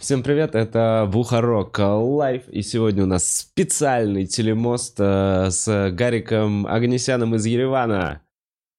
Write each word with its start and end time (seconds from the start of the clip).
Всем 0.00 0.22
привет, 0.22 0.54
это 0.56 1.08
Бухарок 1.12 1.78
Лайв, 1.78 2.48
и 2.48 2.62
сегодня 2.62 3.04
у 3.04 3.06
нас 3.06 3.24
специальный 3.24 4.26
телемост 4.26 4.96
э, 4.98 5.50
с 5.50 5.90
Гариком 5.92 6.66
Агнесяном 6.66 7.36
из 7.36 7.46
Еревана. 7.46 8.22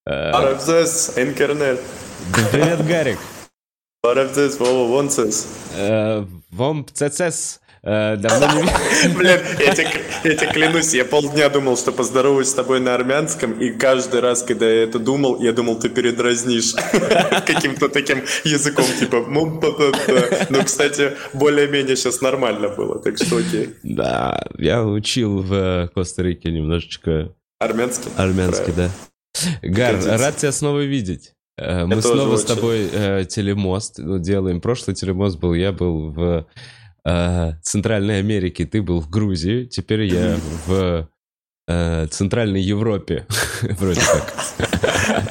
Э, 0.06 0.30
Арабзес, 0.30 1.14
интернет. 1.16 1.80
Привет, 2.52 2.86
Гарик. 2.86 3.18
Арабзес. 4.02 4.58
Э, 5.74 6.26
Вам 6.50 6.86
ЦЦС. 6.86 7.60
Э, 7.60 7.63
давно 7.84 8.62
не... 8.62 9.14
Блин, 9.14 9.40
я 9.58 9.74
тебе, 9.74 10.52
клянусь, 10.52 10.94
я 10.94 11.04
полдня 11.04 11.48
думал, 11.50 11.76
что 11.76 11.92
поздороваюсь 11.92 12.48
с 12.48 12.54
тобой 12.54 12.80
на 12.80 12.94
армянском, 12.94 13.52
и 13.52 13.70
каждый 13.70 14.20
раз, 14.20 14.42
когда 14.42 14.66
я 14.66 14.84
это 14.84 14.98
думал, 14.98 15.42
я 15.42 15.52
думал, 15.52 15.78
ты 15.78 15.90
передразнишь 15.90 16.74
каким-то 17.46 17.88
таким 17.88 18.22
языком, 18.44 18.86
типа... 18.98 19.24
Ну, 19.28 20.64
кстати, 20.64 21.12
более-менее 21.34 21.96
сейчас 21.96 22.20
нормально 22.20 22.68
было, 22.68 22.98
так 22.98 23.18
что 23.18 23.36
окей. 23.36 23.74
Да, 23.82 24.42
я 24.56 24.82
учил 24.82 25.42
в 25.42 25.90
Коста-Рике 25.94 26.50
немножечко... 26.50 27.34
Армянский? 27.60 28.10
Армянский, 28.16 28.72
да. 28.74 28.90
Гар, 29.62 29.96
рад 30.04 30.36
тебя 30.36 30.52
снова 30.52 30.80
видеть. 30.80 31.32
Э, 31.56 31.86
мы 31.86 32.02
снова 32.02 32.36
с 32.36 32.44
тобой 32.44 32.88
э, 32.92 33.24
телемост 33.26 33.98
ну, 33.98 34.18
делаем. 34.18 34.60
Прошлый 34.60 34.96
телемост 34.96 35.38
был, 35.38 35.54
я 35.54 35.72
был 35.72 36.10
в 36.10 36.20
э, 36.20 36.44
Центральной 37.04 38.18
Америке, 38.18 38.64
ты 38.64 38.82
был 38.82 39.00
в 39.00 39.10
Грузии, 39.10 39.64
теперь 39.64 40.04
я 40.04 40.38
в 40.66 41.08
э, 41.68 42.06
Центральной 42.10 42.62
Европе. 42.62 43.26
Вроде 43.62 44.00
так. 44.00 44.34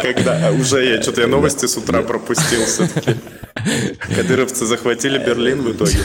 Когда 0.02 0.52
уже 0.52 0.86
я 0.86 1.02
что-то 1.02 1.22
я 1.22 1.28
новости 1.28 1.66
с 1.66 1.78
утра 1.78 2.02
пропустил 2.02 2.64
все-таки. 2.66 3.16
Кадыровцы 4.16 4.66
захватили 4.66 5.18
Берлин 5.18 5.62
в 5.62 5.72
итоге. 5.72 6.00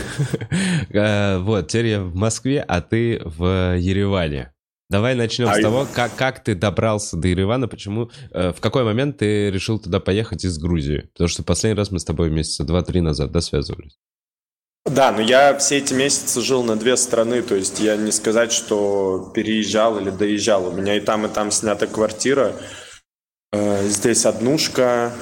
Э, 0.91 1.39
вот, 1.39 1.69
теперь 1.69 1.87
я 1.87 2.01
в 2.01 2.15
Москве, 2.15 2.61
а 2.61 2.81
ты 2.81 3.21
в 3.25 3.77
Ереване. 3.77 4.53
Давай 4.91 5.15
начнем 5.15 5.49
а 5.49 5.55
с 5.55 5.61
того, 5.61 5.87
как, 5.93 6.15
как 6.17 6.43
ты 6.43 6.55
добрался 6.55 7.19
до 7.19 7.29
Еревана, 7.29 7.69
почему, 7.69 8.11
э, 8.31 8.53
в 8.53 8.61
какой 8.61 8.85
момент 8.85 9.19
ты 9.19 9.51
решил 9.51 9.79
туда 9.79 10.01
поехать 10.01 10.45
из 10.47 10.57
Грузии? 10.59 11.11
Потому 11.13 11.29
что 11.29 11.43
последний 11.43 11.77
раз 11.77 11.91
мы 11.91 11.99
с 11.99 12.05
тобой 12.05 12.31
месяца 12.31 12.65
два-три 12.65 13.03
назад, 13.03 13.31
да, 13.31 13.43
связывались? 13.43 13.99
Да, 14.85 15.13
но 15.13 15.21
я 15.21 15.57
все 15.59 15.79
эти 15.79 15.93
месяцы 15.93 16.41
жил 16.41 16.63
на 16.63 16.77
две 16.77 16.97
страны, 16.97 17.43
то 17.43 17.55
есть 17.55 17.79
я 17.81 17.97
не 17.97 18.11
сказать, 18.11 18.53
что 18.53 19.31
переезжал 19.35 19.99
или 19.99 20.11
доезжал. 20.11 20.69
У 20.69 20.73
меня 20.73 20.97
и 20.97 21.01
там, 21.01 21.27
и 21.27 21.29
там 21.29 21.51
снята 21.51 21.87
квартира. 21.87 22.55
Э, 23.53 23.87
здесь 23.87 24.25
однушка, 24.25 25.13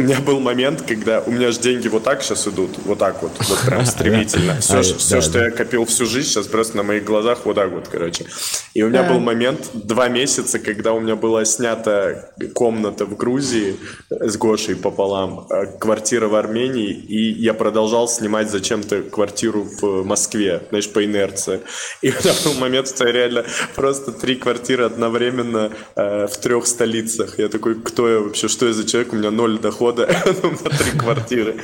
у 0.00 0.02
меня 0.02 0.18
был 0.20 0.40
момент, 0.40 0.82
когда 0.82 1.20
у 1.20 1.30
меня 1.30 1.52
же 1.52 1.60
деньги 1.60 1.86
вот 1.88 2.04
так 2.04 2.22
сейчас 2.22 2.48
идут, 2.48 2.70
вот 2.84 2.98
так 2.98 3.22
вот, 3.22 3.32
вот 3.38 3.58
прям 3.66 3.84
стремительно. 3.86 4.58
Все, 4.60 4.78
а, 4.78 4.82
все 4.82 5.16
да, 5.16 5.20
что 5.20 5.32
да. 5.34 5.44
я 5.44 5.50
копил 5.50 5.84
всю 5.84 6.06
жизнь, 6.06 6.28
сейчас 6.28 6.46
просто 6.46 6.78
на 6.78 6.82
моих 6.82 7.04
глазах 7.04 7.40
вот 7.44 7.56
так 7.56 7.70
вот, 7.70 7.88
короче. 7.88 8.24
И 8.72 8.82
у 8.82 8.88
меня 8.88 9.02
был 9.02 9.20
момент, 9.20 9.70
два 9.74 10.08
месяца, 10.08 10.58
когда 10.58 10.94
у 10.94 11.00
меня 11.00 11.16
была 11.16 11.44
снята 11.44 12.30
комната 12.54 13.04
в 13.04 13.14
Грузии 13.16 13.76
с 14.08 14.36
Гошей 14.38 14.74
пополам, 14.74 15.46
а 15.50 15.66
квартира 15.66 16.28
в 16.28 16.34
Армении, 16.34 16.90
и 16.90 17.32
я 17.32 17.52
продолжал 17.52 18.08
снимать 18.08 18.50
зачем-то 18.50 19.02
квартиру 19.02 19.68
в 19.80 20.02
Москве, 20.04 20.62
знаешь, 20.70 20.88
по 20.88 21.04
инерции. 21.04 21.60
И 22.00 22.08
у 22.08 22.12
меня 22.12 22.34
был 22.44 22.54
момент, 22.54 22.88
что 22.88 23.06
я 23.06 23.12
реально 23.12 23.44
просто 23.74 24.12
три 24.12 24.36
квартиры 24.36 24.84
одновременно 24.84 25.72
э, 25.94 26.26
в 26.26 26.36
трех 26.38 26.66
столицах. 26.66 27.38
Я 27.38 27.48
такой, 27.48 27.74
кто 27.74 28.08
я 28.08 28.20
вообще, 28.20 28.48
что 28.48 28.66
я 28.66 28.72
за 28.72 28.86
человек, 28.86 29.12
у 29.12 29.16
меня 29.16 29.30
ноль 29.30 29.58
дохода 29.58 29.89
года 29.90 30.06
на 30.64 30.70
три 30.70 30.98
квартиры. 30.98 31.56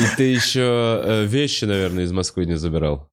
И 0.00 0.16
ты 0.16 0.22
еще 0.24 1.02
э, 1.04 1.24
вещи, 1.24 1.64
наверное, 1.64 2.04
из 2.04 2.12
Москвы 2.12 2.46
не 2.46 2.56
забирал? 2.56 3.08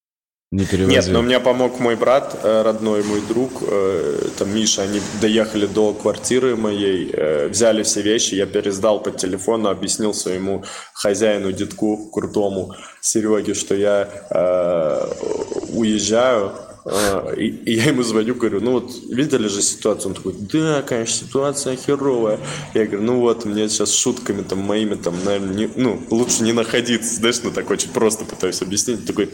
Не 0.51 0.65
Нет, 0.87 1.07
но 1.09 1.21
мне 1.21 1.39
помог 1.39 1.79
мой 1.79 1.95
брат, 1.95 2.39
э, 2.43 2.63
родной 2.63 3.03
мой 3.03 3.21
друг, 3.21 3.51
э, 3.61 4.29
там 4.37 4.55
Миша, 4.55 4.81
они 4.81 4.99
доехали 5.21 5.67
до 5.67 5.93
квартиры 5.93 6.55
моей, 6.55 7.13
взяли 7.49 7.83
все 7.83 8.01
вещи, 8.01 8.33
я 8.33 8.47
пересдал 8.47 8.99
по 8.99 9.11
телефону, 9.11 9.69
объяснил 9.69 10.13
своему 10.13 10.63
хозяину, 10.93 11.51
детку 11.51 12.09
крутому, 12.11 12.73
Сереге, 13.01 13.53
что 13.53 13.75
я 13.75 14.09
уезжаю, 15.71 16.51
и, 17.37 17.47
и 17.47 17.73
я 17.75 17.85
ему 17.85 18.03
звоню, 18.03 18.35
говорю, 18.35 18.61
ну 18.61 18.71
вот 18.73 18.91
видели 19.09 19.47
же 19.47 19.61
ситуацию? 19.61 20.09
Он 20.09 20.15
такой, 20.15 20.33
да, 20.33 20.81
конечно, 20.81 21.27
ситуация 21.27 21.75
херовая. 21.75 22.39
Я 22.73 22.85
говорю, 22.85 23.03
ну 23.03 23.19
вот, 23.19 23.45
мне 23.45 23.69
сейчас 23.69 23.93
шутками 23.93 24.41
там 24.41 24.59
моими 24.59 24.95
там, 24.95 25.15
наверное, 25.23 25.53
не, 25.53 25.69
ну, 25.75 26.01
лучше 26.09 26.43
не 26.43 26.53
находиться, 26.53 27.15
знаешь, 27.15 27.41
ну 27.43 27.51
так 27.51 27.69
очень 27.69 27.89
просто 27.89 28.25
пытаюсь 28.25 28.61
объяснить. 28.61 28.99
Он 28.99 29.05
такой, 29.05 29.29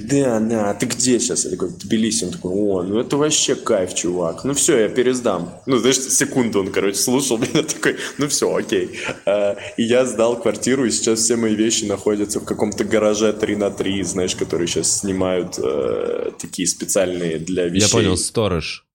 да, 0.00 0.40
да, 0.40 0.74
ты 0.74 0.86
где 0.86 1.18
сейчас? 1.18 1.44
Я 1.44 1.50
такой, 1.50 1.68
в 1.68 1.78
Тбилиси. 1.78 2.24
Он 2.24 2.30
такой, 2.30 2.52
о, 2.52 2.82
ну 2.82 2.98
это 3.00 3.16
вообще 3.16 3.54
кайф, 3.54 3.94
чувак. 3.94 4.44
Ну 4.44 4.54
все, 4.54 4.78
я 4.78 4.88
пересдам. 4.88 5.60
Ну, 5.66 5.78
знаешь, 5.78 5.98
секунду 5.98 6.60
он, 6.60 6.72
короче, 6.72 6.98
слушал 6.98 7.38
меня 7.38 7.62
такой, 7.62 7.96
ну 8.18 8.28
все, 8.28 8.54
окей. 8.54 8.98
А, 9.24 9.56
и 9.76 9.82
я 9.82 10.04
сдал 10.04 10.40
квартиру, 10.40 10.84
и 10.84 10.90
сейчас 10.90 11.20
все 11.20 11.36
мои 11.36 11.54
вещи 11.54 11.84
находятся 11.84 12.40
в 12.40 12.44
каком-то 12.44 12.84
гараже 12.84 13.32
3 13.32 13.56
на 13.56 13.70
3, 13.70 14.02
знаешь, 14.02 14.36
которые 14.36 14.66
сейчас 14.66 15.00
снимают 15.00 15.58
э, 15.58 16.32
такие 16.38 16.66
специальные 16.68 17.38
для 17.38 17.66
вещей. 17.66 17.86
Я 17.86 17.92
понял, 17.92 18.16
сторож. 18.16 18.86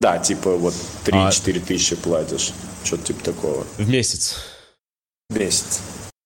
Да, 0.00 0.18
типа 0.18 0.56
вот 0.56 0.74
3-4 1.06 1.12
а... 1.62 1.66
тысячи 1.66 1.96
платишь. 1.96 2.52
Что-то 2.84 3.04
типа 3.04 3.24
такого. 3.24 3.66
В 3.78 3.88
месяц? 3.88 4.36
В 5.30 5.38
месяц. 5.38 5.80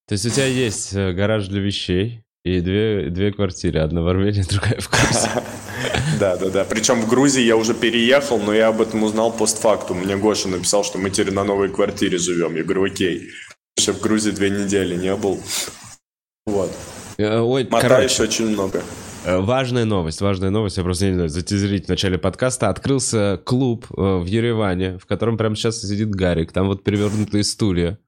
То 0.08 0.12
есть 0.12 0.24
у 0.24 0.30
тебя 0.30 0.46
есть 0.46 0.94
э, 0.94 1.12
гараж 1.12 1.48
для 1.48 1.60
вещей, 1.60 2.22
и 2.46 2.60
две, 2.60 3.10
две 3.10 3.32
квартиры, 3.32 3.80
одна 3.80 4.02
в 4.02 4.06
Армении, 4.06 4.42
другая 4.48 4.78
в 4.78 4.88
Грузии. 4.88 5.30
Да, 6.20 6.36
да, 6.36 6.48
да. 6.48 6.64
Причем 6.64 7.02
в 7.02 7.08
Грузии 7.08 7.42
я 7.42 7.56
уже 7.56 7.74
переехал, 7.74 8.38
но 8.38 8.54
я 8.54 8.68
об 8.68 8.80
этом 8.80 9.02
узнал 9.02 9.32
постфактум. 9.32 9.98
Мне 9.98 10.16
Гоша 10.16 10.48
написал, 10.48 10.84
что 10.84 10.96
мы 10.96 11.10
теперь 11.10 11.34
на 11.34 11.44
новой 11.44 11.68
квартире 11.68 12.18
живем. 12.18 12.56
Я 12.56 12.62
говорю, 12.62 12.84
окей. 12.84 13.28
Еще 13.76 13.92
в 13.92 14.00
Грузии 14.00 14.30
две 14.30 14.50
недели 14.50 14.94
не 14.94 15.14
был. 15.16 15.40
Вот. 16.46 16.72
Э, 17.18 17.40
ой, 17.40 17.66
короче, 17.66 18.22
очень 18.22 18.48
много. 18.48 18.82
Э, 19.24 19.38
важная 19.38 19.84
новость, 19.84 20.20
важная 20.20 20.50
новость, 20.50 20.76
я 20.76 20.84
просто 20.84 21.06
не 21.06 21.14
знаю, 21.14 21.28
затизерить 21.28 21.86
в 21.86 21.88
начале 21.88 22.16
подкаста. 22.16 22.68
Открылся 22.68 23.40
клуб 23.44 23.86
э, 23.90 23.94
в 24.00 24.24
Ереване, 24.24 24.98
в 24.98 25.06
котором 25.06 25.36
прямо 25.36 25.56
сейчас 25.56 25.80
сидит 25.80 26.10
Гарик. 26.10 26.52
Там 26.52 26.68
вот 26.68 26.84
перевернутые 26.84 27.42
стулья. 27.42 27.98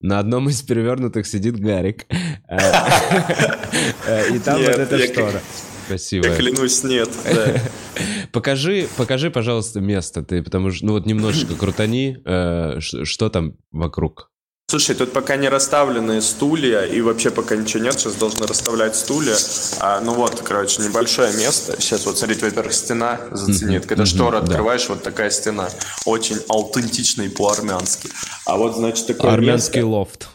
На 0.00 0.18
одном 0.18 0.48
из 0.48 0.62
перевернутых 0.62 1.26
сидит 1.26 1.60
Гарик. 1.60 2.06
Э, 2.48 4.34
и 4.34 4.38
там 4.38 4.58
вот 4.60 4.78
эта 4.78 4.98
штора. 4.98 5.40
Спасибо. 5.86 6.28
Я 6.28 6.36
клянусь, 6.36 6.82
нет. 6.84 7.10
Покажи, 8.32 8.88
покажи, 8.96 9.30
пожалуйста, 9.30 9.80
место. 9.80 10.22
Ты, 10.22 10.42
потому 10.42 10.70
что, 10.70 10.86
ну 10.86 10.92
вот 10.92 11.04
немножечко 11.04 11.56
крутани, 11.56 12.16
э, 12.24 12.78
что 12.80 13.28
там 13.28 13.56
вокруг. 13.72 14.30
Слушай, 14.70 14.94
тут 14.94 15.12
пока 15.12 15.34
не 15.34 15.48
расставлены 15.48 16.22
стулья, 16.22 16.82
и 16.82 17.00
вообще 17.00 17.30
пока 17.30 17.56
ничего 17.56 17.82
нет, 17.82 17.98
сейчас 17.98 18.14
должны 18.14 18.46
расставлять 18.46 18.94
стулья. 18.94 19.34
А, 19.80 20.00
ну 20.00 20.14
вот, 20.14 20.42
короче, 20.42 20.80
небольшое 20.82 21.32
место. 21.32 21.74
Сейчас 21.80 22.06
вот, 22.06 22.16
смотрите, 22.18 22.44
во-первых, 22.44 22.72
стена 22.72 23.18
заценит. 23.32 23.86
Когда 23.86 24.06
шторы 24.06 24.38
открываешь, 24.38 24.88
вот 24.88 25.02
такая 25.02 25.30
стена. 25.30 25.68
Очень 26.04 26.36
аутентичный 26.48 27.30
по-армянски. 27.30 28.10
А 28.46 28.56
вот, 28.58 28.76
значит, 28.76 29.08
такое 29.08 29.32
Армянский 29.32 29.80
место... 29.80 29.88
лофт. 29.88 30.28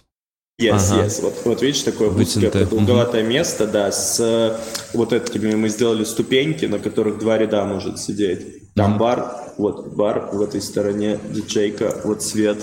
Yes, 0.62 0.92
ага. 0.92 1.06
yes. 1.06 1.22
Вот, 1.22 1.36
вот 1.46 1.62
видишь, 1.62 1.84
такое 1.84 2.10
узкое 2.10 2.50
продолговатое 2.50 3.24
угу. 3.24 3.30
место, 3.30 3.68
да, 3.68 3.90
с 3.90 4.60
вот 4.92 5.14
этими 5.14 5.56
мы 5.56 5.70
сделали 5.70 6.04
ступеньки, 6.04 6.66
на 6.66 6.80
которых 6.80 7.20
два 7.20 7.38
ряда 7.38 7.64
может 7.64 8.00
сидеть. 8.00 8.74
Там 8.74 8.92
угу. 8.92 9.00
бар, 9.00 9.54
вот 9.58 9.96
бар 9.96 10.30
в 10.34 10.42
этой 10.42 10.62
стороне, 10.62 11.20
диджейка, 11.30 12.02
вот 12.04 12.22
свет. 12.22 12.58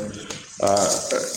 А, 0.60 0.88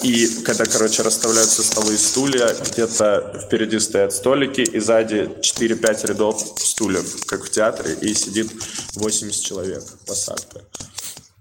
и 0.04 0.28
когда, 0.44 0.66
короче, 0.66 1.02
расставляются 1.02 1.64
столы 1.64 1.96
и 1.96 1.98
стулья, 1.98 2.56
где-то 2.72 3.42
впереди 3.46 3.80
стоят 3.80 4.14
столики, 4.14 4.62
и 4.62 4.80
сзади 4.80 5.30
4-5 5.42 6.08
рядов 6.08 6.42
стульев, 6.58 7.26
как 7.26 7.46
в 7.46 7.50
театре, 7.50 7.96
и 8.02 8.14
сидит 8.14 8.52
80 8.96 9.44
человек, 9.44 9.84
посадка. 10.06 10.62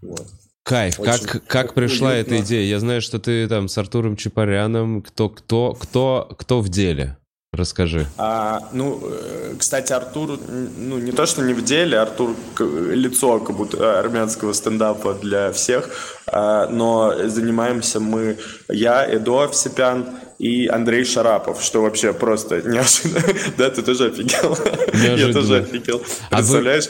Вот. 0.00 0.26
Кайф. 0.62 0.98
Очень 0.98 1.26
как, 1.26 1.46
как 1.46 1.74
пришла 1.74 2.12
уютно. 2.12 2.34
эта 2.34 2.44
идея? 2.44 2.64
Я 2.64 2.80
знаю, 2.80 3.02
что 3.02 3.18
ты 3.18 3.46
там 3.48 3.68
с 3.68 3.76
Артуром 3.76 4.16
Чапаряном. 4.16 5.02
Кто, 5.02 5.28
кто, 5.28 5.74
кто, 5.74 6.34
кто 6.38 6.60
в 6.62 6.70
деле? 6.70 7.18
Расскажи. 7.54 8.06
А, 8.18 8.68
ну, 8.72 9.00
э, 9.02 9.54
кстати, 9.58 9.92
Артур, 9.92 10.38
ну, 10.48 10.98
не 10.98 11.12
то, 11.12 11.26
что 11.26 11.42
не 11.42 11.54
в 11.54 11.64
деле, 11.64 11.98
Артур 11.98 12.34
лицо 12.58 13.38
как 13.38 13.56
будто 13.56 13.98
армянского 13.98 14.52
стендапа 14.52 15.14
для 15.14 15.52
всех, 15.52 15.88
а, 16.26 16.66
но 16.68 17.14
занимаемся 17.28 18.00
мы, 18.00 18.36
я, 18.68 19.06
Эдо 19.06 19.44
Овсепян 19.44 20.06
и 20.38 20.66
Андрей 20.66 21.04
Шарапов, 21.04 21.62
что 21.62 21.82
вообще 21.82 22.12
просто 22.12 22.62
неожиданно. 22.62 23.22
Да, 23.56 23.70
ты 23.70 23.82
тоже 23.82 24.06
офигел? 24.06 24.58
Я 24.92 25.32
тоже 25.32 25.58
офигел. 25.58 26.02
Представляешь? 26.30 26.88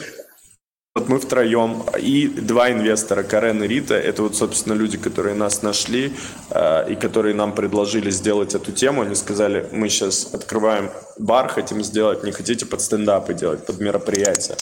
Вот 1.05 1.09
мы 1.09 1.19
втроем 1.19 1.83
и 1.99 2.27
два 2.27 2.71
инвестора, 2.71 3.23
Карен 3.23 3.63
и 3.63 3.67
Рита, 3.67 3.95
это 3.95 4.23
вот, 4.23 4.35
собственно, 4.35 4.73
люди, 4.73 4.97
которые 4.97 5.35
нас 5.35 5.61
нашли 5.61 6.13
э, 6.49 6.91
и 6.91 6.95
которые 6.95 7.35
нам 7.35 7.53
предложили 7.53 8.09
сделать 8.09 8.55
эту 8.55 8.71
тему. 8.71 9.03
Они 9.03 9.15
сказали, 9.15 9.67
мы 9.71 9.89
сейчас 9.89 10.33
открываем 10.33 10.89
бар, 11.19 11.47
хотим 11.47 11.83
сделать, 11.83 12.23
не 12.23 12.31
хотите 12.31 12.65
под 12.65 12.81
стендапы 12.81 13.33
делать, 13.33 13.65
под 13.65 13.79
мероприятия. 13.79 14.57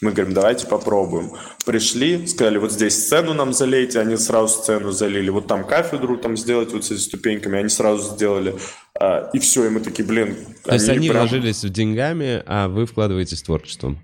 Мы 0.00 0.10
говорим, 0.10 0.34
давайте 0.34 0.66
попробуем. 0.66 1.32
Пришли, 1.64 2.26
сказали, 2.26 2.58
вот 2.58 2.72
здесь 2.72 3.06
сцену 3.06 3.34
нам 3.34 3.52
залейте, 3.52 4.00
они 4.00 4.16
сразу 4.16 4.48
сцену 4.48 4.90
залили. 4.90 5.30
Вот 5.30 5.46
там 5.46 5.64
кафедру 5.64 6.16
там 6.16 6.36
сделать 6.36 6.72
вот 6.72 6.84
с 6.84 6.90
этими 6.90 6.98
ступеньками, 6.98 7.58
они 7.58 7.68
сразу 7.68 8.14
сделали. 8.14 8.56
А, 8.98 9.30
и 9.32 9.38
все, 9.38 9.66
и 9.66 9.68
мы 9.68 9.80
такие, 9.80 10.04
блин. 10.04 10.36
То 10.64 10.74
есть 10.74 10.88
они 10.88 11.08
прям... 11.08 11.20
вложились 11.20 11.62
в 11.62 11.68
деньгами, 11.68 12.42
а 12.46 12.68
вы 12.68 12.86
вкладываетесь 12.86 13.42
в 13.42 13.46
творчеством? 13.46 14.00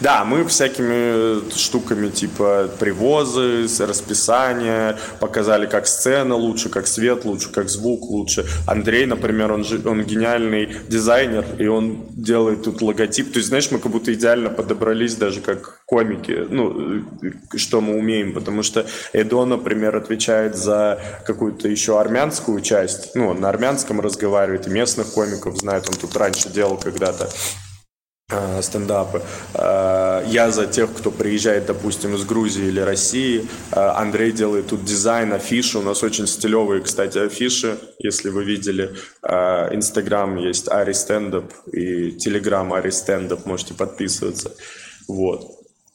Да, 0.00 0.24
мы 0.24 0.44
всякими 0.44 1.48
штуками 1.56 2.10
типа 2.10 2.68
привозы, 2.78 3.66
расписания, 3.80 4.98
показали, 5.20 5.66
как 5.66 5.86
сцена 5.86 6.34
лучше, 6.34 6.68
как 6.68 6.86
свет 6.86 7.24
лучше, 7.24 7.50
как 7.50 7.70
звук 7.70 8.02
лучше. 8.10 8.46
Андрей, 8.66 9.06
например, 9.06 9.52
он, 9.52 9.64
же, 9.64 9.80
он 9.88 10.02
гениальный 10.02 10.70
дизайнер, 10.88 11.44
и 11.58 11.66
он 11.66 12.06
делает 12.10 12.64
тут 12.64 12.82
логотип. 12.82 13.32
То 13.32 13.38
есть, 13.38 13.48
знаешь, 13.48 13.70
мы 13.70 13.78
как 13.78 13.90
будто 13.90 14.12
идеально 14.12 14.50
подобрались 14.50 15.14
даже 15.14 15.40
как 15.40 15.82
комики, 15.86 16.46
ну, 16.50 17.02
что 17.54 17.80
мы 17.80 17.96
умеем, 17.96 18.34
потому 18.34 18.62
что 18.62 18.86
Эдо, 19.12 19.46
например, 19.46 19.96
отвечает 19.96 20.56
за 20.56 21.00
какую-то 21.24 21.68
еще 21.68 21.98
армянскую 21.98 22.60
часть, 22.60 23.14
ну, 23.14 23.28
он 23.28 23.40
на 23.40 23.48
армянском 23.48 24.00
разговаривает, 24.00 24.66
и 24.66 24.70
местных 24.70 25.08
комиков 25.08 25.56
знает, 25.56 25.88
он 25.88 25.94
тут 25.94 26.14
раньше 26.16 26.50
делал 26.50 26.76
когда-то. 26.76 27.30
Э, 28.28 28.60
стендапы. 28.60 29.22
Э, 29.54 30.24
я 30.26 30.50
за 30.50 30.66
тех, 30.66 30.92
кто 30.92 31.12
приезжает, 31.12 31.66
допустим, 31.66 32.16
из 32.16 32.24
Грузии 32.24 32.66
или 32.66 32.80
России. 32.80 33.48
Э, 33.70 33.92
Андрей 33.94 34.32
делает 34.32 34.66
тут 34.66 34.84
дизайн, 34.84 35.32
афиши. 35.32 35.78
У 35.78 35.82
нас 35.82 36.02
очень 36.02 36.26
стилевые, 36.26 36.82
кстати, 36.82 37.18
афиши, 37.18 37.78
если 38.00 38.30
вы 38.30 38.44
видели. 38.44 38.96
Инстаграм 39.22 40.36
есть 40.38 40.68
Ари 40.68 40.92
Стендап 40.92 41.52
и 41.72 42.12
Телеграм 42.12 42.72
Ари 42.72 42.90
Стендап, 42.90 43.46
можете 43.46 43.74
подписываться. 43.74 44.50
Вот. 45.06 45.48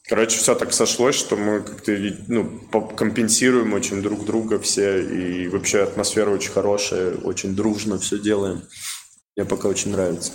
Короче, 0.08 0.38
все 0.38 0.54
так 0.54 0.72
сошлось, 0.72 1.16
что 1.16 1.36
мы 1.36 1.60
как-то 1.60 1.92
ну, 2.28 2.60
компенсируем 2.96 3.74
очень 3.74 4.00
друг 4.00 4.24
друга 4.24 4.58
все, 4.58 5.02
и 5.02 5.48
вообще 5.48 5.82
атмосфера 5.82 6.30
очень 6.30 6.52
хорошая, 6.52 7.14
очень 7.14 7.54
дружно 7.54 7.98
все 7.98 8.18
делаем. 8.18 8.62
Мне 9.36 9.44
пока 9.44 9.68
очень 9.68 9.92
нравится 9.92 10.32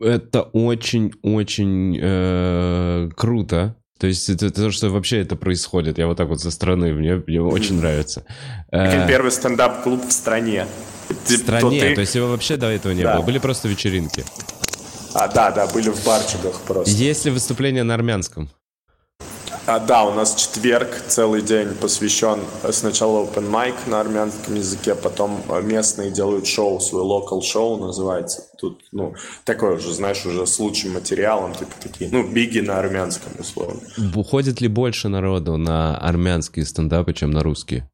это 0.00 0.42
очень-очень 0.42 1.98
э, 2.00 3.10
круто. 3.16 3.76
То 3.98 4.08
есть 4.08 4.28
это, 4.28 4.50
то, 4.50 4.70
что 4.70 4.90
вообще 4.90 5.20
это 5.20 5.36
происходит. 5.36 5.98
Я 5.98 6.06
вот 6.06 6.16
так 6.16 6.28
вот 6.28 6.40
со 6.40 6.50
стороны, 6.50 6.92
мне, 6.92 7.22
мне 7.26 7.40
очень 7.40 7.76
нравится. 7.76 8.24
Э, 8.72 9.06
первый 9.06 9.30
стендап-клуб 9.30 10.04
в 10.04 10.12
стране. 10.12 10.66
В 11.08 11.30
стране? 11.30 11.80
То, 11.80 11.86
ты... 11.86 11.94
то 11.94 12.00
есть 12.00 12.14
его 12.14 12.28
вообще 12.28 12.56
до 12.56 12.66
этого 12.66 12.92
не 12.92 13.02
да. 13.02 13.16
было? 13.16 13.24
Были 13.24 13.38
просто 13.38 13.68
вечеринки? 13.68 14.24
А, 15.14 15.28
да, 15.28 15.52
да, 15.52 15.66
были 15.68 15.90
в 15.90 16.04
барчиках 16.04 16.60
просто. 16.62 16.92
Есть 16.92 17.24
ли 17.24 17.30
выступления 17.30 17.84
на 17.84 17.94
армянском? 17.94 18.50
А, 19.66 19.78
да, 19.78 20.04
у 20.04 20.12
нас 20.12 20.34
четверг, 20.34 20.90
целый 21.08 21.40
день 21.40 21.74
посвящен 21.74 22.40
э, 22.62 22.72
сначала 22.72 23.24
open 23.24 23.50
mic 23.50 23.74
на 23.86 23.98
армянском 23.98 24.56
языке, 24.56 24.94
потом 24.94 25.42
э, 25.48 25.62
местные 25.62 26.10
делают 26.10 26.46
шоу, 26.46 26.80
свой 26.80 27.02
local 27.02 27.40
шоу 27.40 27.78
называется. 27.78 28.42
Тут, 28.58 28.82
ну, 28.92 29.14
такое 29.44 29.76
уже, 29.76 29.94
знаешь, 29.94 30.26
уже 30.26 30.46
с 30.46 30.58
лучшим 30.58 30.92
материалом, 30.92 31.54
типа 31.54 31.72
такие, 31.82 32.10
ну, 32.12 32.28
биги 32.28 32.60
на 32.60 32.78
армянском, 32.78 33.32
условно. 33.38 33.80
Уходит 34.14 34.60
ли 34.60 34.68
больше 34.68 35.08
народу 35.08 35.56
на 35.56 35.96
армянские 35.96 36.66
стендапы, 36.66 37.14
чем 37.14 37.30
на 37.30 37.42
русские? 37.42 37.88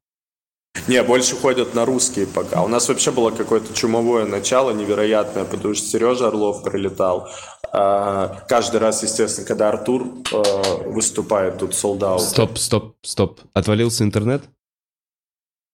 Не, 0.87 1.03
больше 1.03 1.35
ходят 1.35 1.75
на 1.75 1.85
русские 1.85 2.25
пока. 2.25 2.63
У 2.63 2.67
нас 2.67 2.87
вообще 2.87 3.11
было 3.11 3.31
какое-то 3.31 3.73
чумовое 3.73 4.25
начало 4.25 4.71
невероятное, 4.71 5.43
потому 5.45 5.73
что 5.73 5.85
Сережа 5.85 6.27
Орлов 6.27 6.63
прилетал. 6.63 7.29
А, 7.73 8.43
каждый 8.49 8.81
раз, 8.81 9.01
естественно, 9.03 9.47
когда 9.47 9.69
Артур 9.69 10.13
а, 10.33 10.89
выступает, 10.89 11.59
тут 11.59 11.73
солдат. 11.73 12.21
Стоп, 12.21 12.57
стоп, 12.57 12.95
стоп. 13.01 13.39
Отвалился 13.53 14.03
интернет? 14.03 14.43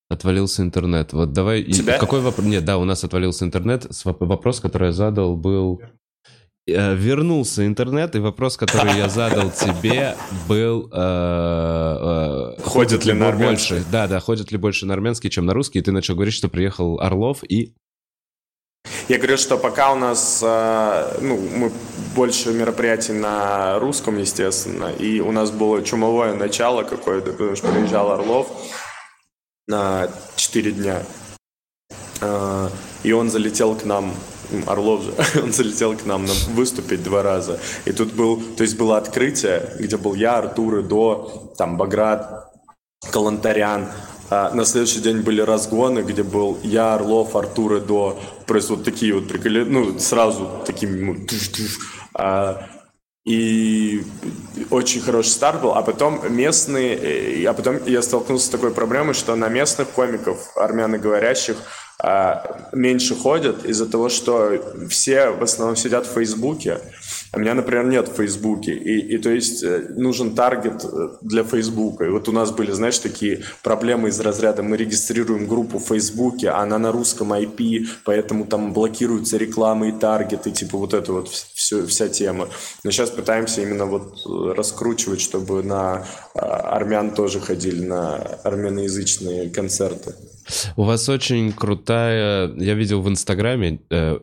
Отвалился 0.09 0.61
интернет. 0.61 1.11
Вот 1.13 1.33
давай... 1.33 1.63
Тебя? 1.63 1.97
Какой 1.97 2.21
вопрос? 2.21 2.45
Нет, 2.45 2.63
да, 2.63 2.77
у 2.77 2.85
нас 2.85 3.03
отвалился 3.03 3.45
интернет. 3.45 3.87
Вопрос, 4.05 4.59
который 4.59 4.87
я 4.87 4.93
задал, 4.93 5.35
был... 5.35 5.81
Э, 6.67 6.95
вернулся 6.95 7.65
интернет, 7.65 8.15
и 8.15 8.19
вопрос, 8.19 8.57
который 8.57 8.95
я 8.95 9.09
задал 9.09 9.49
тебе, 9.51 10.15
был... 10.47 10.89
Э, 10.93 12.55
э, 12.57 12.61
ходит 12.61 13.05
ли 13.05 13.13
на 13.13 13.31
больше? 13.31 13.83
Да, 13.91 14.07
да, 14.07 14.19
ходит 14.19 14.51
ли 14.51 14.57
больше 14.57 14.85
на 14.85 14.93
армянский, 14.93 15.29
чем 15.29 15.45
на 15.45 15.53
русский? 15.53 15.79
И 15.79 15.81
ты 15.81 15.91
начал 15.91 16.13
говорить, 16.13 16.35
что 16.35 16.47
приехал 16.47 16.99
Орлов 16.99 17.43
и... 17.43 17.73
Я 19.07 19.17
говорю, 19.17 19.37
что 19.37 19.57
пока 19.57 19.93
у 19.93 19.95
нас, 19.95 20.41
ну, 20.41 21.37
мы 21.55 21.71
больше 22.13 22.51
мероприятий 22.51 23.13
на 23.13 23.79
русском, 23.79 24.17
естественно, 24.17 24.91
и 24.91 25.21
у 25.21 25.31
нас 25.31 25.49
было 25.49 25.81
чумовое 25.81 26.33
начало 26.33 26.83
какое-то, 26.83 27.31
потому 27.31 27.55
что 27.55 27.67
приезжал 27.69 28.11
Орлов 28.11 28.47
на 29.65 30.09
4 30.35 30.71
дня, 30.71 31.03
и 33.03 33.11
он 33.13 33.29
залетел 33.29 33.75
к 33.75 33.85
нам 33.85 34.13
Орлов 34.65 35.03
же, 35.03 35.13
он 35.43 35.53
залетел 35.53 35.95
к 35.95 36.05
нам 36.05 36.25
на 36.25 36.33
выступить 36.49 37.03
два 37.03 37.23
раза. 37.23 37.59
И 37.85 37.91
тут 37.91 38.13
был, 38.13 38.41
то 38.55 38.63
есть 38.63 38.77
было 38.77 38.97
открытие, 38.97 39.73
где 39.79 39.97
был 39.97 40.15
я, 40.15 40.37
Артур, 40.37 40.83
До, 40.83 41.53
там 41.57 41.77
Баграт, 41.77 42.51
Калантарян. 43.11 43.91
А 44.29 44.51
на 44.53 44.65
следующий 44.65 44.99
день 44.99 45.21
были 45.21 45.41
разгоны, 45.41 45.99
где 45.99 46.23
был 46.23 46.57
я, 46.63 46.95
Орлов, 46.95 47.35
Артур 47.35 47.75
и 47.75 47.79
До. 47.79 48.19
Просто 48.45 48.73
вот 48.73 48.83
такие 48.83 49.13
вот 49.13 49.27
приколи, 49.27 49.63
ну, 49.63 49.97
сразу 49.99 50.49
такими... 50.65 51.01
Ну, 51.01 51.25
а, 52.13 52.67
и 53.25 54.03
очень 54.69 55.01
хороший 55.01 55.29
старт 55.29 55.61
был, 55.61 55.73
а 55.73 55.81
потом 55.81 56.21
местные, 56.33 57.47
а 57.49 57.53
потом 57.53 57.85
я 57.85 58.01
столкнулся 58.01 58.45
с 58.45 58.49
такой 58.49 58.71
проблемой, 58.71 59.13
что 59.13 59.35
на 59.35 59.49
местных 59.49 59.89
комиков, 59.89 60.55
армяноговорящих, 60.55 61.57
а, 61.99 62.69
меньше 62.71 63.15
ходят 63.15 63.65
из-за 63.65 63.85
того, 63.85 64.09
что 64.09 64.87
все 64.89 65.31
в 65.31 65.43
основном 65.43 65.75
сидят 65.75 66.05
в 66.05 66.13
Фейсбуке, 66.13 66.79
а 67.31 67.39
меня, 67.39 67.53
например, 67.53 67.85
нет 67.85 68.07
в 68.07 68.15
Фейсбуке. 68.15 68.73
И, 68.73 69.15
и 69.15 69.17
то 69.17 69.29
есть 69.29 69.63
э, 69.63 69.87
нужен 69.95 70.33
таргет 70.33 70.85
э, 70.85 71.09
для 71.21 71.43
Фейсбука. 71.43 72.05
И 72.05 72.09
вот 72.09 72.29
у 72.29 72.31
нас 72.31 72.51
были, 72.51 72.71
знаешь, 72.71 72.99
такие 72.99 73.43
проблемы 73.63 74.09
из 74.09 74.19
разряда. 74.19 74.63
Мы 74.63 74.77
регистрируем 74.77 75.45
группу 75.47 75.77
в 75.77 75.87
Фейсбуке, 75.87 76.49
а 76.49 76.61
она 76.61 76.77
на 76.79 76.91
русском 76.91 77.33
IP, 77.33 77.85
поэтому 78.05 78.45
там 78.45 78.73
блокируются 78.73 79.37
рекламы 79.37 79.89
и 79.89 79.91
таргеты, 79.91 80.51
типа 80.51 80.77
вот 80.77 80.93
это 80.93 81.11
вот 81.11 81.29
все, 81.29 81.85
вся 81.85 82.07
тема. 82.07 82.47
Но 82.83 82.91
сейчас 82.91 83.09
пытаемся 83.09 83.61
именно 83.61 83.85
вот 83.85 84.19
э, 84.25 84.53
раскручивать, 84.53 85.19
чтобы 85.19 85.63
на 85.63 86.05
армян 86.33 87.11
тоже 87.11 87.41
ходили 87.41 87.83
на 87.83 88.15
армяноязычные 88.43 89.49
концерты. 89.49 90.15
У 90.75 90.83
вас 90.83 91.09
очень 91.09 91.51
крутая, 91.51 92.51
я 92.55 92.73
видел 92.73 93.01
в 93.01 93.09
Инстаграме, 93.09 93.79
э, 93.89 94.19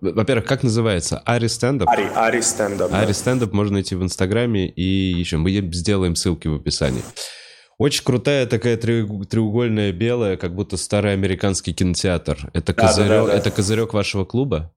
во-первых, 0.00 0.44
как 0.46 0.62
называется? 0.62 1.18
Ари 1.24 1.46
стендап? 1.46 1.88
Ари, 1.88 2.08
Ари 2.14 2.40
стендап. 2.40 2.92
Ари 2.92 3.12
стендап 3.12 3.52
можно 3.52 3.74
найти 3.74 3.94
в 3.94 4.02
Инстаграме 4.02 4.68
и 4.68 4.82
еще 4.82 5.36
мы 5.36 5.50
сделаем 5.72 6.16
ссылки 6.16 6.48
в 6.48 6.54
описании. 6.54 7.02
Очень 7.78 8.04
крутая 8.04 8.46
такая 8.46 8.76
треугольная 8.76 9.92
белая, 9.92 10.36
как 10.36 10.54
будто 10.54 10.76
старый 10.76 11.12
американский 11.12 11.72
кинотеатр. 11.72 12.50
Это 12.52 12.72
козырек, 12.72 13.08
да, 13.08 13.20
да, 13.22 13.26
да, 13.26 13.34
это 13.34 13.50
козырек 13.50 13.92
вашего 13.92 14.24
клуба? 14.24 14.72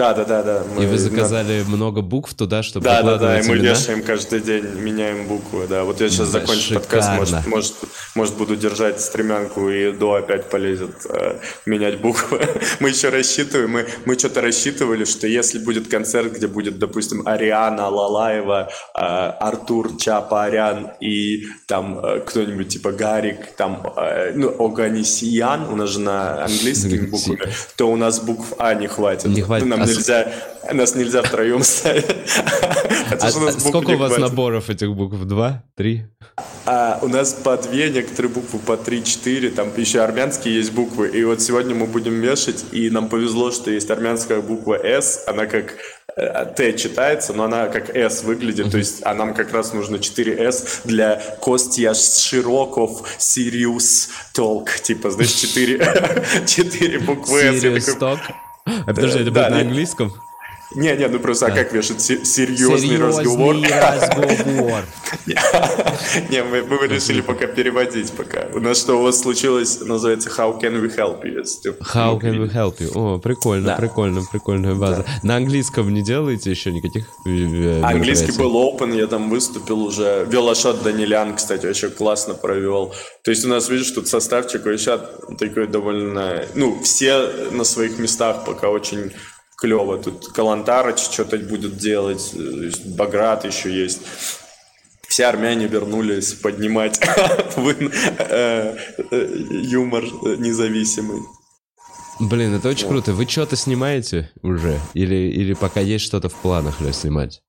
Да, 0.00 0.14
да, 0.14 0.24
да, 0.24 0.42
да. 0.42 0.62
Мы... 0.74 0.84
И 0.84 0.86
вы 0.86 0.96
заказали 0.96 1.62
много 1.68 2.00
букв 2.00 2.32
туда, 2.32 2.62
чтобы 2.62 2.84
Да, 2.84 3.02
да, 3.02 3.18
да, 3.18 3.38
и 3.38 3.46
мы 3.46 3.56
имена? 3.56 3.74
вешаем 3.74 4.02
каждый 4.02 4.40
день, 4.40 4.64
меняем 4.76 5.26
буквы, 5.26 5.66
да. 5.68 5.84
Вот 5.84 6.00
я 6.00 6.08
сейчас 6.08 6.30
да, 6.30 6.40
закончу 6.40 6.62
шикарно. 6.62 6.80
подкаст, 6.80 7.10
может, 7.18 7.46
может, 7.46 7.74
может 8.14 8.34
буду 8.38 8.56
держать 8.56 8.98
стремянку 8.98 9.68
и 9.68 9.92
до 9.92 10.14
опять 10.14 10.48
полезет 10.48 11.04
э, 11.06 11.38
менять 11.66 12.00
буквы. 12.00 12.40
мы 12.80 12.88
еще 12.88 13.10
рассчитываем, 13.10 13.72
мы, 13.72 13.86
мы 14.06 14.18
что-то 14.18 14.40
рассчитывали, 14.40 15.04
что 15.04 15.26
если 15.26 15.58
будет 15.58 15.88
концерт, 15.88 16.32
где 16.32 16.46
будет, 16.46 16.78
допустим, 16.78 17.28
Ариана 17.28 17.90
Лалаева, 17.90 18.70
э, 18.94 19.00
Артур 19.00 19.98
Чапарян 19.98 20.92
и 21.00 21.44
там 21.66 21.98
э, 22.02 22.20
кто-нибудь 22.20 22.68
типа 22.68 22.92
Гарик, 22.92 23.54
там, 23.54 23.82
э, 23.98 24.32
ну, 24.34 24.48
Оганисиян, 24.58 25.68
у 25.70 25.76
нас 25.76 25.90
же 25.90 26.00
на 26.00 26.42
английскими 26.44 27.06
буквами, 27.06 27.52
то 27.76 27.90
у 27.90 27.96
нас 27.96 28.18
букв 28.20 28.54
А 28.56 28.72
не 28.72 28.86
хватит. 28.86 29.26
Не 29.26 29.42
хватит. 29.42 29.66
Ну, 29.66 29.76
нам 29.76 29.89
нельзя, 29.94 30.32
нас 30.72 30.94
нельзя 30.94 31.22
втроем 31.22 31.62
ставить. 31.62 32.06
А, 33.20 33.30
сколько 33.30 33.90
у 33.90 33.96
вас 33.96 34.16
наборов 34.18 34.70
этих 34.70 34.94
букв? 34.94 35.16
Два? 35.24 35.64
Три? 35.76 36.04
А, 36.66 36.98
у 37.02 37.08
нас 37.08 37.32
по 37.32 37.56
две, 37.56 37.90
некоторые 37.90 38.32
буквы 38.32 38.58
по 38.60 38.76
три-четыре, 38.76 39.50
там 39.50 39.72
еще 39.76 40.00
армянские 40.00 40.54
есть 40.56 40.72
буквы. 40.72 41.08
И 41.08 41.24
вот 41.24 41.40
сегодня 41.40 41.74
мы 41.74 41.86
будем 41.86 42.20
вешать, 42.20 42.64
и 42.72 42.90
нам 42.90 43.08
повезло, 43.08 43.50
что 43.50 43.70
есть 43.70 43.90
армянская 43.90 44.40
буква 44.40 44.74
«С», 44.74 45.24
она 45.26 45.46
как 45.46 45.74
э, 46.16 46.46
Т 46.56 46.72
читается, 46.74 47.32
но 47.32 47.44
она 47.44 47.68
как 47.68 47.94
С 47.96 48.22
выглядит, 48.22 48.70
то 48.70 48.78
есть 48.78 49.00
а 49.02 49.14
нам 49.14 49.34
как 49.34 49.52
раз 49.52 49.72
нужно 49.72 49.98
4 49.98 50.52
С 50.52 50.82
для 50.84 51.16
Костя 51.40 51.94
Широков 51.94 53.02
Сириус 53.18 54.10
Толк, 54.34 54.70
типа, 54.70 55.10
знаешь, 55.10 55.32
4, 55.32 56.44
4 56.46 56.98
буквы 57.00 57.40
С. 57.40 57.60
Сириус 57.60 57.96
Толк? 57.96 58.20
А 58.86 58.94
подожди, 58.94 59.20
это 59.20 59.30
будет 59.30 59.50
на 59.50 59.60
английском? 59.60 60.12
Не, 60.74 60.96
не, 60.96 61.08
ну 61.08 61.18
просто, 61.18 61.46
а 61.46 61.50
как 61.50 61.72
вешать? 61.72 62.00
Серьезный, 62.00 62.96
разговор? 62.96 63.56
разговор. 63.56 64.84
Не, 66.30 66.44
мы, 66.44 66.86
решили 66.86 67.20
пока 67.22 67.46
переводить 67.46 68.12
пока. 68.12 68.46
У 68.54 68.60
нас 68.60 68.80
что 68.80 69.00
у 69.00 69.02
вас 69.02 69.20
случилось, 69.20 69.80
называется 69.80 70.30
How 70.30 70.60
can 70.60 70.80
we 70.80 70.94
help 70.96 71.24
you? 71.24 71.44
How 71.94 72.20
can 72.20 72.38
we 72.38 72.52
help 72.52 72.78
you? 72.78 72.90
О, 72.94 73.18
прикольно, 73.18 73.74
прикольно, 73.76 74.22
прикольная 74.30 74.74
база. 74.74 75.04
На 75.22 75.36
английском 75.36 75.92
не 75.92 76.02
делаете 76.02 76.50
еще 76.50 76.70
никаких 76.72 77.06
э, 77.26 77.82
Английский 77.82 78.32
был 78.38 78.54
open, 78.54 78.96
я 78.96 79.06
там 79.06 79.28
выступил 79.28 79.82
уже. 79.82 80.26
Велошот 80.30 80.82
Данилян, 80.82 81.34
кстати, 81.34 81.66
вообще 81.66 81.88
классно 81.88 82.34
провел. 82.34 82.94
То 83.22 83.30
есть 83.30 83.44
у 83.44 83.48
нас, 83.48 83.68
видишь, 83.68 83.90
тут 83.90 84.08
составчик 84.08 84.64
вообще 84.64 85.00
такой 85.38 85.66
довольно... 85.66 86.44
Ну, 86.54 86.80
все 86.82 87.28
на 87.50 87.64
своих 87.64 87.98
местах 87.98 88.44
пока 88.44 88.68
очень 88.68 89.12
клево. 89.60 89.98
Тут 89.98 90.28
Калантарыч 90.28 90.98
что-то 90.98 91.36
будет 91.38 91.76
делать, 91.76 92.34
Баграт 92.86 93.44
еще 93.44 93.70
есть. 93.72 94.00
Все 95.06 95.26
армяне 95.26 95.66
вернулись 95.66 96.34
поднимать 96.34 97.00
э, 97.56 98.76
э, 99.10 99.36
юмор 99.62 100.04
независимый. 100.38 101.20
Блин, 102.20 102.54
это 102.54 102.68
очень 102.68 102.86
круто. 102.86 103.12
Вы 103.12 103.26
что-то 103.26 103.56
снимаете 103.56 104.30
уже? 104.42 104.78
Или, 104.94 105.16
или 105.16 105.54
пока 105.54 105.80
есть 105.80 106.04
что-то 106.04 106.28
в 106.28 106.34
планах 106.34 106.78
для 106.78 106.92
снимать? 106.92 107.42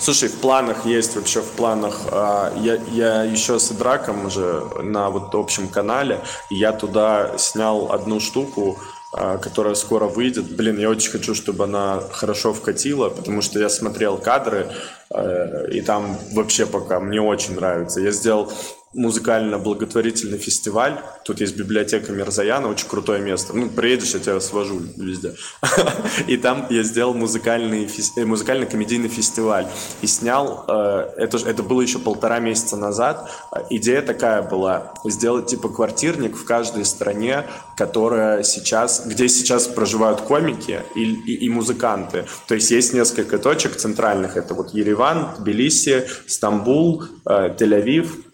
Слушай, 0.00 0.28
в 0.28 0.34
планах 0.34 0.84
есть 0.86 1.16
вообще 1.16 1.40
в 1.40 1.50
планах. 1.52 2.00
А, 2.10 2.52
я, 2.60 2.74
я 2.92 3.22
еще 3.22 3.58
с 3.58 3.72
Идраком 3.72 4.26
уже 4.26 4.64
на 4.82 5.08
вот 5.10 5.34
общем 5.34 5.68
канале. 5.68 6.20
Я 6.50 6.72
туда 6.72 7.38
снял 7.38 7.90
одну 7.92 8.20
штуку 8.20 8.78
которая 9.10 9.74
скоро 9.74 10.06
выйдет. 10.06 10.54
Блин, 10.54 10.78
я 10.78 10.90
очень 10.90 11.10
хочу, 11.10 11.34
чтобы 11.34 11.64
она 11.64 12.00
хорошо 12.12 12.52
вкатила, 12.52 13.08
потому 13.08 13.40
что 13.40 13.58
я 13.58 13.68
смотрел 13.68 14.18
кадры, 14.18 14.70
э, 15.10 15.70
и 15.72 15.80
там 15.80 16.18
вообще 16.32 16.66
пока 16.66 17.00
мне 17.00 17.20
очень 17.20 17.54
нравится. 17.54 18.00
Я 18.00 18.10
сделал 18.10 18.52
музыкально-благотворительный 18.98 20.38
фестиваль. 20.38 21.00
Тут 21.24 21.40
есть 21.40 21.56
библиотека 21.56 22.12
Мирзаяна, 22.12 22.68
очень 22.68 22.88
крутое 22.88 23.20
место. 23.20 23.52
Ну, 23.56 23.68
приедешь, 23.68 24.14
я 24.14 24.20
тебя 24.20 24.40
свожу 24.40 24.80
везде. 24.96 25.34
И 26.26 26.36
там 26.36 26.66
я 26.70 26.82
сделал 26.82 27.14
музыкальный, 27.14 27.88
э, 28.16 28.24
музыкально-комедийный 28.24 29.08
фестиваль. 29.08 29.66
И 30.02 30.06
снял, 30.06 30.64
э, 30.68 31.10
это, 31.16 31.38
это 31.38 31.62
было 31.62 31.80
еще 31.80 31.98
полтора 31.98 32.40
месяца 32.40 32.76
назад. 32.76 33.30
Идея 33.70 34.02
такая 34.02 34.42
была, 34.42 34.92
сделать 35.04 35.46
типа 35.46 35.68
квартирник 35.68 36.36
в 36.36 36.44
каждой 36.44 36.84
стране, 36.84 37.44
которая 37.76 38.42
сейчас, 38.42 39.06
где 39.06 39.28
сейчас 39.28 39.68
проживают 39.68 40.22
комики 40.22 40.82
и, 40.94 41.04
и, 41.04 41.46
и 41.46 41.48
музыканты. 41.48 42.26
То 42.48 42.54
есть 42.54 42.70
есть 42.70 42.92
несколько 42.94 43.38
точек 43.38 43.76
центральных. 43.76 44.36
Это 44.36 44.54
вот 44.54 44.74
Ереван, 44.74 45.36
Тбилиси, 45.38 46.08
Стамбул, 46.26 47.04
э, 47.24 47.54
Тель-Авив, 47.56 48.27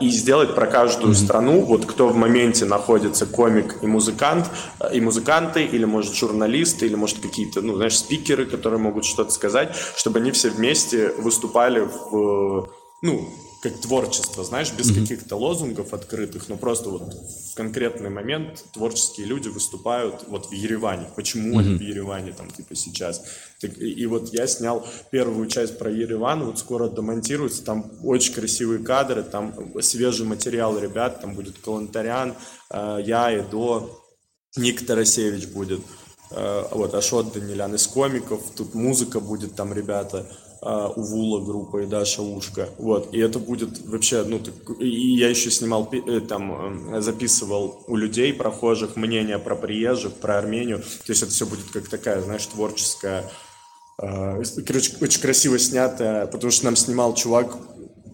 и 0.00 0.08
сделать 0.08 0.54
про 0.56 0.66
каждую 0.66 1.12
mm-hmm. 1.12 1.24
страну, 1.24 1.60
вот 1.60 1.86
кто 1.86 2.08
в 2.08 2.16
моменте 2.16 2.64
находится, 2.64 3.24
комик 3.24 3.76
и 3.82 3.86
музыкант, 3.86 4.50
и 4.92 5.00
музыканты, 5.00 5.64
или, 5.64 5.84
может, 5.84 6.14
журналисты, 6.14 6.86
или, 6.86 6.96
может, 6.96 7.20
какие-то, 7.20 7.62
ну, 7.62 7.76
знаешь, 7.76 7.96
спикеры, 7.96 8.46
которые 8.46 8.80
могут 8.80 9.04
что-то 9.04 9.30
сказать, 9.30 9.76
чтобы 9.96 10.18
они 10.18 10.32
все 10.32 10.50
вместе 10.50 11.12
выступали 11.18 11.80
в, 11.80 12.68
ну, 13.00 13.28
как 13.64 13.80
творчество, 13.80 14.44
знаешь, 14.44 14.70
без 14.72 14.90
mm-hmm. 14.90 15.00
каких-то 15.00 15.36
лозунгов 15.36 15.94
открытых, 15.94 16.50
но 16.50 16.58
просто 16.58 16.90
вот 16.90 17.14
в 17.14 17.54
конкретный 17.54 18.10
момент 18.10 18.62
творческие 18.74 19.24
люди 19.24 19.48
выступают 19.48 20.24
вот 20.28 20.50
в 20.50 20.52
Ереване. 20.52 21.06
Почему 21.16 21.54
mm-hmm. 21.54 21.60
они 21.60 21.74
в 21.76 21.80
Ереване 21.80 22.32
там 22.32 22.50
типа 22.50 22.74
сейчас? 22.74 23.24
Так, 23.62 23.78
и, 23.78 23.90
и 23.90 24.04
вот 24.04 24.34
я 24.34 24.46
снял 24.48 24.86
первую 25.10 25.46
часть 25.46 25.78
про 25.78 25.90
Ереван, 25.90 26.44
вот 26.44 26.58
скоро 26.58 26.90
домонтируется, 26.90 27.64
там 27.64 27.90
очень 28.02 28.34
красивые 28.34 28.80
кадры, 28.80 29.22
там 29.22 29.54
свежий 29.80 30.26
материал 30.26 30.78
ребят, 30.78 31.22
там 31.22 31.34
будет 31.34 31.56
Калантарян, 31.56 32.34
э, 32.68 32.98
я, 33.06 33.32
Эдо, 33.32 33.88
Ник 34.56 34.84
Тарасевич 34.84 35.46
будет, 35.46 35.80
э, 36.32 36.64
вот 36.70 36.92
Ашот 36.92 37.32
Данилян 37.32 37.74
из 37.74 37.86
комиков, 37.86 38.42
тут 38.54 38.74
музыка 38.74 39.20
будет 39.20 39.54
там 39.54 39.72
ребята, 39.72 40.26
а, 40.64 40.88
у 40.88 41.02
Вула 41.02 41.44
группа 41.44 41.82
и 41.82 41.86
Даша 41.86 42.22
Ушка. 42.22 42.68
Вот. 42.78 43.12
И 43.12 43.18
это 43.18 43.38
будет 43.38 43.86
вообще, 43.86 44.24
ну, 44.24 44.38
так, 44.38 44.54
и 44.80 45.14
я 45.14 45.28
еще 45.28 45.50
снимал, 45.50 45.90
э, 45.92 46.20
там, 46.20 46.94
э, 46.94 47.00
записывал 47.02 47.84
у 47.86 47.96
людей, 47.96 48.32
прохожих, 48.32 48.96
мнения 48.96 49.38
про 49.38 49.56
приезжих, 49.56 50.14
про 50.14 50.38
Армению. 50.38 50.78
То 50.78 51.12
есть 51.12 51.22
это 51.22 51.32
все 51.32 51.44
будет 51.44 51.70
как 51.70 51.88
такая, 51.88 52.22
знаешь, 52.22 52.46
творческая, 52.46 53.30
э, 53.98 54.42
короче, 54.66 54.92
очень 55.02 55.20
красиво 55.20 55.58
снятая, 55.58 56.26
потому 56.26 56.50
что 56.50 56.64
нам 56.64 56.76
снимал 56.76 57.14
чувак, 57.14 57.58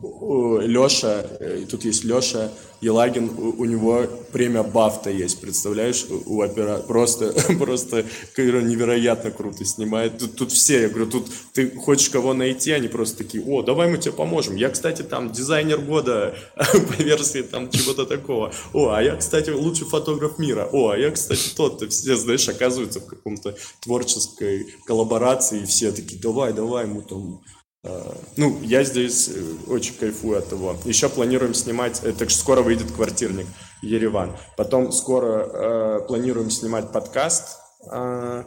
Леша, 0.02 1.21
и 1.40 1.64
тут 1.66 1.85
есть 1.85 2.04
Леша, 2.04 2.50
Елагин, 2.80 3.30
у, 3.37 3.62
у 3.62 3.64
него 3.66 4.07
премия 4.33 4.62
Бафта 4.62 5.11
есть, 5.11 5.40
представляешь, 5.40 6.07
у 6.09 6.40
опера 6.40 6.78
просто, 6.78 7.35
просто 7.59 8.07
невероятно 8.37 9.30
круто 9.30 9.64
снимает. 9.64 10.19
Тут, 10.19 10.37
тут 10.37 10.52
все, 10.52 10.83
я 10.83 10.88
говорю, 10.88 11.11
тут 11.11 11.26
ты 11.52 11.71
хочешь 11.71 12.09
кого 12.09 12.33
найти, 12.33 12.71
они 12.71 12.88
просто 12.88 13.19
такие, 13.19 13.45
о, 13.45 13.62
давай 13.62 13.90
мы 13.90 13.99
тебе 13.99 14.12
поможем. 14.12 14.57
Я, 14.57 14.71
кстати, 14.71 15.02
там 15.02 15.30
дизайнер 15.30 15.78
года 15.78 16.35
по 16.57 17.02
версии 17.02 17.42
там 17.42 17.71
чего-то 17.71 18.07
такого. 18.07 18.52
О, 18.73 18.90
а 18.90 19.02
я, 19.02 19.16
кстати, 19.16 19.50
лучший 19.50 19.87
фотограф 19.87 20.38
мира. 20.38 20.69
О, 20.73 20.88
а 20.90 20.97
я, 20.97 21.11
кстати, 21.11 21.54
тот-то. 21.54 21.88
Все, 21.88 22.16
знаешь, 22.16 22.49
оказываются 22.49 23.00
в 23.00 23.07
каком-то 23.07 23.54
творческой 23.80 24.75
коллаборации, 24.87 25.62
и 25.62 25.66
все 25.66 25.92
такие, 25.92 26.21
давай, 26.21 26.54
давай, 26.54 26.87
мы 26.87 27.02
там 27.02 27.40
Э, 27.40 27.60
ну, 27.82 28.60
я 28.62 28.84
здесь 28.84 29.28
э, 29.28 29.54
очень 29.68 29.94
кайфую 29.94 30.38
от 30.38 30.49
того. 30.50 30.76
Еще 30.84 31.08
планируем 31.08 31.54
снимать, 31.54 32.02
это 32.02 32.28
скоро 32.28 32.60
выйдет 32.60 32.92
квартирник 32.92 33.46
Ереван. 33.80 34.37
Потом 34.56 34.92
скоро 34.92 35.46
э, 35.46 36.06
планируем 36.06 36.50
снимать 36.50 36.92
подкаст. 36.92 37.58
Э, 37.90 38.44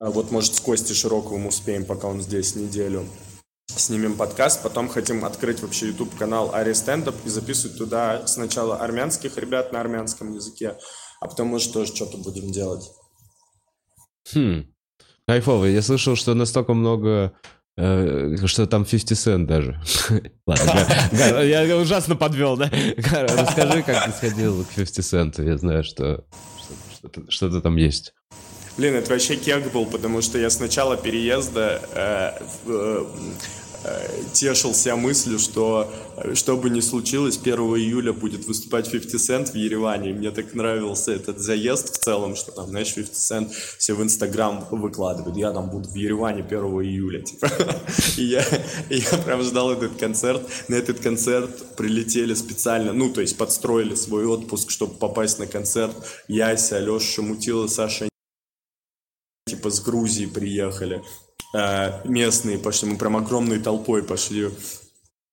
вот, 0.00 0.32
может, 0.32 0.56
с 0.56 0.60
Костей 0.60 0.94
Широковым 0.94 1.46
успеем, 1.46 1.84
пока 1.84 2.08
он 2.08 2.20
здесь 2.20 2.56
неделю. 2.56 3.06
Снимем 3.68 4.16
подкаст, 4.16 4.62
потом 4.62 4.88
хотим 4.88 5.24
открыть 5.24 5.60
вообще 5.60 5.88
YouTube 5.88 6.16
канал 6.16 6.52
Ари 6.52 6.72
Стендап 6.72 7.14
и 7.24 7.28
записывать 7.28 7.78
туда 7.78 8.26
сначала 8.26 8.78
армянских 8.78 9.36
ребят 9.36 9.72
на 9.72 9.80
армянском 9.80 10.34
языке, 10.34 10.78
а 11.20 11.28
потом, 11.28 11.48
может, 11.48 11.72
тоже 11.72 11.94
что-то 11.94 12.16
будем 12.16 12.50
делать. 12.50 12.90
Хм, 14.34 14.66
кайфово. 15.28 15.66
Я 15.66 15.82
слышал, 15.82 16.16
что 16.16 16.34
настолько 16.34 16.74
много 16.74 17.34
Э, 17.40 17.57
что 17.78 18.66
там 18.66 18.84
50 18.84 19.12
Cent 19.12 19.46
даже. 19.46 19.80
Ладно, 20.46 20.86
Гар, 21.12 21.42
я 21.44 21.76
ужасно 21.76 22.16
подвел, 22.16 22.56
да? 22.56 22.70
Гар, 22.96 23.30
расскажи, 23.38 23.82
как 23.82 24.06
ты 24.06 24.10
сходил 24.12 24.64
к 24.64 24.74
50 24.74 24.98
Cent. 24.98 25.44
Я 25.44 25.56
знаю, 25.58 25.84
что 25.84 26.24
что-то 27.28 27.60
там 27.60 27.76
есть. 27.76 28.14
Блин, 28.76 28.94
это 28.94 29.10
вообще 29.10 29.36
кек 29.36 29.72
был, 29.72 29.86
потому 29.86 30.22
что 30.22 30.38
я 30.38 30.50
с 30.50 30.60
начала 30.60 30.96
переезда 30.96 31.80
э, 31.94 32.30
э, 32.66 33.04
Э, 33.04 33.04
тешился 34.32 34.96
мыслью, 34.96 35.38
что 35.38 35.92
э, 36.16 36.34
что 36.34 36.56
бы 36.56 36.70
ни 36.70 36.80
случилось, 36.80 37.38
1 37.40 37.54
июля 37.54 38.12
будет 38.12 38.46
выступать 38.46 38.90
50 38.90 39.20
Cent 39.20 39.52
в 39.52 39.54
Ереване. 39.54 40.12
Мне 40.12 40.30
так 40.30 40.54
нравился 40.54 41.12
этот 41.12 41.38
заезд 41.38 41.94
в 41.94 41.98
целом, 41.98 42.36
что 42.36 42.52
там, 42.52 42.68
знаешь, 42.68 42.94
50 42.94 43.14
Cent 43.14 43.52
все 43.78 43.94
в 43.94 44.02
Инстаграм 44.02 44.66
выкладывает. 44.70 45.36
Я 45.36 45.52
там 45.52 45.70
буду 45.70 45.88
в 45.88 45.94
Ереване 45.94 46.42
1 46.42 46.58
июля. 46.58 47.22
Типа. 47.22 47.50
И, 48.16 48.24
я, 48.24 48.44
я 48.90 49.18
прям 49.24 49.42
ждал 49.42 49.72
этот 49.72 49.96
концерт. 49.96 50.42
На 50.68 50.74
этот 50.74 51.00
концерт 51.00 51.76
прилетели 51.76 52.34
специально, 52.34 52.92
ну, 52.92 53.10
то 53.10 53.20
есть 53.20 53.36
подстроили 53.36 53.94
свой 53.94 54.26
отпуск, 54.26 54.70
чтобы 54.70 54.94
попасть 54.94 55.38
на 55.38 55.46
концерт. 55.46 55.94
Яся, 56.28 56.76
Алеша 56.76 57.06
Шамутила, 57.06 57.66
Саша 57.68 58.08
типа 59.46 59.70
с 59.70 59.80
Грузии 59.80 60.26
приехали. 60.26 61.02
Э, 61.54 62.00
местные 62.04 62.58
пошли, 62.58 62.88
мы 62.88 62.98
прям 62.98 63.16
огромной 63.16 63.58
толпой 63.58 64.02
пошли 64.02 64.50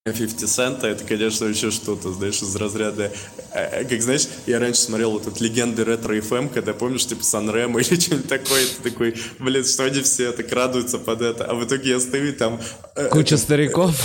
50 0.06 0.48
цента, 0.48 0.88
это, 0.88 1.04
конечно, 1.04 1.48
вообще 1.48 1.72
что-то, 1.72 2.12
знаешь, 2.14 2.42
из 2.42 2.56
разряда... 2.56 3.12
Э, 3.52 3.82
э, 3.82 3.86
как, 3.86 4.02
знаешь, 4.02 4.28
я 4.46 4.60
раньше 4.60 4.82
смотрел 4.82 5.12
вот 5.12 5.24
этот 5.24 5.42
легенды 5.42 5.84
ретро 5.84 6.16
FM, 6.16 6.54
когда, 6.54 6.74
помнишь, 6.74 7.08
типа 7.08 7.24
Санремо 7.24 7.80
или 7.82 8.00
что-нибудь 8.00 8.28
такое, 8.28 8.66
ты 8.66 8.92
такой, 8.92 9.16
блин, 9.40 9.66
что 9.66 9.84
они 9.84 10.02
все 10.04 10.32
так 10.32 10.52
радуются 10.52 11.00
под 11.00 11.22
это, 11.22 11.46
а 11.46 11.56
в 11.56 11.66
итоге 11.66 11.90
я 11.90 12.00
стою 12.00 12.34
там... 12.34 12.62
Куча 13.10 13.36
стариков. 13.36 13.96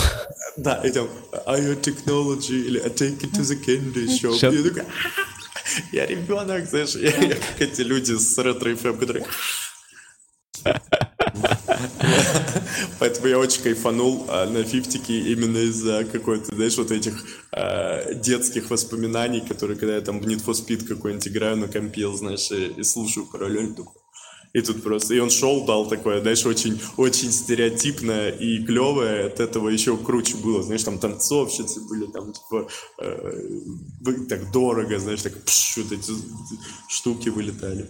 Да, 0.57 0.81
и 0.83 0.91
там, 0.91 1.07
I 1.45 1.75
technology, 1.75 2.55
или 2.65 2.79
I 2.79 2.89
take 2.89 3.21
it 3.21 3.31
to 3.33 3.41
the 3.41 3.63
candy 3.63 4.07
shop. 4.07 4.37
Я 4.41 4.63
такой, 4.63 4.83
я 5.91 6.05
ребенок, 6.07 6.67
знаешь, 6.67 6.95
я, 6.95 7.15
я 7.15 7.35
как 7.35 7.61
эти 7.61 7.81
люди 7.81 8.17
с 8.17 8.37
ретро 8.37 8.71
FM, 8.71 8.97
которые... 8.97 9.25
Поэтому 12.99 13.27
я 13.27 13.39
очень 13.39 13.61
кайфанул 13.61 14.25
а, 14.27 14.45
на 14.47 14.63
фифтике 14.63 15.19
именно 15.19 15.57
из-за 15.57 16.05
какой-то, 16.05 16.55
знаешь, 16.55 16.77
вот 16.77 16.91
этих 16.91 17.23
а, 17.51 18.13
детских 18.13 18.69
воспоминаний, 18.69 19.41
которые, 19.41 19.77
когда 19.77 19.95
я 19.95 20.01
там 20.01 20.19
в 20.19 20.27
Need 20.27 20.43
for 20.45 20.53
Speed 20.53 20.85
какой-нибудь 20.87 21.27
играю 21.27 21.57
на 21.57 21.67
компил, 21.67 22.13
знаешь, 22.15 22.51
и, 22.51 22.83
слушаю 22.83 23.25
параллель, 23.25 23.75
и 24.53 24.61
тут 24.61 24.83
просто, 24.83 25.13
и 25.13 25.19
он 25.19 25.29
шел, 25.29 25.65
дал 25.65 25.87
такое, 25.87 26.21
знаешь, 26.21 26.45
очень, 26.45 26.81
очень 26.97 27.31
стереотипное 27.31 28.31
и 28.31 28.63
клевое, 28.63 29.27
от 29.27 29.39
этого 29.39 29.69
еще 29.69 29.95
круче 29.97 30.35
было, 30.35 30.61
знаешь, 30.61 30.83
там 30.83 30.99
танцовщицы 30.99 31.79
были, 31.81 32.05
там, 32.07 32.33
типа, 32.33 32.67
э, 32.99 33.61
так 34.27 34.51
дорого, 34.51 34.99
знаешь, 34.99 35.21
так, 35.21 35.41
пш, 35.45 35.77
вот 35.77 35.91
эти 35.93 36.11
штуки 36.89 37.29
вылетали. 37.29 37.89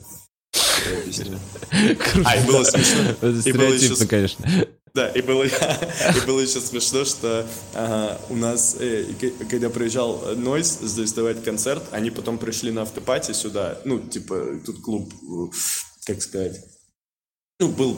А, 2.25 2.37
и 2.37 2.45
было 2.45 2.63
смешно. 2.63 3.13
Стереотипно, 3.41 4.07
конечно. 4.07 4.45
Да, 4.93 5.07
и 5.09 5.21
было, 5.21 5.43
и 5.45 6.25
было 6.25 6.41
еще 6.41 6.59
смешно, 6.59 7.05
что 7.05 7.47
ага, 7.73 8.19
у 8.29 8.35
нас, 8.35 8.75
э, 8.79 9.05
когда 9.49 9.69
приезжал 9.69 10.35
Нойс 10.35 10.79
здесь 10.81 11.13
давать 11.13 11.43
концерт, 11.43 11.83
они 11.91 12.11
потом 12.11 12.37
пришли 12.37 12.71
на 12.71 12.81
автопати 12.81 13.31
сюда, 13.31 13.79
ну, 13.85 13.99
типа, 13.99 14.59
тут 14.65 14.81
клуб, 14.81 15.13
как 16.05 16.21
сказать, 16.21 16.59
ну, 17.61 17.69
был, 17.69 17.95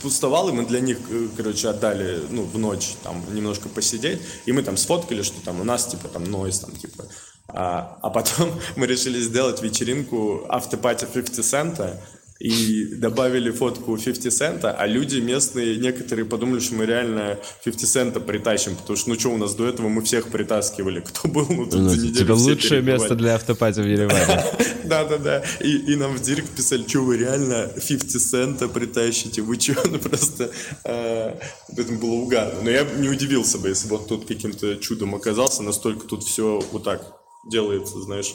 пустовал, 0.00 0.48
и 0.48 0.52
мы 0.52 0.64
для 0.64 0.80
них, 0.80 0.98
э, 1.10 1.28
короче, 1.36 1.68
отдали, 1.68 2.22
ну, 2.30 2.44
в 2.44 2.56
ночь 2.56 2.94
там 3.02 3.22
немножко 3.34 3.68
посидеть, 3.68 4.20
и 4.46 4.52
мы 4.52 4.62
там 4.62 4.76
сфоткали, 4.76 5.22
что 5.22 5.42
там 5.44 5.60
у 5.60 5.64
нас, 5.64 5.86
типа, 5.86 6.08
там, 6.08 6.24
Нойс, 6.24 6.60
там, 6.60 6.70
типа, 6.74 7.08
а, 7.48 7.98
а 8.02 8.10
потом 8.10 8.50
мы 8.76 8.86
решили 8.86 9.20
сделать 9.20 9.62
вечеринку 9.62 10.46
автопати 10.48 11.06
50 11.06 11.44
цента, 11.44 12.00
и 12.42 12.86
добавили 12.96 13.52
фотку 13.52 13.96
50 13.96 14.32
цента, 14.32 14.72
а 14.72 14.86
люди 14.86 15.18
местные, 15.18 15.76
некоторые 15.76 16.24
подумали, 16.24 16.58
что 16.58 16.74
мы 16.74 16.86
реально 16.86 17.38
50 17.64 17.88
цента 17.88 18.20
притащим, 18.20 18.74
потому 18.74 18.96
что, 18.96 19.10
ну 19.10 19.18
что, 19.18 19.28
у 19.28 19.36
нас 19.36 19.54
до 19.54 19.68
этого 19.68 19.88
мы 19.88 20.02
всех 20.02 20.28
притаскивали, 20.28 21.00
кто 21.00 21.28
был, 21.28 21.46
ну 21.48 21.66
тут 21.66 21.80
ну, 21.80 21.88
за 21.88 21.96
неделю 21.98 22.14
Типа 22.14 22.32
лучшее 22.32 22.82
место 22.82 23.14
для 23.14 23.36
автопати 23.36 23.80
в 23.80 23.86
Ереване. 23.86 24.44
Да-да-да, 24.84 25.44
и 25.60 25.94
нам 25.94 26.16
в 26.16 26.20
директ 26.20 26.50
писали, 26.50 26.84
что 26.86 27.02
вы 27.02 27.16
реально 27.16 27.68
50 27.76 28.20
цента 28.20 28.68
притащите, 28.68 29.40
вы 29.40 29.58
что, 29.60 29.76
ну 29.88 29.98
просто 29.98 30.50
а, 30.84 31.38
это 31.76 31.92
было 31.92 32.14
угарно. 32.14 32.60
Но 32.62 32.70
я 32.70 32.84
не 32.98 33.08
удивился 33.08 33.58
бы, 33.58 33.68
если 33.68 33.88
бы 33.88 33.96
он 33.96 34.06
тут 34.06 34.26
каким-то 34.26 34.76
чудом 34.76 35.14
оказался, 35.14 35.62
настолько 35.62 36.08
тут 36.08 36.24
все 36.24 36.60
вот 36.72 36.82
так 36.82 37.21
делается, 37.50 38.00
знаешь. 38.00 38.34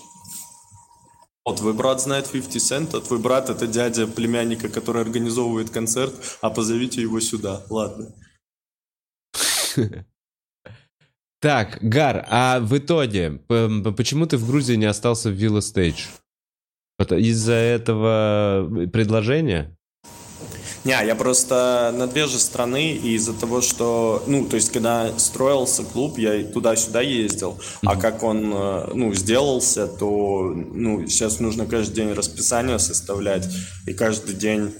Вот, 1.46 1.58
твой 1.58 1.74
брат 1.74 2.02
знает 2.02 2.30
50 2.30 2.56
Cent, 2.56 2.98
а 2.98 3.02
твой 3.02 3.20
брат 3.20 3.50
это 3.50 3.68
дядя 3.68 4.06
племянника, 4.06 4.68
который 4.68 5.02
организовывает 5.02 5.70
концерт, 5.70 6.14
а 6.42 6.50
позовите 6.50 7.02
его 7.02 7.20
сюда. 7.20 7.66
Ладно. 7.70 8.14
Так, 11.40 11.78
Гар, 11.84 12.26
а 12.30 12.60
в 12.60 12.76
итоге, 12.76 13.44
почему 13.48 14.26
ты 14.26 14.38
в 14.38 14.48
Грузии 14.48 14.74
не 14.74 14.88
остался 14.88 15.30
в 15.30 15.36
Villa 15.36 15.60
Stage? 15.60 16.08
Из-за 17.16 17.54
этого 17.54 18.88
предложения? 18.92 19.77
Не, 20.84 21.06
я 21.06 21.16
просто 21.16 21.94
на 21.96 22.08
две 22.08 22.28
же 22.28 22.40
страны, 22.40 22.94
из-за 22.94 23.34
того, 23.34 23.62
что, 23.62 24.24
ну, 24.28 24.46
то 24.46 24.56
есть, 24.56 24.72
когда 24.72 25.18
строился 25.18 25.84
клуб, 25.84 26.18
я 26.18 26.44
туда-сюда 26.44 27.02
ездил, 27.02 27.52
mm-hmm. 27.52 27.88
а 27.88 27.96
как 27.96 28.24
он, 28.24 28.54
э, 28.54 28.92
ну, 28.94 29.14
сделался, 29.14 29.88
то, 29.88 30.54
ну, 30.56 31.08
сейчас 31.08 31.40
нужно 31.40 31.66
каждый 31.66 31.96
день 31.96 32.14
расписание 32.14 32.80
составлять, 32.80 33.48
и 33.86 33.94
каждый 33.94 34.36
день 34.36 34.74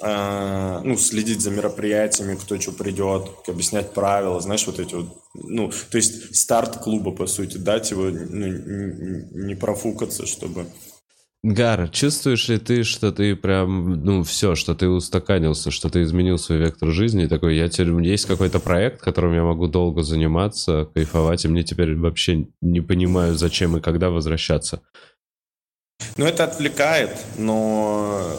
э, 0.00 0.80
ну, 0.84 0.96
следить 0.96 1.40
за 1.40 1.50
мероприятиями, 1.50 2.36
кто 2.36 2.58
что 2.60 2.72
придет, 2.72 3.28
объяснять 3.46 3.92
правила, 3.92 4.40
знаешь, 4.40 4.66
вот 4.66 4.80
эти 4.80 4.94
вот, 4.94 5.06
ну, 5.34 5.70
то 5.90 5.96
есть 5.96 6.34
старт 6.34 6.78
клуба, 6.78 7.12
по 7.12 7.26
сути, 7.26 7.58
дать 7.58 7.90
его, 7.90 8.04
ну, 8.04 8.46
не 9.46 9.54
профукаться, 9.54 10.26
чтобы 10.26 10.66
Гар, 11.44 11.88
чувствуешь 11.88 12.46
ли 12.48 12.58
ты, 12.58 12.84
что 12.84 13.10
ты 13.10 13.34
прям, 13.34 14.04
ну, 14.04 14.22
все, 14.22 14.54
что 14.54 14.76
ты 14.76 14.88
устаканился, 14.88 15.72
что 15.72 15.88
ты 15.88 16.02
изменил 16.02 16.38
свой 16.38 16.58
вектор 16.58 16.90
жизни, 16.90 17.26
такой, 17.26 17.56
я 17.56 17.68
теперь, 17.68 17.90
есть 18.04 18.26
какой-то 18.26 18.60
проект, 18.60 19.00
которым 19.00 19.34
я 19.34 19.42
могу 19.42 19.66
долго 19.66 20.04
заниматься, 20.04 20.88
кайфовать, 20.94 21.44
и 21.44 21.48
мне 21.48 21.64
теперь 21.64 21.96
вообще 21.96 22.46
не 22.60 22.80
понимаю, 22.80 23.34
зачем 23.34 23.76
и 23.76 23.80
когда 23.80 24.10
возвращаться? 24.10 24.82
Ну, 26.16 26.26
это 26.26 26.44
отвлекает, 26.44 27.10
но 27.36 28.36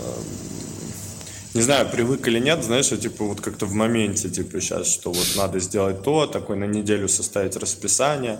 не 1.53 1.61
знаю, 1.61 1.89
привык 1.89 2.27
или 2.27 2.39
нет, 2.39 2.63
знаешь, 2.63 2.87
типа 2.87 3.25
вот 3.25 3.41
как-то 3.41 3.65
в 3.65 3.73
моменте, 3.73 4.29
типа 4.29 4.59
сейчас, 4.59 4.87
что 4.87 5.11
вот 5.11 5.33
надо 5.35 5.59
сделать 5.59 6.03
то, 6.03 6.25
такой 6.25 6.55
на 6.55 6.63
неделю 6.63 7.07
составить 7.07 7.57
расписание, 7.57 8.39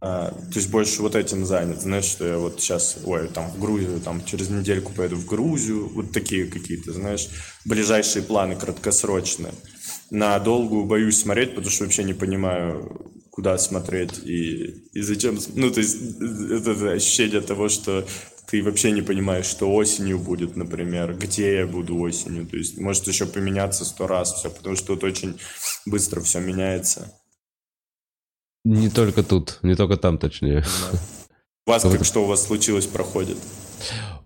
а, 0.00 0.30
то 0.30 0.54
есть 0.54 0.70
больше 0.70 1.02
вот 1.02 1.14
этим 1.14 1.44
занят, 1.44 1.82
знаешь, 1.82 2.04
что 2.04 2.26
я 2.26 2.38
вот 2.38 2.60
сейчас, 2.60 2.96
ой, 3.04 3.28
там 3.28 3.50
в 3.50 3.60
Грузию, 3.60 4.00
там 4.00 4.24
через 4.24 4.48
недельку 4.48 4.92
поеду 4.92 5.16
в 5.16 5.26
Грузию, 5.26 5.88
вот 5.88 6.12
такие 6.12 6.46
какие-то, 6.46 6.92
знаешь, 6.92 7.28
ближайшие 7.64 8.22
планы 8.22 8.56
краткосрочные. 8.56 9.52
На 10.10 10.38
долгую 10.38 10.86
боюсь 10.86 11.20
смотреть, 11.20 11.50
потому 11.50 11.70
что 11.70 11.84
вообще 11.84 12.04
не 12.04 12.14
понимаю, 12.14 13.12
куда 13.30 13.58
смотреть 13.58 14.18
и, 14.24 14.88
и 14.92 15.02
зачем. 15.02 15.38
Ну, 15.54 15.70
то 15.70 15.80
есть 15.80 15.96
это 16.20 16.92
ощущение 16.92 17.40
того, 17.40 17.68
что 17.68 18.06
ты 18.46 18.62
вообще 18.62 18.90
не 18.90 19.02
понимаешь, 19.02 19.46
что 19.46 19.72
осенью 19.72 20.18
будет, 20.18 20.56
например, 20.56 21.14
где 21.16 21.54
я 21.56 21.66
буду 21.66 21.98
осенью. 21.98 22.46
То 22.46 22.56
есть 22.56 22.78
может 22.78 23.06
еще 23.08 23.26
поменяться 23.26 23.84
сто 23.84 24.06
раз 24.06 24.34
все, 24.34 24.50
потому 24.50 24.76
что 24.76 24.88
тут 24.88 25.04
очень 25.04 25.38
быстро 25.86 26.20
все 26.20 26.40
меняется. 26.40 27.12
Не 28.64 28.88
только 28.88 29.22
тут, 29.22 29.58
не 29.62 29.74
только 29.74 29.96
там, 29.96 30.18
точнее. 30.18 30.64
У 31.66 31.70
вас 31.70 31.82
как 31.82 32.04
что 32.04 32.24
у 32.24 32.26
вас 32.26 32.44
случилось 32.44 32.86
проходит? 32.86 33.38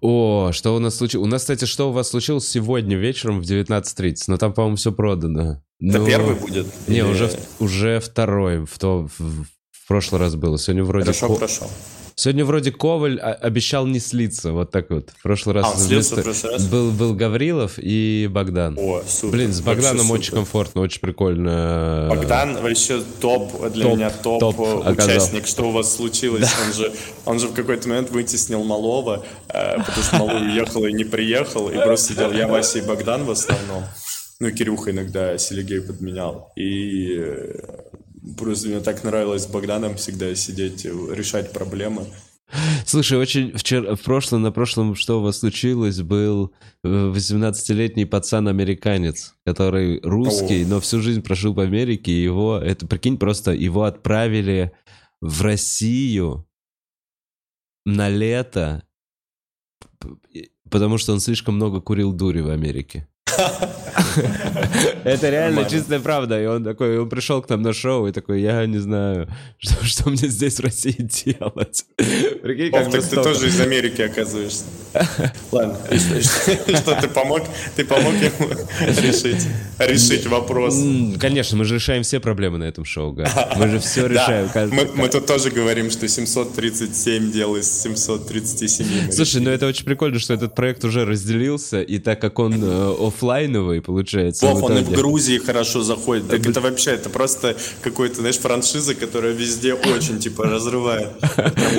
О, 0.01 0.51
что 0.53 0.75
у 0.75 0.79
нас 0.79 0.97
случилось? 0.97 1.27
У 1.27 1.31
нас, 1.31 1.43
кстати, 1.43 1.65
что 1.65 1.89
у 1.89 1.93
вас 1.93 2.11
случилось 2.11 2.47
сегодня 2.49 2.97
вечером 2.97 3.41
в 3.41 3.45
19.30, 3.45 4.25
но 4.29 4.37
там, 4.37 4.53
по-моему, 4.53 4.77
все 4.77 4.93
продано. 4.93 5.63
Это 5.81 5.99
но... 5.99 6.07
первый 6.07 6.35
будет? 6.35 6.67
Не, 6.87 6.99
Или... 6.99 7.03
уже, 7.03 7.31
уже 7.59 8.01
второй, 8.01 8.65
в, 8.65 8.79
то, 8.79 9.09
в, 9.19 9.45
в 9.45 9.89
прошлый 9.89 10.21
раз 10.21 10.35
было. 10.35 10.59
Сегодня 10.59 10.85
вроде... 10.85 11.07
Хорошо, 11.07 11.35
хорошо. 11.35 11.67
Сегодня 12.19 12.47
вроде 12.47 12.73
Коваль 12.73 13.21
обещал 13.21 13.87
не 13.87 14.01
слиться, 14.01 14.53
вот 14.53 14.71
так 14.71 14.89
вот. 14.89 15.11
В 15.11 15.23
прошлый 15.23 15.57
раз, 15.57 15.75
а, 15.75 15.79
слился 15.79 16.17
в 16.17 16.23
прошлый 16.23 16.55
раз? 16.55 16.67
Был, 16.67 16.91
был 16.91 17.13
Гаврилов 17.13 17.75
и 17.77 18.27
Богдан. 18.33 18.75
О, 18.79 19.03
супер. 19.07 19.33
Блин, 19.33 19.53
с 19.53 19.61
Богданом 19.61 20.11
очень 20.11 20.33
комфортно, 20.33 20.81
очень 20.81 21.01
прикольно. 21.01 22.07
Богдан 22.09 22.63
вообще 22.63 23.03
топ, 23.21 23.71
для 23.71 23.85
топ, 23.85 23.97
меня 23.97 24.11
топ, 24.11 24.41
топ 24.41 24.59
участник. 24.61 25.43
Оказал. 25.43 25.45
Что 25.45 25.63
у 25.65 25.71
вас 25.73 25.95
случилось? 25.95 26.41
Да. 26.41 26.49
Он, 26.67 26.73
же, 26.73 26.93
он 27.27 27.39
же 27.39 27.49
в 27.49 27.53
какой-то 27.53 27.87
момент 27.87 28.11
вытеснил 28.11 28.65
Малова, 28.65 29.23
э, 29.51 29.77
потому 29.77 30.03
что 30.03 30.17
Малой 30.17 30.53
уехал 30.53 30.87
и 30.87 30.95
не 30.95 31.05
приехал, 31.05 31.69
и 31.69 31.75
просто 31.75 32.15
сидел 32.15 32.33
я, 32.33 32.49
Вася 32.49 32.79
и 32.79 32.83
Богдан 32.83 33.25
в 33.25 33.31
основном. 33.31 33.85
Ну, 34.39 34.51
Кирюха 34.51 34.91
иногда 34.91 35.39
Селигей 35.39 35.81
подменял. 35.81 36.53
И 36.57 37.17
э, 37.19 37.55
Просто 38.39 38.69
мне 38.69 38.81
так 38.81 39.05
нравилось 39.05 39.45
с 39.45 39.47
Богданом 39.47 39.97
всегда 39.97 40.35
сидеть, 40.35 40.85
решать 40.85 41.53
проблемы. 41.53 42.07
Слушай, 42.85 43.19
очень 43.19 43.57
вчера, 43.57 43.97
в 43.97 44.03
прошлом, 44.03 44.43
на 44.43 44.53
прошлом, 44.53 44.95
что 44.95 45.19
у 45.19 45.23
вас 45.23 45.41
случилось, 45.41 46.01
был 46.01 46.53
18-летний 46.85 48.05
э, 48.05 48.07
пацан-американец, 48.07 49.35
который 49.45 50.01
русский, 50.03 50.63
О. 50.63 50.67
но 50.67 50.81
всю 50.81 51.01
жизнь 51.01 51.23
прожил 51.23 51.55
в 51.55 51.61
Америке, 51.61 52.13
и 52.13 52.23
его, 52.23 52.57
это, 52.57 52.87
прикинь, 52.87 53.19
просто 53.19 53.53
его 53.53 53.83
отправили 53.83 54.73
в 55.21 55.43
Россию 55.43 56.47
на 57.85 58.09
лето, 58.09 58.85
потому 60.71 60.99
что 60.99 61.13
он 61.13 61.21
слишком 61.21 61.57
много 61.57 61.81
курил 61.81 62.13
дури 62.13 62.41
в 62.41 62.51
Америке. 62.51 63.09
Это 65.05 65.31
реально 65.31 65.65
чистая 65.69 66.01
правда. 66.01 66.41
И 66.43 66.47
он 66.47 66.65
такой, 66.65 66.99
он 66.99 67.09
пришел 67.09 67.43
к 67.43 67.49
нам 67.49 67.63
на 67.63 67.73
шоу 67.73 68.07
и 68.07 68.13
такой, 68.13 68.41
я 68.41 68.65
не 68.67 68.79
знаю, 68.79 69.29
что, 69.59 69.85
что 69.85 70.11
мне 70.11 70.29
здесь 70.29 70.59
в 70.59 70.63
России 70.63 70.97
делать. 70.99 71.85
Прикинь, 71.97 72.73
как 72.73 72.91
ты 72.91 73.23
тоже 73.23 73.49
из 73.49 73.61
Америки 73.61 74.03
оказываешься. 74.03 74.65
Ладно, 75.53 75.79
что 75.91 77.01
ты 77.01 77.09
помог, 77.09 77.43
ты 77.75 77.85
помог 77.85 78.15
ему 78.15 78.51
решить, 78.81 79.47
решить 79.79 80.27
вопрос. 80.27 80.77
Конечно, 81.19 81.57
мы 81.57 81.65
же 81.65 81.77
решаем 81.77 82.03
все 82.03 82.21
проблемы 82.21 82.59
на 82.59 82.65
этом 82.65 82.85
шоу, 82.85 83.13
Гар. 83.13 83.31
Мы 83.57 83.69
же 83.69 83.79
все 83.79 84.07
решаем. 84.07 84.49
Мы, 84.73 84.89
мы 84.95 85.09
тут 85.09 85.27
тоже 85.27 85.51
говорим, 85.51 85.91
что 85.91 86.09
737 86.09 87.33
дел 87.33 87.57
из 87.57 87.71
737. 87.83 89.13
Слушай, 89.13 89.41
ну 89.41 89.51
это 89.51 89.67
очень 89.67 89.85
прикольно, 89.85 90.19
что 90.19 90.35
этот 90.35 90.55
проект 90.55 90.85
уже 90.85 91.05
разделился, 91.05 91.83
и 91.83 91.99
так 91.99 92.21
как 92.21 92.39
он 92.39 92.63
э, 92.63 92.95
офлайновый, 93.07 93.81
получается. 93.83 94.47
Вов, 94.47 94.63
он 94.65 94.79
и 94.79 94.83
в 94.83 94.91
Грузии 94.91 95.39
хорошо 95.39 95.83
заходит. 95.83 96.29
Так 96.29 96.47
это 96.47 96.61
вообще, 96.61 96.93
это 96.93 97.11
просто 97.11 97.57
какой-то, 97.83 98.17
знаешь, 98.17 98.39
франшиза, 98.39 98.95
которая 98.95 99.33
везде 99.33 99.75
очень, 99.75 100.19
типа, 100.19 100.45
разрывает. 100.45 101.09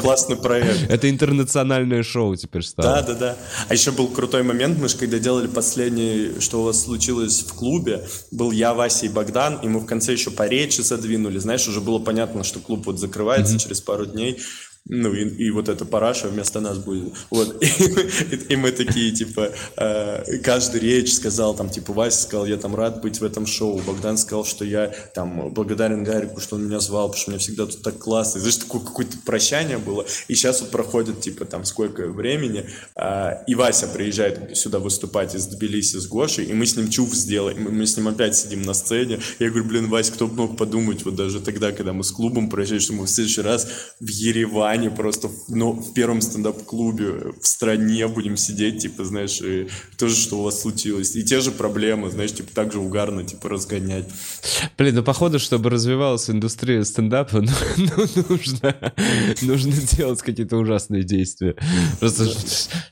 Классный 0.01 0.35
проект. 0.35 0.89
Это 0.89 1.09
интернациональное 1.09 2.03
шоу 2.03 2.35
теперь 2.35 2.63
стало. 2.63 3.01
Да, 3.01 3.06
да, 3.07 3.13
да. 3.13 3.37
А 3.67 3.73
еще 3.73 3.91
был 3.91 4.07
крутой 4.07 4.43
момент, 4.43 4.77
мы 4.79 4.89
же 4.89 4.97
когда 4.97 5.19
делали 5.19 5.47
последний, 5.47 6.39
что 6.39 6.61
у 6.61 6.63
вас 6.65 6.83
случилось 6.83 7.41
в 7.41 7.53
клубе, 7.53 8.07
был 8.31 8.51
я, 8.51 8.73
Вася 8.73 9.05
и 9.05 9.09
Богдан, 9.09 9.59
и 9.63 9.67
мы 9.67 9.79
в 9.79 9.85
конце 9.85 10.13
еще 10.13 10.31
по 10.31 10.47
речи 10.47 10.81
задвинули. 10.81 11.39
Знаешь, 11.39 11.67
уже 11.67 11.81
было 11.81 11.99
понятно, 11.99 12.43
что 12.43 12.59
клуб 12.59 12.85
вот 12.85 12.99
закрывается 12.99 13.55
mm-hmm. 13.55 13.59
через 13.59 13.81
пару 13.81 14.05
дней. 14.05 14.41
Ну, 14.89 15.13
и, 15.13 15.27
и 15.27 15.51
вот 15.51 15.67
эта 15.69 15.85
параша 15.85 16.27
вместо 16.29 16.59
нас 16.59 16.77
будет. 16.77 17.13
Вот. 17.29 17.61
И, 18.31 18.53
и, 18.53 18.55
мы 18.55 18.71
такие, 18.71 19.11
типа, 19.11 19.51
э, 19.77 20.37
каждый 20.43 20.79
речь 20.79 21.13
сказал, 21.13 21.55
там, 21.55 21.69
типа, 21.69 21.93
Вася 21.93 22.23
сказал, 22.23 22.45
я 22.45 22.57
там 22.57 22.75
рад 22.75 23.01
быть 23.01 23.19
в 23.19 23.23
этом 23.23 23.45
шоу. 23.45 23.79
Богдан 23.79 24.17
сказал, 24.17 24.45
что 24.45 24.65
я 24.65 24.93
там 25.13 25.49
благодарен 25.49 26.03
Гарику, 26.03 26.39
что 26.39 26.55
он 26.55 26.65
меня 26.65 26.79
звал, 26.79 27.07
потому 27.07 27.21
что 27.21 27.31
мне 27.31 27.39
всегда 27.39 27.65
тут 27.65 27.81
так 27.81 27.97
классно. 27.97 28.37
И, 28.37 28.41
знаешь, 28.41 28.57
такое 28.57 28.81
какое-то 28.81 29.17
прощание 29.25 29.77
было. 29.77 30.05
И 30.27 30.35
сейчас 30.35 30.61
вот 30.61 30.71
проходит, 30.71 31.21
типа, 31.21 31.45
там, 31.45 31.65
сколько 31.65 32.07
времени, 32.07 32.65
э, 32.95 33.31
и 33.47 33.55
Вася 33.55 33.87
приезжает 33.87 34.57
сюда 34.57 34.79
выступать 34.79 35.35
из 35.35 35.47
Тбилиси 35.47 35.97
с 35.97 36.07
Гошей, 36.07 36.45
и 36.45 36.53
мы 36.53 36.65
с 36.65 36.75
ним 36.75 36.89
чув 36.89 37.13
сделаем. 37.13 37.63
Мы, 37.63 37.71
мы 37.71 37.87
с 37.87 37.97
ним 37.97 38.07
опять 38.07 38.35
сидим 38.35 38.61
на 38.61 38.73
сцене. 38.73 39.19
Я 39.39 39.49
говорю, 39.49 39.65
блин, 39.65 39.89
Вася, 39.89 40.13
кто 40.13 40.27
бы 40.27 40.35
мог 40.35 40.57
подумать, 40.57 41.03
вот 41.03 41.15
даже 41.15 41.41
тогда, 41.41 41.71
когда 41.71 41.93
мы 41.93 42.03
с 42.03 42.11
клубом 42.11 42.49
прощались, 42.49 42.83
что 42.83 42.93
мы 42.93 43.05
в 43.05 43.09
следующий 43.09 43.41
раз 43.41 43.67
в 43.99 44.07
Ереване 44.07 44.76
Казани 44.77 44.89
просто 44.89 45.29
ну, 45.47 45.71
в 45.71 45.93
первом 45.93 46.21
стендап-клубе 46.21 47.33
в 47.41 47.47
стране 47.47 48.07
будем 48.07 48.37
сидеть, 48.37 48.79
типа, 48.79 49.05
знаешь, 49.05 49.41
и 49.41 49.67
тоже, 49.97 50.15
что 50.15 50.39
у 50.39 50.43
вас 50.43 50.61
случилось. 50.61 51.15
И 51.15 51.23
те 51.23 51.39
же 51.39 51.51
проблемы, 51.51 52.11
знаешь, 52.11 52.33
типа, 52.33 52.49
так 52.53 52.71
же 52.71 52.79
угарно, 52.79 53.23
типа, 53.23 53.49
разгонять. 53.49 54.05
Блин, 54.77 54.95
ну, 54.95 55.03
походу, 55.03 55.39
чтобы 55.39 55.71
развивалась 55.71 56.29
индустрия 56.29 56.83
стендапа, 56.83 57.41
ну, 57.41 57.51
ну, 57.77 58.25
нужно, 58.29 58.93
нужно 59.41 59.73
делать 59.97 60.21
какие-то 60.21 60.57
ужасные 60.57 61.03
действия. 61.03 61.55
Просто 61.99 62.27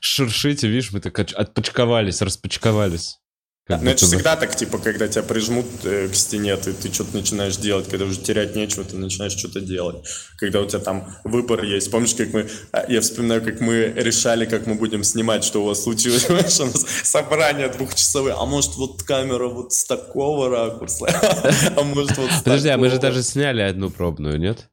шуршите, 0.00 0.66
видишь, 0.66 0.92
мы 0.92 1.00
так 1.00 1.16
отпочковались, 1.18 2.20
распочковались. 2.20 3.18
Как 3.66 3.82
ну, 3.82 3.90
это 3.90 4.04
бы. 4.04 4.12
всегда 4.12 4.36
так, 4.36 4.54
типа, 4.54 4.78
когда 4.78 5.08
тебя 5.08 5.24
прижмут 5.24 5.66
э, 5.82 6.06
к 6.06 6.14
стене, 6.14 6.56
ты, 6.56 6.72
ты 6.72 6.92
что-то 6.92 7.16
начинаешь 7.16 7.56
делать, 7.56 7.88
когда 7.88 8.04
уже 8.04 8.20
терять 8.20 8.54
нечего, 8.54 8.84
ты 8.84 8.96
начинаешь 8.96 9.32
что-то 9.32 9.60
делать. 9.60 10.06
Когда 10.38 10.60
у 10.60 10.66
тебя 10.66 10.78
там 10.78 11.12
выбор 11.24 11.64
есть. 11.64 11.90
Помнишь, 11.90 12.14
как 12.14 12.32
мы, 12.32 12.48
а, 12.70 12.84
я 12.88 13.00
вспоминаю, 13.00 13.42
как 13.42 13.60
мы 13.60 13.92
решали, 13.96 14.44
как 14.44 14.68
мы 14.68 14.76
будем 14.76 15.02
снимать, 15.02 15.42
что 15.42 15.64
у 15.64 15.66
вас 15.66 15.82
случилось. 15.82 16.24
Понимаешь, 16.26 16.60
у 16.60 16.66
нас 16.66 16.86
собрание 17.02 17.68
двухчасовое. 17.68 18.36
А 18.38 18.46
может, 18.46 18.76
вот 18.76 19.02
камера 19.02 19.48
вот 19.48 19.72
с 19.72 19.84
такого 19.84 20.48
ракурса? 20.48 21.06
А 21.76 21.82
может, 21.82 22.16
вот 22.18 22.30
Подожди, 22.44 22.68
а 22.68 22.78
мы 22.78 22.88
же 22.88 23.00
даже 23.00 23.24
сняли 23.24 23.62
одну 23.62 23.90
пробную, 23.90 24.38
нет? 24.38 24.68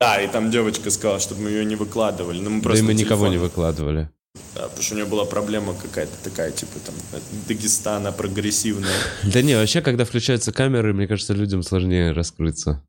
Да, 0.00 0.20
и 0.22 0.26
там 0.26 0.50
девочка 0.50 0.90
сказала, 0.90 1.20
чтобы 1.20 1.42
мы 1.42 1.50
ее 1.50 1.66
не 1.66 1.76
выкладывали. 1.76 2.40
Но 2.40 2.48
мы 2.48 2.62
просто 2.62 2.82
да 2.82 2.92
и 2.92 2.94
мы 2.94 2.98
никого 2.98 3.28
не 3.28 3.36
выкладывали. 3.36 4.10
Да, 4.54 4.62
потому 4.62 4.82
что 4.82 4.94
у 4.94 4.96
нее 4.96 5.06
была 5.06 5.24
проблема 5.24 5.74
какая-то 5.74 6.12
такая, 6.22 6.50
типа 6.52 6.78
там 6.84 6.94
Дагестана 7.48 8.12
прогрессивная. 8.12 8.94
Да 9.24 9.42
не, 9.42 9.54
вообще, 9.54 9.80
когда 9.80 10.04
включаются 10.04 10.52
камеры, 10.52 10.92
мне 10.94 11.06
кажется, 11.06 11.34
людям 11.34 11.62
сложнее 11.62 12.12
раскрыться. 12.12 12.82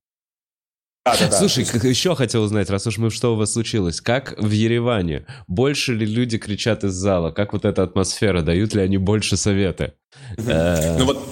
Да, 1.05 1.17
да, 1.19 1.37
Слушай, 1.37 1.65
да. 1.73 1.85
еще 1.85 2.15
хотел 2.15 2.43
узнать, 2.43 2.69
раз 2.69 2.87
уж 2.87 2.97
мы 2.97 3.11
что 3.11 3.33
у 3.33 3.35
вас 3.35 3.51
случилось, 3.51 3.99
как 3.99 4.35
в 4.37 4.49
Ереване? 4.49 5.25
Больше 5.47 5.93
ли 5.93 6.05
люди 6.05 6.37
кричат 6.37 6.85
из 6.85 6.93
зала? 6.93 7.31
Как 7.31 7.51
вот 7.51 7.65
эта 7.65 7.83
атмосфера? 7.83 8.41
Дают 8.41 8.73
ли 8.73 8.81
они 8.81 8.97
больше 8.97 9.35
советы? 9.35 9.93
Э, 10.37 10.97
ну 10.97 11.03
вот 11.05 11.27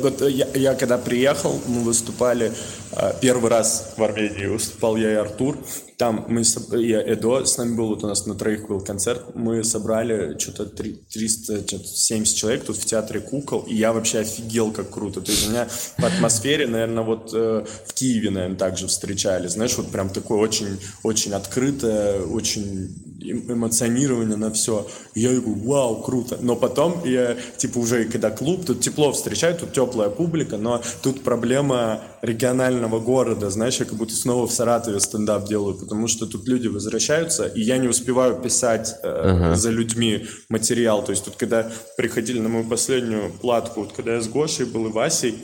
вот 0.00 0.22
э, 0.22 0.30
я, 0.30 0.48
я 0.54 0.74
когда 0.74 0.98
приехал, 0.98 1.60
мы 1.66 1.82
выступали 1.82 2.52
э, 2.92 3.12
первый 3.20 3.50
раз 3.50 3.94
в 3.96 4.02
Армении, 4.02 4.46
выступал 4.46 4.96
я 4.96 5.12
и 5.12 5.14
Артур. 5.14 5.58
Там 5.96 6.26
мы, 6.28 6.42
я 6.78 7.00
Эдо 7.00 7.44
с 7.44 7.56
нами 7.56 7.74
был, 7.74 7.88
вот 7.88 8.04
у 8.04 8.06
нас 8.06 8.26
на 8.26 8.34
троих 8.34 8.68
был 8.68 8.80
концерт. 8.80 9.34
Мы 9.34 9.64
собрали 9.64 10.36
что-то 10.38 10.66
370 10.66 12.36
человек 12.36 12.64
тут 12.64 12.76
в 12.76 12.84
театре 12.84 13.20
кукол, 13.20 13.62
и 13.62 13.74
я 13.74 13.92
вообще 13.92 14.18
офигел, 14.18 14.72
как 14.72 14.90
круто. 14.90 15.20
То 15.22 15.30
есть 15.30 15.48
у 15.48 15.50
меня 15.50 15.68
в 15.96 16.04
атмосфере, 16.04 16.66
наверное, 16.66 17.02
вот 17.02 17.32
в 17.32 17.94
Киеве, 17.94 18.30
наверное, 18.30 18.58
также 18.58 18.88
встречали. 18.88 19.48
Знаешь, 19.48 19.76
вот 19.78 19.88
прям 19.88 20.10
такое 20.10 20.38
очень, 20.38 20.78
очень 21.02 21.32
открытое, 21.32 22.20
очень 22.20 23.05
эмоционирование 23.30 24.36
на 24.36 24.52
все. 24.52 24.86
И 25.14 25.20
я 25.20 25.30
говорю, 25.30 25.54
вау, 25.64 26.02
круто. 26.02 26.38
Но 26.40 26.56
потом 26.56 27.02
я, 27.04 27.36
типа, 27.56 27.78
уже 27.78 28.04
когда 28.04 28.30
клуб, 28.30 28.64
тут 28.64 28.80
тепло 28.80 29.12
встречают, 29.12 29.60
тут 29.60 29.72
теплая 29.72 30.10
публика, 30.10 30.56
но 30.56 30.82
тут 31.02 31.22
проблема 31.22 32.02
регионального 32.22 32.98
города, 33.00 33.50
знаешь, 33.50 33.78
я 33.78 33.86
как 33.86 33.94
будто 33.94 34.14
снова 34.14 34.46
в 34.46 34.52
Саратове 34.52 35.00
стендап 35.00 35.46
делаю, 35.46 35.76
потому 35.76 36.08
что 36.08 36.26
тут 36.26 36.48
люди 36.48 36.68
возвращаются, 36.68 37.46
и 37.46 37.60
я 37.60 37.78
не 37.78 37.88
успеваю 37.88 38.36
писать 38.36 38.96
э, 39.02 39.08
uh-huh. 39.08 39.54
за 39.54 39.70
людьми 39.70 40.26
материал. 40.48 41.04
То 41.04 41.10
есть 41.12 41.24
тут, 41.24 41.36
когда 41.36 41.70
приходили 41.96 42.40
на 42.40 42.48
мою 42.48 42.64
последнюю 42.64 43.32
платку, 43.32 43.80
вот 43.80 43.92
когда 43.92 44.14
я 44.14 44.20
с 44.20 44.28
Гошей 44.28 44.66
был 44.66 44.86
и 44.86 44.92
Васей, 44.92 45.36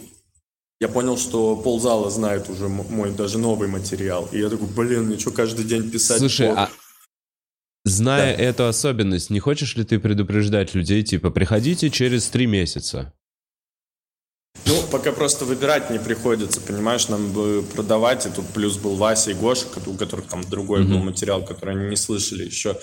я 0.83 0.89
понял, 0.89 1.17
что 1.17 1.55
ползала 1.55 2.11
знает 2.11 2.51
уже 2.51 2.67
мой 2.69 3.13
даже 3.13 3.39
новый 3.39 3.69
материал. 3.69 4.29
И 4.33 4.41
я 4.41 4.49
такой, 4.49 4.67
блин, 4.67 5.05
мне 5.05 5.17
что 5.17 5.31
каждый 5.31 5.65
день 5.65 5.89
писать? 5.89 6.19
Слушай, 6.19 6.49
по... 6.49 6.63
а, 6.63 6.71
Зная 7.85 8.37
да. 8.37 8.43
эту 8.43 8.67
особенность, 8.67 9.31
не 9.31 9.41
хочешь 9.41 9.77
ли 9.77 9.85
ты 9.85 9.99
предупреждать 9.99 10.75
людей, 10.75 11.03
типа, 11.03 11.31
приходите 11.31 11.91
через 11.91 12.29
три 12.29 12.47
месяца? 12.47 13.13
Ну, 14.67 14.81
пока 14.91 15.11
просто 15.11 15.45
выбирать 15.45 15.91
не 15.91 15.99
приходится, 15.99 16.61
понимаешь, 16.61 17.09
нам 17.09 17.33
бы 17.33 17.65
продавать, 17.75 18.27
и 18.27 18.31
тут 18.31 18.47
плюс 18.49 18.77
был 18.77 18.95
Вася 18.95 19.33
и 19.33 19.35
Гоша, 19.35 19.67
у 19.87 19.95
которых 19.95 20.27
там 20.27 20.43
другой 20.49 20.83
mm-hmm. 20.83 20.89
был 20.89 20.99
материал, 20.99 21.45
который 21.45 21.75
они 21.75 21.91
не 21.91 21.97
слышали 21.97 22.45
еще. 22.45 22.79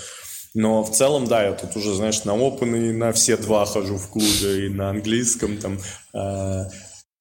Но 0.53 0.83
в 0.83 0.91
целом, 0.91 1.27
да, 1.27 1.43
я 1.43 1.53
тут 1.53 1.75
уже, 1.77 1.93
знаешь, 1.95 2.23
на 2.25 2.35
опыны 2.35 2.91
на 2.91 3.13
все 3.13 3.37
два 3.37 3.65
хожу 3.65 3.97
в 3.97 4.09
клубе, 4.09 4.65
и 4.65 4.69
на 4.69 4.89
английском 4.89 5.57
там. 5.57 5.79
Э, 6.13 6.65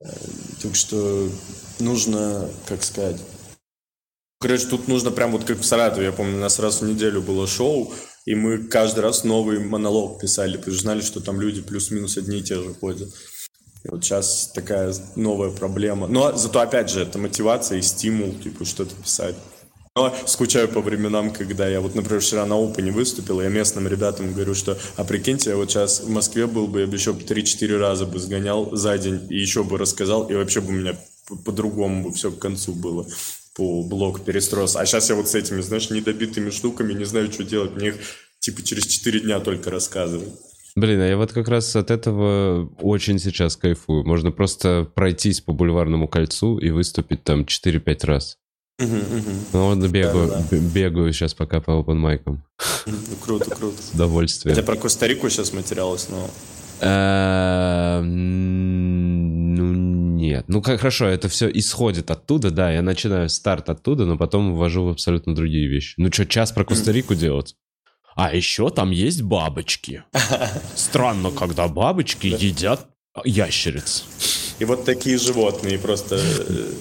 э, 0.00 0.08
так 0.62 0.74
что 0.74 1.28
нужно, 1.78 2.48
как 2.66 2.82
сказать, 2.82 3.20
Короче, 4.40 4.66
тут 4.66 4.86
нужно 4.86 5.10
прям 5.10 5.32
вот 5.32 5.42
как 5.44 5.58
в 5.58 5.64
Саратове, 5.64 6.06
я 6.06 6.12
помню, 6.12 6.36
у 6.36 6.40
нас 6.40 6.60
раз 6.60 6.80
в 6.80 6.84
неделю 6.84 7.20
было 7.20 7.48
шоу, 7.48 7.92
и 8.24 8.36
мы 8.36 8.58
каждый 8.58 9.00
раз 9.00 9.24
новый 9.24 9.58
монолог 9.58 10.20
писали, 10.20 10.56
потому 10.56 10.74
что 10.74 10.82
знали, 10.82 11.00
что 11.00 11.20
там 11.20 11.40
люди 11.40 11.60
плюс-минус 11.60 12.16
одни 12.16 12.38
и 12.38 12.42
те 12.42 12.54
же 12.54 12.72
ходят. 12.72 13.08
И 13.82 13.88
вот 13.88 14.04
сейчас 14.04 14.52
такая 14.54 14.94
новая 15.16 15.50
проблема. 15.50 16.06
Но 16.06 16.36
зато, 16.36 16.60
опять 16.60 16.88
же, 16.88 17.00
это 17.00 17.18
мотивация 17.18 17.78
и 17.78 17.82
стимул, 17.82 18.32
типа, 18.32 18.64
что-то 18.64 18.94
писать. 18.94 19.34
Но 19.96 20.14
скучаю 20.26 20.68
по 20.68 20.82
временам, 20.82 21.32
когда 21.32 21.66
я 21.68 21.80
вот, 21.80 21.96
например, 21.96 22.20
вчера 22.20 22.46
на 22.46 22.62
Опене 22.62 22.92
выступил, 22.92 23.40
я 23.40 23.48
местным 23.48 23.88
ребятам 23.88 24.32
говорю, 24.32 24.54
что, 24.54 24.78
а 24.94 25.02
прикиньте, 25.02 25.50
я 25.50 25.56
вот 25.56 25.70
сейчас 25.70 26.00
в 26.02 26.10
Москве 26.10 26.46
был 26.46 26.68
бы, 26.68 26.82
я 26.82 26.86
бы 26.86 26.94
еще 26.94 27.10
3-4 27.10 27.76
раза 27.76 28.06
бы 28.06 28.20
сгонял 28.20 28.76
за 28.76 28.98
день 28.98 29.26
и 29.30 29.36
еще 29.36 29.64
бы 29.64 29.78
рассказал, 29.78 30.30
и 30.30 30.34
вообще 30.34 30.60
бы 30.60 30.68
у 30.68 30.76
меня 30.76 30.96
по-другому 31.44 32.04
бы 32.04 32.12
все 32.14 32.30
к 32.30 32.38
концу 32.38 32.72
было 32.72 33.04
по 33.58 33.82
блок 33.82 34.24
перестроился. 34.24 34.80
А 34.80 34.86
сейчас 34.86 35.10
я 35.10 35.16
вот 35.16 35.28
с 35.28 35.34
этими, 35.34 35.60
знаешь, 35.60 35.90
недобитыми 35.90 36.50
штуками 36.50 36.94
не 36.94 37.04
знаю, 37.04 37.30
что 37.30 37.42
делать. 37.42 37.74
Мне 37.74 37.88
их 37.88 37.96
типа 38.38 38.62
через 38.62 38.86
4 38.86 39.20
дня 39.20 39.40
только 39.40 39.70
рассказывают. 39.70 40.32
Блин, 40.76 41.00
а 41.00 41.08
я 41.08 41.16
вот 41.16 41.32
как 41.32 41.48
раз 41.48 41.74
от 41.74 41.90
этого 41.90 42.70
очень 42.80 43.18
сейчас 43.18 43.56
кайфую. 43.56 44.04
Можно 44.06 44.30
просто 44.30 44.88
пройтись 44.94 45.40
по 45.40 45.52
бульварному 45.52 46.06
кольцу 46.06 46.58
и 46.58 46.70
выступить 46.70 47.24
там 47.24 47.42
4-5 47.42 48.06
раз. 48.06 48.36
Угу, 48.80 48.94
угу. 48.94 49.30
Ну 49.54 49.74
вот 49.74 49.90
бегаю, 49.90 50.28
да, 50.28 50.44
да. 50.48 50.56
бегаю 50.56 51.12
сейчас 51.12 51.34
пока 51.34 51.60
по 51.60 51.72
open 51.72 51.94
майкам. 51.94 52.44
Ну, 52.86 52.94
круто, 53.20 53.50
круто. 53.50 53.82
С 53.82 53.92
удовольствием. 53.92 54.56
Это 54.56 54.64
про 54.64 54.76
Коста-Рику 54.76 55.28
сейчас 55.30 55.52
материал 55.52 55.98
снова? 55.98 56.30
Нет. 60.18 60.46
Ну, 60.48 60.60
как 60.62 60.80
хорошо, 60.80 61.06
это 61.06 61.28
все 61.28 61.48
исходит 61.48 62.10
оттуда, 62.10 62.50
да, 62.50 62.72
я 62.72 62.82
начинаю 62.82 63.28
старт 63.28 63.70
оттуда, 63.70 64.04
но 64.04 64.18
потом 64.18 64.56
ввожу 64.56 64.84
в 64.84 64.88
абсолютно 64.88 65.32
другие 65.32 65.68
вещи. 65.68 65.94
Ну 65.96 66.12
что, 66.12 66.26
час 66.26 66.50
про 66.50 66.64
Коста-Рику 66.64 67.14
делать? 67.14 67.54
А 68.16 68.34
еще 68.34 68.68
там 68.70 68.90
есть 68.90 69.22
бабочки. 69.22 70.02
Странно, 70.74 71.30
когда 71.30 71.68
бабочки 71.68 72.26
едят 72.26 72.88
ящериц. 73.24 74.04
И 74.58 74.64
вот 74.64 74.84
такие 74.84 75.18
животные 75.18 75.78
просто 75.78 76.16
э, 76.16 76.72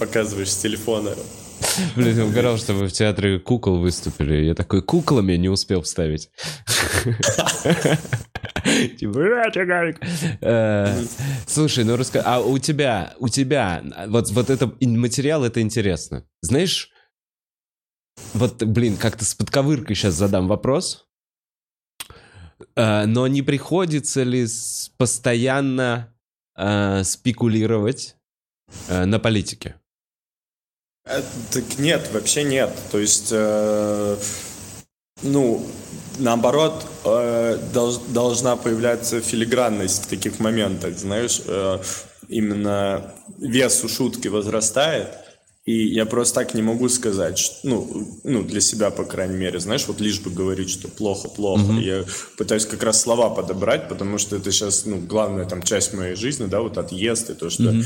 показываешь 0.00 0.50
с 0.50 0.56
телефона. 0.56 1.14
Блин, 1.96 2.16
я 2.16 2.24
угорал, 2.24 2.58
что 2.58 2.74
вы 2.74 2.88
в 2.88 2.92
театре 2.92 3.38
кукол 3.38 3.78
выступили. 3.78 4.44
Я 4.44 4.54
такой, 4.54 4.82
куклами 4.82 5.34
не 5.34 5.48
успел 5.48 5.82
вставить. 5.82 6.30
Типа, 8.98 9.18
э, 10.40 11.04
слушай, 11.46 11.84
ну 11.84 11.96
расскажи, 11.96 12.24
а 12.26 12.40
у 12.40 12.58
тебя, 12.58 13.14
у 13.18 13.28
тебя, 13.28 13.82
вот, 14.08 14.30
вот 14.30 14.50
это 14.50 14.72
материал, 14.80 15.44
это 15.44 15.60
интересно. 15.60 16.26
Знаешь, 16.42 16.90
вот, 18.34 18.62
блин, 18.62 18.96
как-то 18.96 19.24
с 19.24 19.34
подковыркой 19.34 19.96
сейчас 19.96 20.14
задам 20.14 20.48
вопрос. 20.48 21.06
Э, 22.76 23.06
но 23.06 23.26
не 23.26 23.42
приходится 23.42 24.22
ли 24.22 24.46
постоянно 24.98 26.14
э, 26.56 27.02
спекулировать 27.04 28.16
на 28.88 29.18
политике? 29.18 29.80
Так 31.04 31.78
нет, 31.78 32.08
вообще 32.12 32.44
нет. 32.44 32.70
То 32.90 32.98
есть, 32.98 33.32
ну, 35.22 35.66
наоборот, 36.18 36.86
э, 37.04 37.58
долж, 37.72 37.96
должна 38.08 38.56
появляться 38.56 39.20
филигранность 39.20 40.04
в 40.04 40.06
таких 40.08 40.38
моментах, 40.38 40.98
знаешь, 40.98 41.42
э, 41.46 41.78
именно 42.28 43.14
вес 43.38 43.82
у 43.84 43.88
шутки 43.88 44.28
возрастает, 44.28 45.08
и 45.64 45.88
я 45.88 46.06
просто 46.06 46.40
так 46.40 46.54
не 46.54 46.62
могу 46.62 46.88
сказать, 46.88 47.38
что, 47.38 47.56
ну, 47.64 48.20
ну, 48.24 48.42
для 48.42 48.60
себя, 48.60 48.90
по 48.90 49.04
крайней 49.04 49.36
мере, 49.36 49.60
знаешь, 49.60 49.86
вот 49.86 50.00
лишь 50.00 50.20
бы 50.20 50.30
говорить, 50.30 50.70
что 50.70 50.88
плохо-плохо. 50.88 51.62
Mm-hmm. 51.62 51.82
Я 51.82 52.04
пытаюсь 52.38 52.66
как 52.66 52.82
раз 52.82 53.00
слова 53.00 53.30
подобрать, 53.30 53.88
потому 53.88 54.18
что 54.18 54.36
это 54.36 54.50
сейчас, 54.52 54.86
ну, 54.86 54.98
главная 54.98 55.44
там 55.44 55.62
часть 55.62 55.92
моей 55.92 56.16
жизни, 56.16 56.46
да, 56.46 56.60
вот 56.60 56.78
отъезд 56.78 57.30
и 57.30 57.34
то, 57.34 57.50
что 57.50 57.64
mm-hmm 57.64 57.84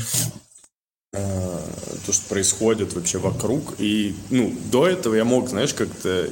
то, 2.05 2.11
что 2.11 2.29
происходит 2.29 2.93
вообще 2.93 3.17
вокруг. 3.17 3.75
И, 3.79 4.15
ну, 4.29 4.55
до 4.71 4.87
этого 4.87 5.15
я 5.15 5.25
мог, 5.25 5.49
знаешь, 5.49 5.73
как-то 5.73 6.29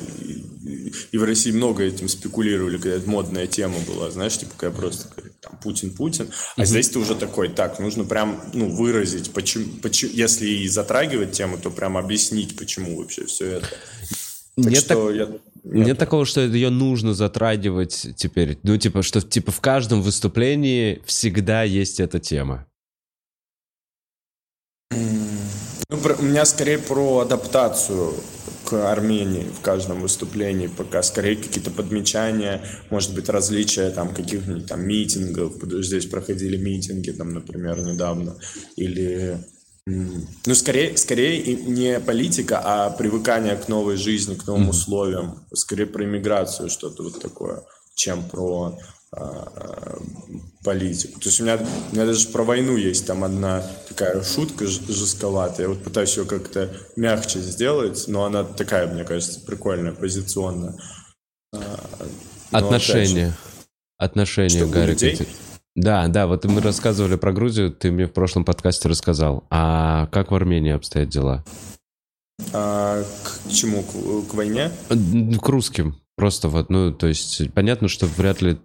и 1.11 1.17
в 1.17 1.23
России 1.23 1.51
много 1.51 1.83
этим 1.83 2.07
спекулировали, 2.07 2.77
когда 2.77 2.97
это 2.97 3.09
модная 3.09 3.47
тема 3.47 3.79
была, 3.87 4.11
знаешь, 4.11 4.37
типа, 4.37 4.53
когда 4.57 4.75
просто 4.75 5.07
там, 5.41 5.57
Путин, 5.61 5.91
Путин. 5.91 6.29
А 6.55 6.61
mm-hmm. 6.61 6.65
здесь 6.65 6.89
ты 6.89 6.99
уже 6.99 7.15
такой, 7.15 7.49
так, 7.49 7.79
нужно 7.79 8.03
прям, 8.03 8.41
ну, 8.53 8.69
выразить, 8.69 9.31
почему, 9.31 9.65
почему, 9.81 10.11
если 10.13 10.47
и 10.47 10.67
затрагивать 10.67 11.31
тему, 11.31 11.57
то 11.57 11.69
прям 11.69 11.97
объяснить, 11.97 12.55
почему 12.55 12.97
вообще 12.97 13.25
все 13.25 13.57
это. 13.57 13.67
Так 14.55 14.71
нет, 14.71 14.83
что 14.83 15.07
так... 15.07 15.15
я... 15.15 15.25
Нет. 15.63 15.87
нет 15.87 15.97
такого, 15.97 16.25
что 16.25 16.41
ее 16.41 16.69
нужно 16.69 17.13
затрагивать 17.13 18.07
теперь. 18.15 18.59
Ну, 18.63 18.77
типа, 18.77 19.01
что 19.01 19.21
типа 19.21 19.51
в 19.51 19.61
каждом 19.61 20.01
выступлении 20.01 21.01
всегда 21.05 21.63
есть 21.63 21.99
эта 21.99 22.19
тема. 22.19 22.67
Ну, 25.89 25.97
у 26.19 26.23
меня 26.23 26.45
скорее 26.45 26.79
про 26.79 27.19
адаптацию 27.19 28.13
к 28.65 28.91
Армении 28.91 29.45
в 29.57 29.61
каждом 29.61 30.01
выступлении, 30.01 30.67
пока 30.67 31.03
скорее 31.03 31.35
какие-то 31.35 31.69
подмечания, 31.69 32.61
может 32.89 33.13
быть, 33.13 33.29
различия 33.29 33.89
там 33.91 34.13
каких-нибудь 34.13 34.65
там 34.65 34.81
митингов, 34.85 35.59
потому 35.59 35.83
что 35.83 35.83
здесь 35.83 36.05
проходили 36.05 36.57
митинги, 36.57 37.11
там, 37.11 37.33
например, 37.33 37.81
недавно, 37.81 38.35
или 38.75 39.37
ну, 39.85 40.55
скорее, 40.55 40.95
скорее 40.95 41.55
не 41.55 41.99
политика, 41.99 42.61
а 42.63 42.89
привыкание 42.89 43.57
к 43.57 43.67
новой 43.67 43.97
жизни, 43.97 44.35
к 44.35 44.47
новым 44.47 44.69
условиям. 44.69 45.45
Скорее 45.53 45.87
про 45.87 46.05
иммиграцию 46.05 46.69
что-то 46.69 47.03
вот 47.03 47.21
такое, 47.21 47.63
чем 47.93 48.23
про 48.23 48.79
политику. 50.63 51.19
То 51.19 51.27
есть 51.27 51.39
у 51.41 51.43
меня, 51.43 51.57
у 51.57 51.95
меня 51.95 52.05
даже 52.05 52.27
про 52.29 52.43
войну 52.43 52.77
есть 52.77 53.05
там 53.05 53.23
одна 53.23 53.63
такая 53.87 54.23
шутка 54.23 54.65
жестковатая. 54.65 55.67
Я 55.67 55.73
вот 55.73 55.83
пытаюсь 55.83 56.15
ее 56.17 56.25
как-то 56.25 56.73
мягче 56.95 57.39
сделать, 57.39 58.05
но 58.07 58.25
она 58.25 58.43
такая, 58.43 58.87
мне 58.87 59.03
кажется, 59.03 59.41
прикольная, 59.41 59.91
позиционная. 59.91 60.75
А, 61.53 61.59
но 62.51 62.57
Отношения. 62.57 63.27
Же, 63.27 63.33
Отношения, 63.97 64.65
Гарри. 64.65 65.17
Да, 65.75 66.07
да, 66.07 66.27
вот 66.27 66.45
мы 66.45 66.61
рассказывали 66.61 67.15
про 67.15 67.33
Грузию, 67.33 67.71
ты 67.71 67.91
мне 67.91 68.05
в 68.05 68.13
прошлом 68.13 68.45
подкасте 68.45 68.87
рассказал. 68.89 69.43
А 69.49 70.07
как 70.07 70.31
в 70.31 70.35
Армении 70.35 70.71
обстоят 70.71 71.09
дела? 71.09 71.43
А, 72.53 73.03
к 73.23 73.51
чему? 73.51 73.83
К, 73.83 74.31
к 74.31 74.33
войне? 74.35 74.71
К 74.89 75.49
русским. 75.49 75.99
Просто 76.15 76.47
вот, 76.47 76.69
ну, 76.69 76.93
то 76.93 77.07
есть 77.07 77.51
понятно, 77.53 77.87
что 77.87 78.05
вряд 78.05 78.41
ли 78.41 78.59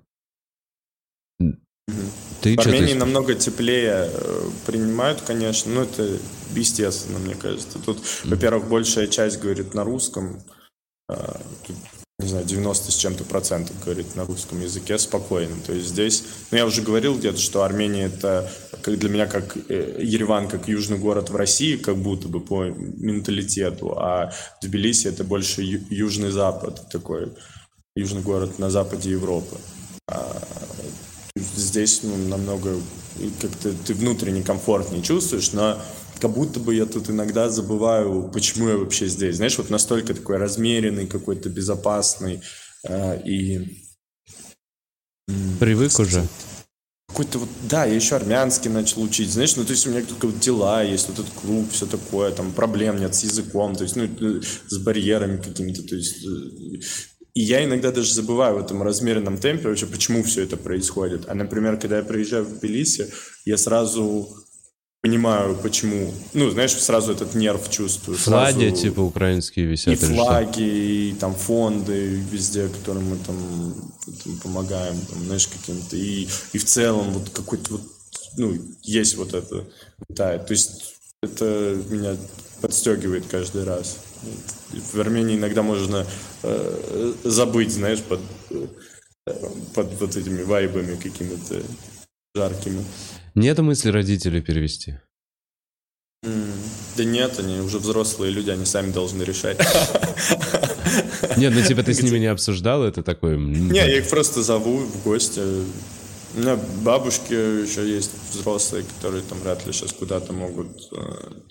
ты 2.40 2.56
в 2.56 2.60
Армении 2.60 2.92
ты... 2.92 2.98
намного 2.98 3.34
теплее 3.34 4.10
э, 4.12 4.50
принимают, 4.66 5.22
конечно, 5.22 5.72
но 5.72 5.82
это 5.82 6.18
естественно, 6.54 7.18
мне 7.18 7.34
кажется. 7.34 7.78
Тут, 7.78 7.98
mm-hmm. 7.98 8.30
во-первых, 8.30 8.68
большая 8.68 9.06
часть 9.06 9.40
говорит 9.40 9.74
на 9.74 9.84
русском, 9.84 10.42
а, 11.08 11.40
тут, 11.66 11.76
не 12.18 12.28
знаю, 12.28 12.44
90 12.44 12.92
с 12.92 12.94
чем-то 12.96 13.24
процентов 13.24 13.76
говорит 13.82 14.14
на 14.14 14.24
русском 14.24 14.60
языке 14.60 14.98
спокойно. 14.98 15.56
То 15.66 15.72
есть 15.72 15.88
здесь, 15.88 16.24
ну 16.50 16.58
я 16.58 16.66
уже 16.66 16.82
говорил 16.82 17.16
где-то, 17.16 17.38
что 17.38 17.62
Армения 17.62 18.06
это 18.06 18.50
как 18.82 18.98
для 18.98 19.08
меня 19.08 19.26
как 19.26 19.56
э, 19.68 20.00
Ереван, 20.00 20.48
как 20.48 20.68
южный 20.68 20.98
город 20.98 21.30
в 21.30 21.36
России, 21.36 21.76
как 21.76 21.96
будто 21.96 22.28
бы 22.28 22.40
по 22.40 22.64
менталитету, 22.64 23.98
а 23.98 24.32
Тбилиси 24.62 25.08
это 25.08 25.24
больше 25.24 25.62
южный 25.62 26.30
запад, 26.30 26.88
такой 26.90 27.32
южный 27.96 28.22
город 28.22 28.58
на 28.58 28.70
западе 28.70 29.10
Европы. 29.10 29.56
Здесь 31.78 32.02
ну, 32.02 32.16
намного 32.16 32.74
как-то 33.40 33.72
ты 33.72 33.94
внутренне 33.94 34.42
комфортнее 34.42 35.00
чувствуешь, 35.00 35.52
но 35.52 35.80
как 36.20 36.32
будто 36.32 36.58
бы 36.58 36.74
я 36.74 36.86
тут 36.86 37.08
иногда 37.08 37.48
забываю, 37.48 38.28
почему 38.34 38.68
я 38.68 38.76
вообще 38.76 39.06
здесь. 39.06 39.36
Знаешь, 39.36 39.56
вот 39.58 39.70
настолько 39.70 40.12
такой 40.12 40.38
размеренный, 40.38 41.06
какой-то 41.06 41.48
безопасный 41.48 42.42
э, 42.82 43.22
и... 43.24 43.84
Привык 45.60 45.96
уже? 46.00 46.26
Какой-то 47.10 47.38
вот, 47.38 47.48
да, 47.70 47.84
я 47.84 47.94
еще 47.94 48.16
армянский 48.16 48.70
начал 48.70 49.02
учить, 49.02 49.30
знаешь, 49.30 49.54
ну, 49.54 49.64
то 49.64 49.70
есть 49.70 49.86
у 49.86 49.90
меня 49.90 50.02
только 50.02 50.26
вот 50.26 50.40
дела 50.40 50.82
есть, 50.82 51.08
вот 51.08 51.20
этот 51.20 51.32
клуб, 51.32 51.70
все 51.70 51.86
такое, 51.86 52.32
там 52.32 52.50
проблем 52.50 52.98
нет 52.98 53.14
с 53.14 53.22
языком, 53.22 53.76
то 53.76 53.84
есть, 53.84 53.94
ну, 53.94 54.04
э, 54.04 54.40
с 54.66 54.78
барьерами 54.78 55.40
какими-то, 55.40 55.84
то 55.84 55.94
есть 55.94 56.24
э, 56.24 56.80
и 57.38 57.42
я 57.42 57.64
иногда 57.64 57.92
даже 57.92 58.12
забываю 58.14 58.56
в 58.56 58.58
этом 58.58 58.82
размеренном 58.82 59.38
темпе 59.38 59.68
вообще, 59.68 59.86
почему 59.86 60.24
все 60.24 60.42
это 60.42 60.56
происходит. 60.56 61.28
А, 61.28 61.34
например, 61.34 61.76
когда 61.76 61.98
я 61.98 62.02
приезжаю 62.02 62.44
в 62.44 62.58
Тбилиси, 62.58 63.12
я 63.44 63.56
сразу 63.56 64.28
понимаю, 65.02 65.56
почему. 65.62 66.12
Ну, 66.32 66.50
знаешь, 66.50 66.72
сразу 66.72 67.12
этот 67.12 67.36
нерв 67.36 67.70
чувствую. 67.70 68.18
Флаги, 68.18 68.70
сразу... 68.70 68.82
типа, 68.82 69.00
украинские 69.02 69.66
висят. 69.66 69.94
И 69.94 69.96
флаги, 69.96 70.62
и 70.62 71.14
там 71.20 71.32
фонды 71.32 72.20
везде, 72.32 72.66
которым 72.66 73.10
мы 73.10 73.16
там, 73.18 73.92
там 74.24 74.38
помогаем, 74.40 74.96
там, 75.08 75.24
знаешь, 75.24 75.46
каким-то. 75.46 75.96
И, 75.96 76.26
и 76.52 76.58
в 76.58 76.64
целом 76.64 77.12
вот 77.12 77.30
какой-то 77.30 77.74
вот, 77.74 77.82
ну, 78.36 78.58
есть 78.82 79.16
вот 79.16 79.32
это. 79.34 79.64
Да, 80.08 80.36
то 80.38 80.52
есть 80.52 80.96
это 81.22 81.80
меня 81.88 82.16
подстегивает 82.60 83.26
каждый 83.30 83.62
раз. 83.62 83.98
В 84.92 85.00
Армении 85.00 85.36
иногда 85.36 85.62
можно 85.62 86.06
э, 86.42 87.12
забыть, 87.24 87.72
знаешь, 87.72 88.00
под, 88.00 88.20
под 89.74 90.00
вот 90.00 90.16
этими 90.16 90.42
вайбами 90.42 90.96
какими-то 90.96 91.62
жаркими. 92.34 92.84
Нет 93.34 93.58
мысли 93.58 93.90
родителей 93.90 94.40
перевести? 94.40 94.98
Да 96.22 97.04
нет, 97.04 97.38
они 97.38 97.60
уже 97.60 97.78
взрослые 97.78 98.32
люди, 98.32 98.50
они 98.50 98.64
сами 98.64 98.90
должны 98.90 99.22
решать. 99.22 99.58
Нет, 101.36 101.54
ну 101.54 101.62
типа 101.62 101.84
ты 101.84 101.94
с 101.94 102.02
ними 102.02 102.18
не 102.18 102.26
обсуждал, 102.26 102.82
это 102.82 103.04
такое... 103.04 103.36
Не, 103.36 103.78
я 103.78 103.98
их 103.98 104.08
просто 104.10 104.42
зову 104.42 104.78
в 104.78 105.04
гости. 105.04 105.40
У 106.34 106.40
меня 106.40 106.58
бабушки 106.82 107.32
еще 107.32 107.88
есть 107.88 108.10
взрослые, 108.32 108.84
которые 108.96 109.22
там 109.22 109.38
вряд 109.38 109.64
ли 109.64 109.72
сейчас 109.72 109.92
куда-то 109.92 110.32
могут 110.32 110.88
э, 110.92 110.98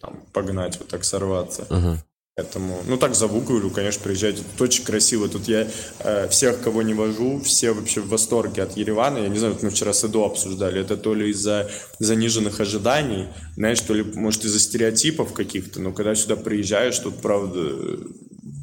там, 0.01 0.21
погнать, 0.34 0.77
вот 0.80 0.89
так 0.89 1.03
сорваться. 1.03 1.65
Uh-huh. 1.69 1.97
Поэтому, 2.38 2.84
ну 2.86 2.97
так 2.97 3.15
зову, 3.15 3.41
говорю, 3.41 3.71
конечно, 3.71 4.04
приезжайте. 4.04 4.43
Тут 4.43 4.62
очень 4.62 4.84
красиво. 4.84 5.28
Тут 5.28 5.47
я 5.47 5.67
э, 6.02 6.28
всех, 6.28 6.62
кого 6.62 6.84
не 6.84 6.93
вожу, 6.93 7.41
все 7.43 7.71
вообще 7.71 8.00
в 8.00 8.10
восторге 8.10 8.62
от 8.62 8.78
Еревана. 8.78 9.17
Я 9.17 9.28
не 9.28 9.39
знаю, 9.39 9.56
вот 9.56 9.63
мы 9.63 9.71
вчера 9.71 9.91
с 9.91 10.04
Эдо 10.04 10.26
обсуждали. 10.26 10.80
Это 10.80 10.97
то 10.97 11.15
ли 11.15 11.32
из-за 11.32 11.67
заниженных 11.97 12.60
ожиданий, 12.60 13.26
знаешь, 13.56 13.82
то 13.82 13.95
ли, 13.95 14.04
может, 14.04 14.45
из-за 14.45 14.60
стереотипов 14.60 15.34
каких-то. 15.34 15.82
Но 15.82 15.93
когда 15.93 16.13
сюда 16.13 16.36
приезжаешь, 16.36 17.00
тут, 17.00 17.23
правда, 17.23 17.71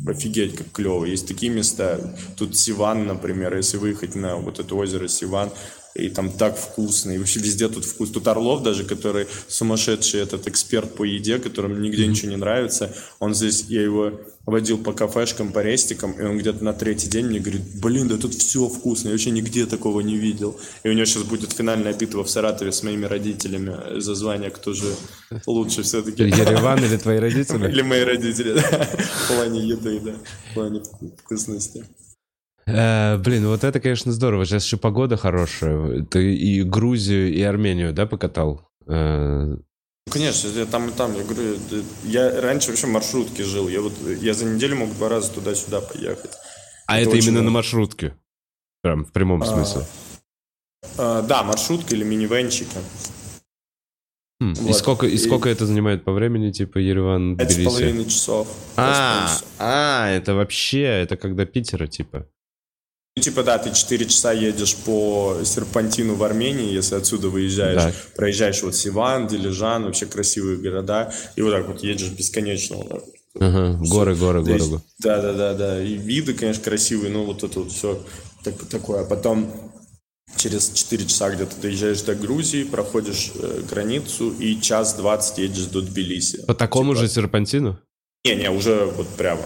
офигеть, 0.07 0.55
как 0.55 0.71
клево. 0.71 1.05
Есть 1.05 1.27
такие 1.27 1.51
места. 1.51 2.17
Тут 2.37 2.57
Сиван, 2.57 3.09
например, 3.09 3.57
если 3.57 3.79
выехать 3.79 4.15
на 4.15 4.37
вот 4.37 4.61
это 4.61 4.73
озеро 4.77 5.09
Сиван, 5.09 5.51
и 5.95 6.09
там 6.09 6.31
так 6.31 6.59
вкусно, 6.59 7.13
и 7.13 7.19
вообще 7.19 7.39
везде 7.39 7.69
тут 7.69 7.85
вкус. 7.85 8.11
Тут 8.11 8.27
Орлов 8.27 8.63
даже, 8.63 8.85
который 8.85 9.27
сумасшедший 9.47 10.21
этот 10.21 10.49
эксперт 10.49 10.95
по 10.95 11.05
еде, 11.05 11.39
которому 11.39 11.77
нигде 11.77 12.07
ничего 12.07 12.31
не 12.31 12.37
нравится, 12.37 12.93
он 13.21 13.35
здесь, 13.35 13.67
я 13.69 13.83
его 13.83 14.13
водил 14.45 14.79
по 14.79 14.93
кафешкам, 14.93 15.53
по 15.53 15.61
рестикам, 15.61 16.13
и 16.13 16.23
он 16.23 16.37
где-то 16.37 16.65
на 16.65 16.73
третий 16.73 17.09
день 17.09 17.27
мне 17.27 17.39
говорит, 17.39 17.63
блин, 17.81 18.09
да 18.09 18.17
тут 18.17 18.35
все 18.35 18.69
вкусно, 18.69 19.09
я 19.09 19.15
вообще 19.15 19.31
нигде 19.31 19.67
такого 19.67 20.01
не 20.01 20.17
видел. 20.17 20.59
И 20.83 20.89
у 20.89 20.93
него 20.93 21.05
сейчас 21.05 21.23
будет 21.23 21.53
финальная 21.53 21.95
битва 21.95 22.25
в 22.25 22.31
Саратове 22.31 22.73
с 22.73 22.83
моими 22.83 23.07
родителями 23.07 24.01
за 24.01 24.15
звание, 24.15 24.51
кто 24.51 24.73
же 24.75 24.93
лучше 25.47 25.83
все-таки. 25.83 26.25
Ереван 26.25 26.85
или 26.85 26.97
твои 26.97 27.19
родители? 27.19 27.69
Или 27.69 27.83
мои 27.83 28.03
родители, 28.03 28.55
да, 28.55 28.89
в 28.91 29.29
плане 29.29 29.67
еды, 29.67 30.01
да, 30.01 30.15
в 30.51 30.55
плане 30.55 30.83
вкусности. 31.23 31.85
Э, 32.67 33.17
блин, 33.19 33.47
вот 33.47 33.65
это, 33.65 33.81
конечно, 33.81 34.13
здорово. 34.13 34.47
Сейчас 34.47 34.65
еще 34.65 34.77
погода 34.77 35.17
хорошая. 35.17 36.03
Ты 36.05 36.35
и 36.35 36.63
Грузию, 36.63 37.33
и 37.33 37.43
Армению, 37.43 37.93
да, 37.93 38.07
покатал? 38.07 38.69
Э, 38.87 39.57
Конечно, 40.11 40.49
я 40.49 40.67
там 40.67 40.91
и 40.91 40.93
там, 40.93 41.15
я 41.17 41.25
говорю, 41.25 41.57
я 42.05 42.41
раньше 42.41 42.69
вообще 42.69 42.87
маршрутки 42.87 43.43
жил, 43.43 43.69
я 43.69 43.81
вот, 43.81 43.95
я 44.21 44.35
за 44.35 44.45
неделю 44.45 44.77
мог 44.77 44.95
два 44.95 45.09
раза 45.09 45.33
туда-сюда 45.33 45.81
поехать. 45.81 46.31
А 46.87 47.01
это, 47.01 47.17
это 47.17 47.19
именно 47.19 47.43
на 47.43 47.51
маршрутке? 47.51 48.15
Прям 48.83 49.07
в 49.07 49.13
прямом 49.13 49.43
а, 49.43 49.47
смысле? 49.47 49.83
А, 50.99 51.23
да, 51.23 51.43
маршрутка 51.43 51.95
или 51.95 52.05
минивенчика. 52.05 52.79
Хм, 54.41 54.55
вот. 54.55 54.71
И 54.71 54.73
сколько, 54.75 55.07
и, 55.07 55.15
и 55.15 55.19
сколько 55.19 55.49
это 55.49 55.65
занимает 55.65 56.05
по 56.05 56.13
времени, 56.13 56.51
типа 56.53 56.79
Ереван, 56.79 57.39
Пять 57.39 57.53
с 57.53 57.65
половиной 57.65 58.05
часов. 58.05 58.49
А, 58.77 59.31
а, 59.59 60.11
это 60.11 60.35
вообще, 60.35 60.83
это 60.83 61.17
когда 61.17 61.47
Питера, 61.47 61.87
типа? 61.87 62.29
Ну, 63.17 63.23
типа, 63.23 63.45
да, 63.45 63.59
ты 63.59 63.73
4 63.73 64.07
часа 64.07 64.33
едешь 64.33 64.75
по 64.75 65.37
серпантину 65.45 66.17
в 66.17 66.25
Армении, 66.25 66.73
если 66.73 66.97
отсюда 66.97 67.29
выезжаешь, 67.29 67.83
да. 67.83 67.93
проезжаешь 68.17 68.63
вот 68.63 68.75
Сиван, 68.75 69.29
Дилижан, 69.29 69.85
вообще 69.85 70.07
красивые 70.07 70.59
города, 70.59 71.13
и 71.37 71.43
вот 71.43 71.53
так 71.53 71.69
вот 71.69 71.85
едешь 71.85 72.11
бесконечно. 72.11 72.77
Вот 72.77 72.89
так. 72.89 73.05
Ага, 73.41 73.79
горы, 73.81 74.17
горы, 74.17 74.43
горы, 74.43 74.59
горы. 74.59 74.81
Да, 74.99 75.23
да, 75.23 75.33
да, 75.33 75.55
да. 75.55 75.83
И 75.83 75.95
виды, 75.95 76.35
конечно, 76.35 76.63
красивые, 76.63 77.13
но 77.13 77.25
вот 77.25 77.45
это 77.45 77.61
вот 77.61 77.73
все 77.73 78.05
так, 78.43 78.55
такое. 78.67 79.03
А 79.03 79.05
потом 79.05 79.73
через 80.37 80.71
4 80.71 81.07
часа 81.07 81.31
где-то 81.31 81.61
доезжаешь 81.61 82.03
до 82.03 82.15
Грузии, 82.15 82.65
проходишь 82.65 83.33
э, 83.35 83.63
границу 83.69 84.31
и 84.33 84.61
час 84.61 84.95
20 84.95 85.39
едешь 85.39 85.67
до 85.67 85.83
Тбилиси. 85.83 86.45
По 86.47 86.55
такому 86.55 86.95
типа... 86.95 87.07
же 87.07 87.13
серпантину? 87.13 87.79
Не-не, 88.27 88.51
уже 88.51 88.87
вот 88.87 89.07
прямо. 89.19 89.43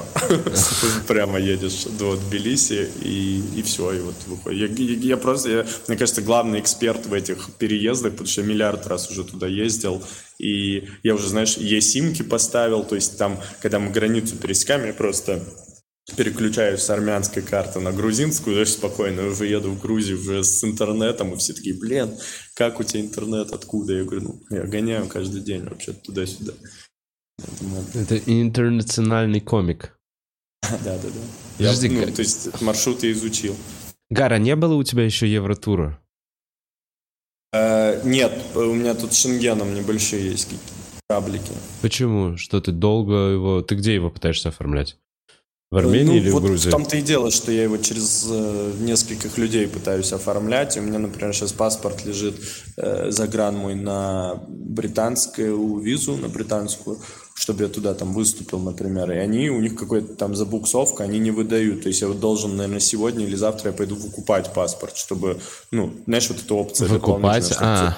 прямо 1.08 1.40
едешь 1.40 1.82
до 1.98 2.14
Тбилиси 2.14 2.88
и, 3.02 3.42
и 3.56 3.62
все, 3.62 3.92
и 3.92 4.00
вот 4.00 4.14
я, 4.52 4.66
я, 4.66 4.94
я 4.94 5.16
просто, 5.16 5.50
я, 5.50 5.66
мне 5.88 5.96
кажется, 5.96 6.22
главный 6.22 6.60
эксперт 6.60 7.06
в 7.06 7.12
этих 7.12 7.50
переездах, 7.58 8.12
потому 8.12 8.28
что 8.28 8.42
я 8.42 8.46
миллиард 8.46 8.86
раз 8.86 9.10
уже 9.10 9.24
туда 9.24 9.48
ездил, 9.48 10.00
и 10.38 10.88
я 11.02 11.16
уже, 11.16 11.28
знаешь, 11.28 11.56
е-симки 11.56 12.22
поставил, 12.22 12.84
то 12.84 12.94
есть 12.94 13.18
там, 13.18 13.40
когда 13.60 13.80
мы 13.80 13.90
границу 13.90 14.36
пересекаем, 14.36 14.86
я 14.86 14.92
просто 14.92 15.42
переключаюсь 16.16 16.80
с 16.80 16.90
армянской 16.90 17.42
карты 17.42 17.80
на 17.80 17.90
грузинскую, 17.90 18.54
даже 18.54 18.70
спокойно, 18.70 19.26
уже 19.26 19.46
еду 19.46 19.70
в 19.72 19.80
Грузию 19.80 20.20
уже 20.20 20.44
с 20.44 20.62
интернетом, 20.62 21.34
и 21.34 21.36
все 21.36 21.52
такие, 21.52 21.76
блин, 21.76 22.16
как 22.54 22.78
у 22.78 22.84
тебя 22.84 23.00
интернет, 23.00 23.50
откуда? 23.52 23.94
Я 23.94 24.04
говорю, 24.04 24.22
ну, 24.22 24.56
я 24.56 24.62
гоняю 24.62 25.08
каждый 25.08 25.40
день 25.40 25.64
вообще 25.64 25.92
туда-сюда. 25.92 26.52
Это 27.94 28.18
интернациональный 28.18 29.40
комик. 29.40 29.98
Да, 30.62 30.78
да, 30.84 30.98
да. 31.02 31.08
Я, 31.58 31.72
ну, 31.72 32.12
то 32.12 32.22
есть 32.22 32.60
маршрут 32.60 33.02
я 33.02 33.12
изучил. 33.12 33.56
Гара, 34.10 34.38
не 34.38 34.56
было 34.56 34.74
у 34.74 34.82
тебя 34.82 35.04
еще 35.04 35.30
Евротура? 35.30 36.00
Э, 37.52 38.00
нет, 38.04 38.32
у 38.54 38.74
меня 38.74 38.94
тут 38.94 39.12
с 39.12 39.22
Шенгеном 39.22 39.74
небольшие 39.74 40.30
есть 40.30 40.48
каблики. 41.08 41.52
Почему? 41.80 42.36
Что 42.36 42.60
ты 42.60 42.72
долго 42.72 43.14
его... 43.14 43.62
Ты 43.62 43.76
где 43.76 43.94
его 43.94 44.10
пытаешься 44.10 44.50
оформлять? 44.50 44.98
В 45.70 45.76
Армении 45.76 46.04
ну, 46.04 46.14
или 46.14 46.30
вот 46.30 46.42
в 46.42 46.46
Грузии? 46.46 46.68
в 46.68 46.70
том-то 46.70 46.96
и 46.96 47.02
дело, 47.02 47.30
что 47.30 47.52
я 47.52 47.64
его 47.64 47.76
через 47.76 48.26
э, 48.30 48.72
нескольких 48.80 49.36
людей 49.36 49.68
пытаюсь 49.68 50.12
оформлять. 50.12 50.78
У 50.78 50.80
меня, 50.80 50.98
например, 50.98 51.34
сейчас 51.34 51.52
паспорт 51.52 52.06
лежит 52.06 52.36
э, 52.78 53.10
за 53.10 53.28
гран 53.28 53.56
мой 53.56 53.74
на 53.74 54.42
британскую 54.48 55.78
визу, 55.78 56.16
на 56.16 56.28
британскую, 56.28 56.98
чтобы 57.38 57.62
я 57.62 57.68
туда 57.68 57.94
там 57.94 58.12
выступил, 58.12 58.58
например. 58.58 59.12
И 59.12 59.16
они, 59.16 59.48
у 59.48 59.60
них 59.60 59.76
какая-то 59.76 60.14
там 60.14 60.34
забуксовка, 60.34 61.04
они 61.04 61.20
не 61.20 61.30
выдают. 61.30 61.82
То 61.82 61.88
есть 61.88 62.00
я 62.00 62.08
вот 62.08 62.18
должен, 62.18 62.56
наверное, 62.56 62.80
сегодня 62.80 63.24
или 63.24 63.36
завтра 63.36 63.70
я 63.70 63.76
пойду 63.76 63.94
выкупать 63.94 64.52
паспорт, 64.52 64.96
чтобы, 64.96 65.40
ну, 65.70 65.94
знаешь, 66.06 66.28
вот 66.28 66.42
эта 66.44 66.54
опция 66.54 66.88
Выкупать? 66.88 67.54
А, 67.60 67.96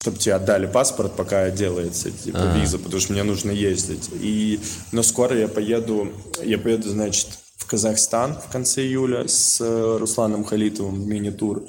чтобы 0.00 0.16
тебе 0.16 0.34
отдали 0.34 0.66
паспорт, 0.66 1.14
пока 1.14 1.50
делается 1.50 2.10
типа 2.10 2.38
а. 2.40 2.58
виза, 2.58 2.78
потому 2.78 3.00
что 3.00 3.12
мне 3.12 3.22
нужно 3.22 3.50
ездить. 3.50 4.08
И, 4.12 4.60
но 4.92 5.02
скоро 5.02 5.36
я 5.36 5.48
поеду, 5.48 6.08
я 6.42 6.58
поеду, 6.58 6.88
значит, 6.88 7.28
в 7.58 7.66
Казахстан 7.66 8.34
в 8.34 8.50
конце 8.50 8.82
июля 8.82 9.28
с 9.28 9.60
э, 9.60 9.96
Русланом 9.98 10.44
Халитовым 10.44 11.02
в 11.02 11.06
мини-тур. 11.06 11.64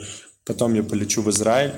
Потом 0.46 0.74
я 0.74 0.84
полечу 0.84 1.22
в 1.22 1.30
Израиль 1.30 1.74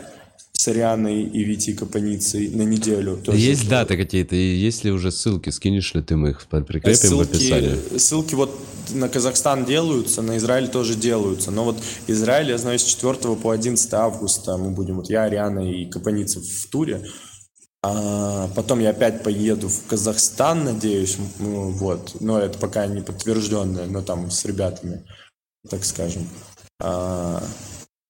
с 0.67 0.69
Арианой 0.69 1.23
и 1.23 1.43
Витей 1.45 1.73
Капаницей 1.73 2.49
на 2.49 2.63
неделю. 2.63 3.17
Тоже 3.17 3.37
есть 3.37 3.61
это... 3.61 3.69
даты 3.69 3.97
какие-то? 3.97 4.35
И 4.35 4.55
есть 4.55 4.83
ли 4.83 4.91
уже 4.91 5.11
ссылки? 5.11 5.49
Скинешь 5.49 5.93
ли 5.93 6.01
ты 6.01 6.17
мы 6.17 6.31
их? 6.31 6.45
Прикрепим 6.45 6.95
ссылки, 6.95 7.15
в 7.15 7.35
описании. 7.35 7.97
Ссылки 7.97 8.35
вот 8.35 8.59
на 8.91 9.07
Казахстан 9.07 9.63
делаются, 9.63 10.21
на 10.21 10.35
Израиль 10.37 10.67
тоже 10.67 10.95
делаются. 10.95 11.51
Но 11.51 11.63
вот 11.63 11.77
Израиль, 12.07 12.49
я 12.49 12.57
знаю, 12.57 12.79
с 12.79 12.83
4 12.83 13.35
по 13.35 13.51
11 13.51 13.93
августа 13.93 14.57
мы 14.57 14.71
будем, 14.71 14.97
вот 14.97 15.09
я, 15.09 15.23
Ариана 15.23 15.71
и 15.71 15.85
Капаница 15.85 16.41
в 16.41 16.67
туре. 16.69 17.05
А 17.81 18.49
потом 18.53 18.79
я 18.79 18.89
опять 18.89 19.23
поеду 19.23 19.69
в 19.69 19.85
Казахстан, 19.87 20.65
надеюсь, 20.65 21.17
ну, 21.39 21.69
вот. 21.69 22.17
Но 22.19 22.39
это 22.39 22.59
пока 22.59 22.85
не 22.87 23.01
подтвержденное, 23.01 23.85
но 23.85 24.01
там 24.01 24.31
с 24.31 24.43
ребятами, 24.43 25.05
так 25.69 25.85
скажем. 25.85 26.27
А, 26.81 27.41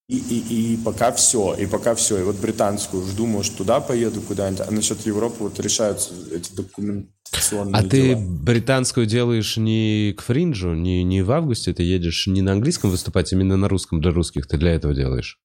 и, 0.08 0.16
и, 0.16 0.72
и 0.72 0.76
пока 0.78 1.12
все, 1.12 1.54
и 1.54 1.66
пока 1.66 1.94
все. 1.94 2.18
И 2.18 2.22
вот 2.22 2.36
британскую 2.36 3.06
жду, 3.06 3.26
может, 3.26 3.56
туда 3.56 3.78
поеду 3.80 4.22
куда-нибудь. 4.22 4.66
А 4.66 4.70
насчет 4.70 5.04
Европы 5.04 5.36
вот 5.40 5.60
решаются 5.60 6.14
эти 6.32 6.50
документационные 6.54 7.74
А 7.74 7.82
дела. 7.82 7.90
ты 7.90 8.16
британскую 8.16 9.06
делаешь 9.06 9.58
не 9.58 10.14
к 10.16 10.22
фринджу, 10.22 10.72
не, 10.72 11.04
не 11.04 11.20
в 11.20 11.30
августе, 11.30 11.74
ты 11.74 11.82
едешь 11.82 12.26
не 12.26 12.40
на 12.40 12.52
английском 12.52 12.90
выступать, 12.90 13.32
именно 13.32 13.58
на 13.58 13.68
русском 13.68 14.00
для 14.00 14.10
русских 14.10 14.46
ты 14.46 14.56
для 14.56 14.72
этого 14.72 14.94
делаешь? 14.94 15.38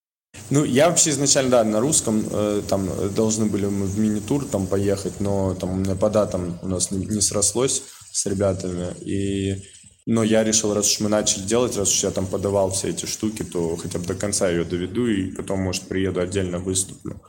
Ну, 0.49 0.63
я 0.63 0.89
вообще 0.89 1.09
изначально, 1.09 1.51
да, 1.51 1.63
на 1.65 1.79
русском, 1.79 2.23
э, 2.31 2.61
там, 2.67 2.89
должны 3.13 3.45
были 3.45 3.65
мы 3.65 3.85
в 3.85 3.99
мини-тур 3.99 4.45
там 4.45 4.67
поехать, 4.67 5.19
но 5.19 5.55
там 5.55 5.71
у 5.71 5.75
меня 5.75 5.95
по 5.95 6.09
датам 6.09 6.57
у 6.61 6.69
нас 6.69 6.89
не, 6.89 7.05
не 7.05 7.21
срослось 7.21 7.83
с 8.11 8.25
ребятами, 8.25 8.93
и 9.01 9.61
но 10.05 10.23
я 10.23 10.43
решил, 10.43 10.73
раз 10.73 10.91
уж 10.91 10.99
мы 10.99 11.09
начали 11.09 11.43
делать, 11.43 11.77
раз 11.77 11.91
уж 11.91 12.03
я 12.03 12.11
там 12.11 12.25
подавал 12.27 12.71
все 12.71 12.89
эти 12.89 13.05
штуки, 13.05 13.43
то 13.43 13.75
хотя 13.77 13.99
бы 13.99 14.05
до 14.05 14.15
конца 14.15 14.49
ее 14.49 14.63
доведу 14.65 15.07
и 15.07 15.31
потом, 15.31 15.59
может, 15.61 15.83
приеду 15.83 16.19
отдельно 16.19 16.59
выступлю. 16.59 17.21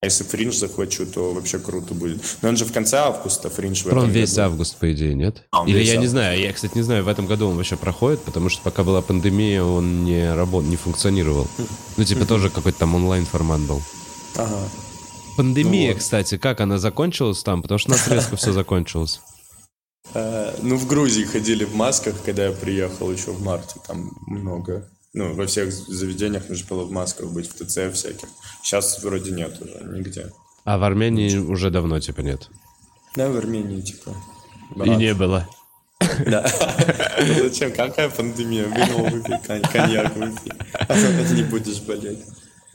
А 0.00 0.06
если 0.06 0.22
фринж 0.22 0.56
захвачу, 0.56 1.06
то 1.06 1.32
вообще 1.32 1.58
круто 1.58 1.92
будет. 1.92 2.22
Но 2.40 2.50
он 2.50 2.56
же 2.56 2.64
в 2.64 2.72
конце 2.72 2.98
августа 2.98 3.50
фринж 3.50 3.82
в 3.82 3.92
Он 3.92 4.08
весь 4.08 4.30
году. 4.30 4.42
август, 4.42 4.76
по 4.76 4.92
идее, 4.92 5.12
нет? 5.14 5.42
А, 5.50 5.64
Или 5.66 5.78
я 5.82 5.94
август. 5.94 6.00
не 6.00 6.06
знаю, 6.06 6.40
я, 6.40 6.52
кстати, 6.52 6.76
не 6.76 6.82
знаю, 6.82 7.02
в 7.02 7.08
этом 7.08 7.26
году 7.26 7.48
он 7.48 7.56
вообще 7.56 7.76
проходит, 7.76 8.20
потому 8.22 8.48
что 8.48 8.62
пока 8.62 8.84
была 8.84 9.02
пандемия, 9.02 9.64
он 9.64 10.04
не 10.04 10.32
работал, 10.34 10.68
не 10.70 10.76
функционировал. 10.76 11.48
Ну, 11.96 12.04
типа, 12.04 12.26
тоже 12.26 12.48
какой-то 12.48 12.78
там 12.78 12.94
онлайн-формат 12.94 13.60
был. 13.62 13.82
Ага. 14.36 14.68
Пандемия, 15.36 15.92
ну, 15.94 15.98
кстати, 15.98 16.36
как 16.36 16.60
она 16.60 16.78
закончилась 16.78 17.42
там? 17.42 17.62
Потому 17.62 17.78
что 17.78 17.90
у 17.90 17.92
нас 17.94 18.06
резко 18.06 18.36
все 18.36 18.52
закончилось. 18.52 19.20
Ну, 20.62 20.76
в 20.76 20.86
Грузии 20.86 21.24
ходили 21.24 21.64
в 21.64 21.74
масках, 21.74 22.14
когда 22.24 22.46
я 22.46 22.52
приехал 22.52 23.10
еще 23.10 23.32
в 23.32 23.42
марте, 23.42 23.76
там 23.86 24.10
много. 24.26 24.88
Ну, 25.14 25.34
во 25.34 25.46
всех 25.46 25.72
заведениях 25.72 26.48
нужно 26.48 26.66
было 26.68 26.84
в 26.84 26.90
масках 26.90 27.30
быть, 27.30 27.48
в 27.48 27.54
ТЦ 27.54 27.92
всяких. 27.92 28.28
Сейчас 28.62 29.02
вроде 29.02 29.30
нет 29.30 29.60
уже 29.60 29.84
нигде. 29.84 30.32
А 30.64 30.78
в 30.78 30.84
Армении 30.84 31.24
Ничего. 31.26 31.52
уже 31.52 31.70
давно, 31.70 31.98
типа, 31.98 32.20
нет? 32.20 32.48
Да, 33.16 33.30
в 33.30 33.36
Армении, 33.36 33.80
типа. 33.80 34.14
Брат. 34.74 34.88
И 34.88 34.90
не 34.96 35.14
было. 35.14 35.48
Да. 36.26 36.46
Зачем? 37.42 37.72
Какая 37.72 38.08
пандемия? 38.08 38.64
Вино 38.64 39.04
выпей, 39.10 39.38
коньяк 39.72 40.16
выпей. 40.16 40.52
Не 41.34 41.42
будешь 41.42 41.80
болеть. 41.80 42.20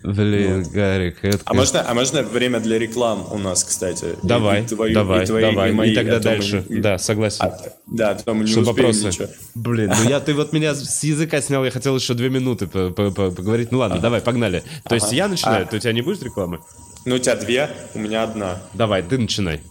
Блин, 0.03 0.63
вот. 0.63 0.73
Гарик, 0.73 1.19
это... 1.21 1.39
А 1.45 1.53
можно, 1.53 1.89
а 1.89 1.93
можно 1.93 2.23
время 2.23 2.59
для 2.59 2.77
реклам 2.77 3.25
у 3.31 3.37
нас, 3.37 3.63
кстати? 3.63 4.17
Давай, 4.21 4.63
и, 4.63 4.67
твою, 4.67 4.93
давай, 4.93 5.23
и 5.23 5.25
твои, 5.25 5.41
давай. 5.41 5.69
И, 5.69 5.73
мои, 5.73 5.91
и 5.91 5.95
тогда 5.95 6.17
а 6.17 6.19
дальше. 6.19 6.65
Мы... 6.67 6.81
Да, 6.81 6.97
согласен. 6.97 7.45
А, 7.45 7.57
да, 7.87 8.17
а 8.25 8.33
мы 8.33 8.43
не 8.43 8.51
Что 8.51 8.61
вопросы? 8.61 9.07
Ничего. 9.07 9.27
Блин, 9.55 9.93
ну 9.97 10.09
я, 10.09 10.19
ты 10.19 10.33
вот 10.33 10.51
меня 10.51 10.75
с 10.75 11.03
языка 11.03 11.39
снял, 11.41 11.63
я 11.63 11.71
хотел 11.71 11.95
еще 11.95 12.13
две 12.15 12.29
минуты 12.29 12.67
поговорить. 12.67 13.71
Ну 13.71 13.79
ладно, 13.79 13.95
ага. 13.95 14.03
давай, 14.03 14.21
погнали. 14.21 14.59
То 14.59 14.65
ага. 14.85 14.95
есть 14.95 15.13
я 15.13 15.29
начинаю, 15.29 15.63
а. 15.63 15.67
то 15.67 15.77
у 15.77 15.79
тебя 15.79 15.93
не 15.93 16.01
будет 16.01 16.21
рекламы? 16.21 16.59
Ну, 17.05 17.15
у 17.15 17.19
тебя 17.19 17.35
две, 17.37 17.69
у 17.93 17.99
меня 17.99 18.23
одна. 18.23 18.61
Давай, 18.73 19.03
ты 19.03 19.17
начинай. 19.17 19.61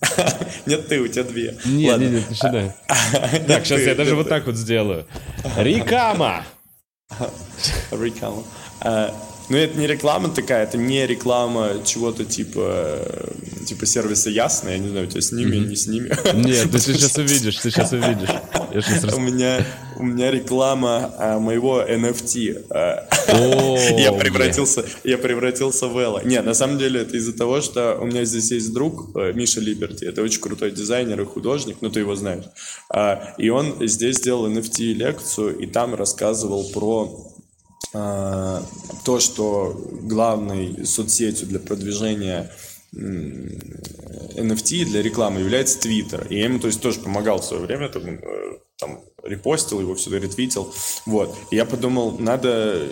Нет, 0.66 0.88
ты, 0.88 1.00
у 1.00 1.06
тебя 1.06 1.22
две. 1.22 1.56
Нет, 1.64 1.98
нет, 2.00 2.10
нет, 2.12 2.30
начинай. 2.30 2.72
Так, 3.46 3.64
сейчас 3.64 3.82
я 3.82 3.94
даже 3.94 4.16
вот 4.16 4.28
так 4.28 4.46
вот 4.46 4.56
сделаю. 4.56 5.06
Рекама! 5.56 6.44
Рекама. 7.92 8.42
Но 9.52 9.58
это 9.58 9.78
не 9.78 9.86
реклама 9.86 10.30
такая, 10.30 10.62
это 10.62 10.78
не 10.78 11.06
реклама 11.06 11.72
чего-то 11.84 12.24
типа, 12.24 13.06
типа 13.66 13.84
сервиса 13.84 14.30
Ясно, 14.30 14.70
я 14.70 14.78
не 14.78 14.88
знаю, 14.88 15.06
у 15.06 15.10
тебя 15.10 15.20
с 15.20 15.30
ними, 15.30 15.56
mm-hmm. 15.56 15.66
не 15.66 15.76
с 15.76 15.86
ними. 15.86 16.10
Нет, 16.46 16.70
ты 16.70 16.78
сейчас 16.78 17.18
увидишь, 17.18 17.56
ты 17.58 17.70
сейчас 17.70 17.92
увидишь. 17.92 18.30
У 19.14 19.20
меня, 19.20 19.62
у 19.98 20.04
меня 20.04 20.30
реклама 20.30 21.14
а, 21.18 21.38
моего 21.38 21.82
NFT. 21.82 22.64
А. 22.70 23.06
Я 23.98 24.12
превратился, 24.12 24.86
я 25.04 25.18
превратился 25.18 25.86
в 25.86 25.98
Элла. 25.98 26.22
Нет, 26.24 26.46
на 26.46 26.54
самом 26.54 26.78
деле 26.78 27.02
это 27.02 27.18
из-за 27.18 27.36
того, 27.36 27.60
что 27.60 27.98
у 28.00 28.06
меня 28.06 28.24
здесь 28.24 28.50
есть 28.50 28.72
друг, 28.72 29.14
э, 29.14 29.32
Миша 29.34 29.60
Либерти, 29.60 30.04
это 30.04 30.22
очень 30.22 30.40
крутой 30.40 30.70
дизайнер 30.70 31.20
и 31.20 31.24
художник, 31.26 31.76
ну 31.82 31.90
ты 31.90 32.00
его 32.00 32.16
знаешь. 32.16 32.44
А, 32.88 33.34
и 33.36 33.50
он 33.50 33.86
здесь 33.86 34.16
сделал 34.16 34.48
NFT-лекцию, 34.48 35.58
и 35.58 35.66
там 35.66 35.94
рассказывал 35.94 36.64
про 36.72 37.31
то, 37.92 39.18
что 39.20 39.78
главной 40.02 40.86
соцсетью 40.86 41.46
для 41.46 41.58
продвижения 41.58 42.50
NFT 42.94 44.84
для 44.84 45.02
рекламы 45.02 45.40
является 45.40 45.78
Twitter. 45.78 46.26
И 46.28 46.38
я 46.38 46.44
ему, 46.44 46.58
то 46.58 46.66
есть, 46.66 46.80
тоже 46.80 47.00
помогал 47.00 47.40
в 47.40 47.44
свое 47.44 47.62
время, 47.64 47.88
там, 47.88 48.02
э, 48.06 48.58
там 48.78 49.00
репостил 49.22 49.80
его 49.80 49.96
сюда, 49.96 50.18
ретвитил. 50.18 50.74
Вот. 51.06 51.34
И 51.50 51.56
я 51.56 51.64
подумал, 51.64 52.18
надо 52.18 52.88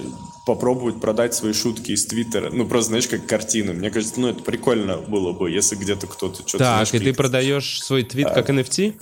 попробовать 0.47 1.01
продать 1.01 1.35
свои 1.35 1.53
шутки 1.53 1.93
из 1.93 2.07
Твиттера. 2.07 2.51
Ну, 2.51 2.67
просто, 2.67 2.89
знаешь, 2.89 3.09
как 3.09 3.27
картину. 3.27 3.75
Мне 3.75 3.91
кажется, 3.91 4.19
ну, 4.19 4.29
это 4.29 4.43
прикольно 4.43 4.97
было 4.97 5.33
бы, 5.33 5.51
если 5.51 5.77
где-то 5.77 6.07
кто-то 6.07 6.49
что-то... 6.49 6.65
Так, 6.65 6.95
и 6.95 6.99
ты 6.99 7.13
продаешь 7.13 7.83
свой 7.83 8.03
твит 8.03 8.27
а, 8.27 8.35
как 8.35 8.49
NFT? 8.51 8.95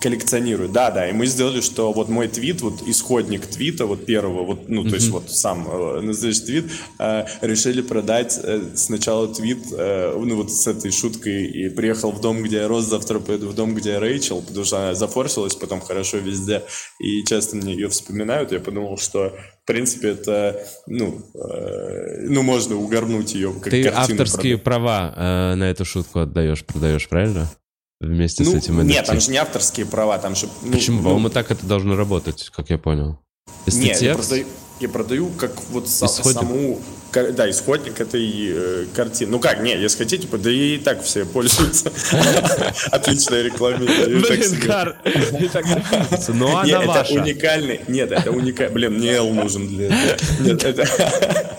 Коллекционирую. 0.00 0.68
Да, 0.68 0.90
да, 0.90 1.08
и 1.08 1.12
мы 1.12 1.26
сделали, 1.26 1.60
что 1.60 1.92
вот 1.92 2.08
мой 2.08 2.28
твит, 2.28 2.60
вот 2.60 2.82
исходник 2.86 3.46
твита, 3.46 3.86
вот 3.86 4.06
первого, 4.06 4.44
вот, 4.44 4.68
ну, 4.68 4.84
mm-hmm. 4.84 4.88
то 4.88 4.94
есть 4.94 5.08
вот 5.08 5.30
сам 5.30 5.68
э, 5.68 6.00
настоящий 6.00 6.44
твит, 6.44 6.64
э, 6.98 7.26
решили 7.40 7.82
продать 7.82 8.38
э, 8.42 8.62
сначала 8.74 9.28
твит, 9.28 9.66
э, 9.72 10.14
ну, 10.16 10.36
вот 10.36 10.52
с 10.52 10.66
этой 10.66 10.90
шуткой, 10.90 11.46
и 11.46 11.68
приехал 11.68 12.12
в 12.12 12.20
дом, 12.20 12.42
где 12.42 12.56
я 12.56 12.68
рос, 12.68 12.84
завтра 12.84 13.18
поеду 13.18 13.48
в 13.48 13.54
дом, 13.54 13.74
где 13.74 13.90
я 13.90 14.00
Рэйчел, 14.00 14.42
потому 14.42 14.64
что 14.64 14.78
она 14.78 14.94
зафорсилась 14.94 15.54
потом 15.54 15.80
хорошо 15.80 16.18
везде, 16.18 16.62
и 16.98 17.24
часто 17.24 17.56
мне 17.56 17.74
ее 17.74 17.88
вспоминают, 17.88 18.52
я 18.52 18.60
подумал, 18.60 18.98
что 18.98 19.32
в 19.62 19.66
принципе, 19.66 20.10
это, 20.10 20.64
ну, 20.86 21.26
э, 21.34 22.26
ну, 22.28 22.42
можно 22.42 22.76
угорнуть 22.76 23.34
ее 23.34 23.52
как 23.52 23.70
Ты 23.72 23.88
авторские 23.88 24.58
продать. 24.58 24.62
права 24.62 25.14
э, 25.16 25.54
на 25.56 25.64
эту 25.64 25.84
шутку 25.84 26.20
отдаешь, 26.20 26.64
продаешь, 26.64 27.08
правильно? 27.08 27.50
Вместе 28.00 28.44
ну, 28.44 28.52
с 28.52 28.54
этим 28.54 28.80
NFT. 28.80 28.84
Нет, 28.84 29.06
там 29.06 29.20
же 29.20 29.30
не 29.30 29.38
авторские 29.38 29.86
права, 29.86 30.18
там 30.18 30.34
же... 30.34 30.48
Ну, 30.62 30.72
Почему? 30.72 30.98
Ну, 30.98 31.02
По-моему, 31.04 31.30
так 31.30 31.50
это 31.50 31.66
должно 31.66 31.96
работать, 31.96 32.50
как 32.54 32.70
я 32.70 32.78
понял. 32.78 33.18
Если 33.66 33.84
нет, 33.84 34.00
я 34.02 34.14
продаю, 34.14 34.46
я 34.80 34.88
продаю 34.88 35.28
как 35.30 35.52
вот 35.70 35.86
исходник. 35.86 36.40
саму... 36.40 36.80
Да, 37.12 37.48
исходник 37.48 37.98
этой 37.98 38.30
э, 38.50 38.86
картины. 38.94 39.30
Ну 39.30 39.38
как, 39.38 39.62
нет, 39.62 39.80
если 39.80 39.98
хотите, 39.98 40.28
да 40.30 40.50
и 40.50 40.76
так 40.76 41.02
все 41.02 41.24
пользуются. 41.24 41.90
Отличная 42.90 43.42
реклама. 43.42 43.78
Блин, 43.78 44.60
Гар. 44.60 44.96
Ну, 46.28 46.56
она 46.56 46.82
ваша. 46.82 47.12
это 47.12 47.22
уникальный... 47.22 47.80
Нет, 47.88 48.12
это 48.12 48.30
уникальный... 48.30 48.74
Блин, 48.74 48.94
мне 48.98 49.12
L 49.12 49.32
нужен 49.32 49.66
для 49.66 49.86
этого. 49.86 50.16
Нет, 50.40 50.64
это... 50.64 51.56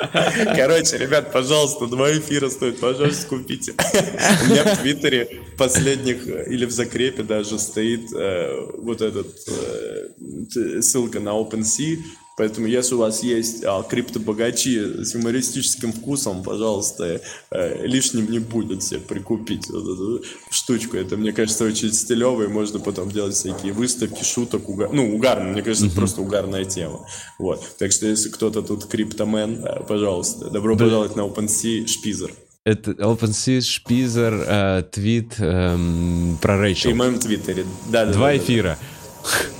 Короче, 0.56 0.98
ребят, 0.98 1.32
пожалуйста, 1.32 1.86
два 1.86 2.10
эфира 2.12 2.48
стоит, 2.48 2.80
пожалуйста, 2.80 3.26
купите. 3.26 3.72
У 3.72 4.50
меня 4.50 4.64
в 4.74 4.78
Твиттере 4.78 5.42
последних, 5.56 6.26
или 6.26 6.64
в 6.64 6.70
закрепе 6.70 7.22
даже 7.22 7.58
стоит 7.58 8.12
э, 8.14 8.66
вот 8.78 9.00
этот 9.00 9.36
э, 9.48 10.80
ссылка 10.80 11.20
на 11.20 11.30
OpenSea, 11.30 11.98
Поэтому, 12.40 12.68
если 12.68 12.94
у 12.94 12.98
вас 13.00 13.22
есть 13.22 13.64
а, 13.66 13.82
криптобогачи 13.82 15.04
с 15.04 15.14
юмористическим 15.14 15.92
вкусом, 15.92 16.42
пожалуйста, 16.42 17.20
э, 17.50 17.86
лишним 17.86 18.30
не 18.30 18.38
будет 18.38 18.82
себе 18.82 19.00
прикупить 19.00 19.68
вот 19.68 19.82
эту 19.82 20.24
штучку. 20.50 20.96
Это, 20.96 21.18
мне 21.18 21.32
кажется, 21.32 21.66
очень 21.66 21.92
стилево, 21.92 22.44
и 22.44 22.46
можно 22.46 22.78
потом 22.78 23.10
делать 23.10 23.34
всякие 23.34 23.74
выставки, 23.74 24.24
шуток. 24.24 24.70
Угар... 24.70 24.90
Ну, 24.90 25.14
угарно, 25.14 25.50
мне 25.50 25.60
кажется, 25.60 25.88
это 25.88 25.94
просто 25.94 26.22
угарная 26.22 26.64
тема. 26.64 27.06
Вот. 27.38 27.62
Так 27.78 27.92
что, 27.92 28.06
если 28.06 28.30
кто-то 28.30 28.62
тут 28.62 28.86
криптомен, 28.86 29.62
э, 29.62 29.84
пожалуйста, 29.86 30.48
добро 30.48 30.76
да. 30.76 30.86
пожаловать 30.86 31.16
на 31.16 31.26
OpenSea 31.26 31.86
Шпизер. 31.86 32.32
Это 32.64 32.92
OpenSea 32.92 33.60
Шпизер, 33.60 34.44
э, 34.46 34.82
твит 34.90 35.34
э, 35.36 35.76
про 36.40 36.56
Рэйчел. 36.56 36.88
И 36.88 36.92
в 36.94 36.96
моем 36.96 37.18
твиттере. 37.18 37.66
Да, 37.90 38.06
да, 38.06 38.12
Два 38.14 38.28
да, 38.28 38.38
эфира. 38.38 38.78
Да. 38.80 39.50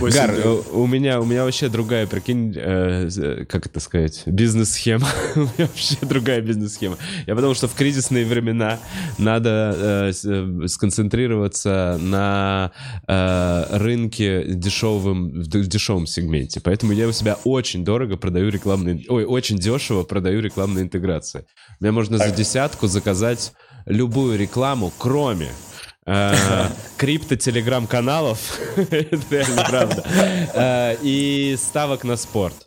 Гар, 0.00 0.34
у 0.72 0.86
меня, 0.86 1.20
у 1.20 1.24
меня 1.24 1.44
вообще 1.44 1.68
другая, 1.68 2.06
прикинь, 2.06 2.54
э, 2.56 3.44
как 3.48 3.66
это 3.66 3.80
сказать, 3.80 4.22
бизнес-схема. 4.26 5.08
у 5.36 5.40
меня 5.40 5.52
вообще 5.58 5.96
другая 6.02 6.40
бизнес-схема. 6.40 6.96
Я 7.26 7.34
подумал, 7.34 7.54
что 7.54 7.68
в 7.68 7.74
кризисные 7.74 8.24
времена 8.24 8.78
надо 9.18 9.74
э, 9.76 10.12
э 10.24 10.68
сконцентрироваться 10.68 11.98
на 12.00 12.72
э, 13.06 13.66
рынке 13.78 14.44
дешевым, 14.46 15.42
в 15.42 15.48
дешевом 15.48 16.06
сегменте. 16.06 16.60
Поэтому 16.60 16.92
я 16.92 17.08
у 17.08 17.12
себя 17.12 17.36
очень 17.44 17.84
дорого 17.84 18.16
продаю 18.16 18.50
рекламные, 18.50 19.04
ой, 19.08 19.24
очень 19.24 19.58
дешево 19.58 20.02
продаю 20.02 20.40
рекламные 20.40 20.84
интеграции. 20.84 21.46
Мне 21.80 21.90
можно 21.90 22.18
за 22.18 22.30
десятку 22.30 22.86
заказать 22.86 23.52
любую 23.86 24.38
рекламу, 24.38 24.92
кроме 24.98 25.48
крипто-телеграм-каналов, 26.96 28.60
это 28.76 29.22
реально 29.30 29.64
правда, 29.68 30.04
э, 30.54 30.96
и 31.02 31.56
ставок 31.58 32.04
на 32.04 32.16
спорт. 32.16 32.66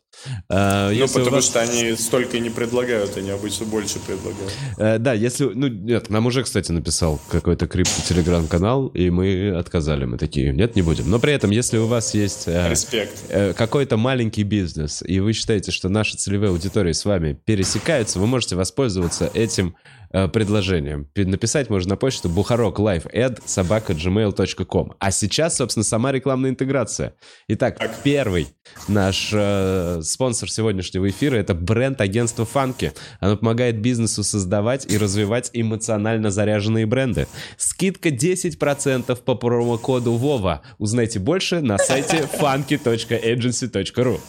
Uh, 0.50 0.94
ну, 0.94 1.08
потому 1.08 1.38
вас... 1.38 1.46
что 1.46 1.62
они 1.62 1.96
столько 1.96 2.40
не 2.40 2.50
предлагают, 2.50 3.16
они 3.16 3.30
обычно 3.30 3.66
больше 3.66 4.00
предлагают. 4.00 4.52
Uh, 4.78 4.98
да, 4.98 5.14
если... 5.14 5.46
Ну, 5.46 5.68
нет, 5.68 6.10
нам 6.10 6.26
уже, 6.26 6.44
кстати, 6.44 6.72
написал 6.72 7.22
какой-то 7.30 7.68
крипто-телеграм-канал, 7.68 8.88
и 8.88 9.10
мы 9.10 9.56
отказали. 9.58 10.06
Мы 10.06 10.18
такие, 10.18 10.52
нет, 10.52 10.76
не 10.76 10.82
будем. 10.82 11.10
Но 11.10 11.20
при 11.20 11.34
этом, 11.34 11.52
если 11.52 11.78
у 11.78 11.88
вас 11.88 12.14
есть... 12.14 12.48
Uh, 12.48 13.54
какой-то 13.54 13.98
маленький 13.98 14.44
бизнес, 14.44 15.02
и 15.06 15.20
вы 15.20 15.34
считаете, 15.34 15.72
что 15.72 15.90
наши 15.90 16.18
целевые 16.18 16.50
аудитории 16.50 16.92
с 16.92 17.06
вами 17.06 17.40
пересекаются, 17.46 18.20
вы 18.20 18.28
можете 18.28 18.56
воспользоваться 18.56 19.32
этим 19.34 19.76
э, 19.76 19.99
предложением. 20.12 21.08
Написать 21.16 21.70
можно 21.70 21.92
на 21.92 21.96
почту 21.96 22.30
бухароклайфэд 22.30 23.42
собака 23.46 23.94
gmail.com. 23.94 24.94
А 25.00 25.12
сейчас, 25.12 25.58
собственно, 25.58 25.84
сама 25.84 26.12
рекламная 26.12 26.50
интеграция. 26.50 27.14
Итак, 27.48 27.78
так. 27.78 28.02
первый 28.04 28.48
наш 28.88 29.30
э, 29.34 30.02
спонсор 30.04 30.50
сегодняшнего 30.50 31.10
эфира— 31.10 31.36
это 31.38 31.54
бренд 31.54 32.02
агентства 32.02 32.46
Фанки. 32.46 32.94
Оно 33.20 33.38
помогает 33.38 33.80
бизнесу 33.80 34.24
создавать 34.24 34.92
и 34.92 34.98
развивать 34.98 35.52
эмоционально 35.54 36.32
заряженные 36.32 36.86
бренды. 36.86 37.28
Скидка 37.58 38.10
10% 38.10 39.16
по 39.24 39.36
промокоду 39.36 40.14
ВОВА. 40.14 40.62
Узнайте 40.78 41.20
больше 41.20 41.62
на 41.62 41.78
сайте 41.78 42.28
funky.agency.ru. 42.40 44.20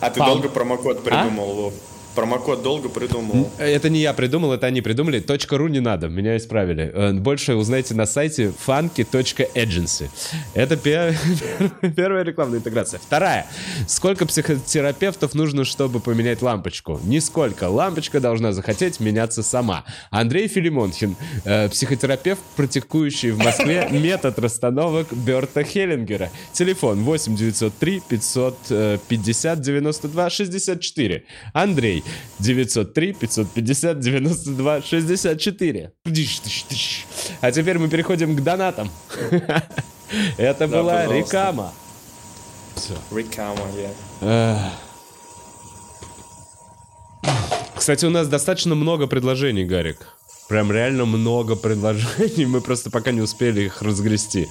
А 0.00 0.10
ты 0.10 0.20
долго 0.20 0.48
промокод 0.48 1.02
придумал, 1.02 1.54
Вов? 1.54 1.74
Промокод 2.16 2.62
долго 2.62 2.88
придумал. 2.88 3.50
Это 3.58 3.90
не 3.90 4.00
я 4.00 4.14
придумал, 4.14 4.54
это 4.54 4.66
они 4.66 4.80
придумали. 4.80 5.22
.ру 5.50 5.68
не 5.68 5.80
надо, 5.80 6.08
меня 6.08 6.38
исправили. 6.38 6.90
Э, 6.92 7.12
больше 7.12 7.54
узнаете 7.54 7.94
на 7.94 8.06
сайте 8.06 8.52
funky.agency. 8.66 10.08
Это 10.54 10.76
первая 11.96 12.24
рекламная 12.24 12.58
интеграция. 12.60 12.98
Вторая. 13.00 13.46
Сколько 13.86 14.24
психотерапевтов 14.24 15.34
нужно, 15.34 15.64
чтобы 15.64 16.00
поменять 16.00 16.40
лампочку? 16.40 16.98
Нисколько. 17.04 17.68
Лампочка 17.68 18.18
должна 18.18 18.52
захотеть 18.52 18.98
меняться 18.98 19.42
сама. 19.42 19.84
Андрей 20.10 20.48
Филимонхин, 20.48 21.16
э, 21.44 21.68
психотерапевт, 21.68 22.40
практикующий 22.56 23.32
в 23.32 23.38
Москве 23.38 23.88
метод 23.92 24.38
расстановок 24.38 25.12
Берта 25.12 25.64
Хеллингера. 25.64 26.30
Телефон 26.54 27.02
8 27.02 27.36
903 27.36 28.02
550 28.08 29.60
92 29.60 30.30
64. 30.30 31.24
Андрей, 31.52 32.02
903 32.38 33.12
550 33.12 34.00
92 34.00 34.82
64. 34.82 35.92
А 37.40 37.52
теперь 37.52 37.78
мы 37.78 37.88
переходим 37.88 38.36
к 38.36 38.42
донатам. 38.42 38.90
Это 40.36 40.68
была 40.68 41.06
Рекама. 41.06 41.72
Рекама, 43.10 43.62
я. 44.20 44.72
Кстати, 47.74 48.04
у 48.04 48.10
нас 48.10 48.28
достаточно 48.28 48.74
много 48.74 49.06
предложений, 49.06 49.64
Гарик. 49.64 50.08
Прям 50.48 50.72
реально 50.72 51.04
много 51.04 51.56
предложений. 51.56 52.46
Мы 52.46 52.60
просто 52.60 52.90
пока 52.90 53.12
не 53.12 53.20
успели 53.20 53.62
их 53.62 53.82
разгрести. 53.82 54.48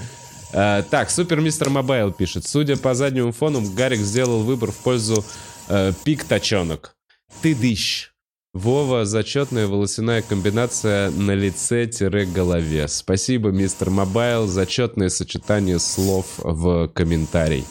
Э, 0.53 0.83
так, 0.89 1.09
Super 1.09 1.41
Mister 1.41 1.69
Mobile 1.69 2.13
пишет. 2.13 2.47
Судя 2.47 2.77
по 2.77 2.93
заднему 2.93 3.33
фону, 3.33 3.61
Гарик 3.61 3.99
сделал 3.99 4.43
выбор 4.43 4.71
в 4.71 4.77
пользу 4.77 5.25
э, 5.67 5.93
пик 6.05 6.24
точёных. 6.24 6.91
Ты 6.91 7.04
дыщ. 7.43 8.11
Вова, 8.53 9.03
зачетная 9.03 9.67
волосяная 9.67 10.21
комбинация 10.21 11.09
на 11.11 11.31
лице-голове. 11.31 12.87
Спасибо, 12.87 13.49
Mister 13.49 13.89
Mobile, 13.89 14.47
зачетное 14.47 15.09
сочетание 15.09 15.77
слов 15.77 16.25
в 16.37 16.87
комментарий. 16.87 17.65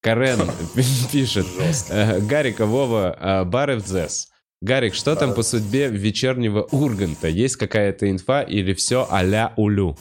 Карен 0.00 0.50
пишет. 1.12 1.46
Э, 1.90 2.20
Гарика, 2.20 2.66
Вова, 2.66 3.16
э, 3.20 3.44
Բարև 3.44 3.76
ձեզ. 3.76 4.28
Гарик, 4.62 4.94
что 4.94 5.14
там 5.14 5.34
по 5.34 5.42
судьбе 5.42 5.88
вечернего 5.88 6.62
Урганта? 6.72 7.28
Есть 7.28 7.56
какая-то 7.56 8.10
инфа 8.10 8.42
или 8.42 8.74
все 8.74 9.06
а-ля 9.08 9.52
улю? 9.56 9.96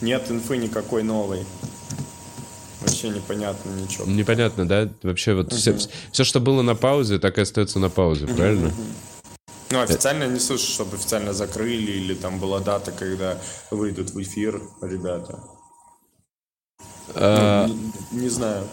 Нет 0.00 0.30
инфы 0.30 0.56
никакой 0.56 1.02
новой. 1.02 1.44
Вообще 2.86 3.08
непонятно 3.08 3.70
ничего. 3.70 4.06
Непонятно, 4.06 4.68
да? 4.68 4.88
Вообще 5.02 5.34
вот 5.34 5.46
угу. 5.46 5.56
все, 5.56 5.76
все, 6.12 6.24
что 6.24 6.40
было 6.40 6.62
на 6.62 6.74
паузе, 6.74 7.18
так 7.18 7.38
и 7.38 7.40
остается 7.40 7.78
на 7.78 7.88
паузе, 7.88 8.26
угу, 8.26 8.34
правильно? 8.34 8.68
Угу. 8.68 8.74
Ну, 9.70 9.80
официально 9.80 10.24
не 10.24 10.38
слышу, 10.38 10.70
чтобы 10.70 10.96
официально 10.96 11.32
закрыли 11.32 11.92
или 11.92 12.14
там 12.14 12.38
была 12.38 12.60
дата, 12.60 12.92
когда 12.92 13.38
выйдут 13.70 14.10
в 14.10 14.22
эфир 14.22 14.62
ребята. 14.82 15.40
А... 17.14 17.66
Ну, 17.66 17.74
не, 18.12 18.20
не 18.22 18.28
знаю. 18.28 18.68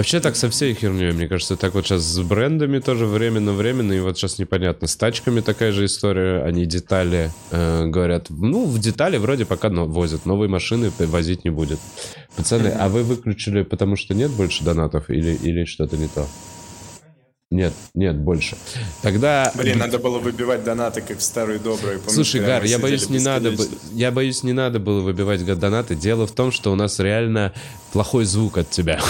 Вообще 0.00 0.20
так 0.20 0.34
со 0.34 0.48
всей 0.48 0.72
херней, 0.72 1.12
мне 1.12 1.28
кажется, 1.28 1.58
так 1.58 1.74
вот 1.74 1.84
сейчас 1.84 2.00
с 2.00 2.20
брендами 2.20 2.78
тоже 2.78 3.04
временно-временно, 3.04 3.92
и 3.92 4.00
вот 4.00 4.16
сейчас 4.16 4.38
непонятно, 4.38 4.88
с 4.88 4.96
тачками 4.96 5.42
такая 5.42 5.72
же 5.72 5.84
история, 5.84 6.42
они 6.42 6.64
детали 6.64 7.30
э, 7.50 7.84
говорят, 7.84 8.30
ну, 8.30 8.64
в 8.64 8.78
детали 8.78 9.18
вроде 9.18 9.44
пока 9.44 9.68
но, 9.68 9.84
возят, 9.84 10.24
новые 10.24 10.48
машины 10.48 10.90
возить 11.00 11.44
не 11.44 11.50
будет. 11.50 11.78
Пацаны, 12.34 12.68
а 12.68 12.88
вы 12.88 13.02
выключили, 13.02 13.60
потому 13.60 13.96
что 13.96 14.14
нет 14.14 14.30
больше 14.30 14.64
донатов 14.64 15.10
или, 15.10 15.34
или 15.34 15.66
что-то 15.66 15.98
не 15.98 16.08
то? 16.08 16.26
Нет, 17.52 17.72
нет, 17.94 18.16
больше. 18.16 18.56
Тогда... 19.02 19.52
Блин, 19.56 19.78
надо 19.78 19.98
было 19.98 20.20
выбивать 20.20 20.62
донаты, 20.62 21.00
как 21.00 21.18
в 21.18 21.22
старые 21.22 21.58
добрые. 21.58 21.98
Помнишь, 21.98 22.14
Слушай, 22.14 22.42
Гар, 22.42 22.62
я 22.62 22.78
боюсь, 22.78 23.10
не 23.10 23.18
надо, 23.18 23.52
я 23.92 24.12
боюсь, 24.12 24.44
не 24.44 24.52
надо 24.52 24.78
было 24.78 25.00
выбивать 25.00 25.44
донаты. 25.58 25.96
Дело 25.96 26.28
в 26.28 26.32
том, 26.32 26.52
что 26.52 26.70
у 26.70 26.76
нас 26.76 27.00
реально 27.00 27.52
плохой 27.92 28.24
звук 28.24 28.58
от 28.58 28.70
тебя. 28.70 29.00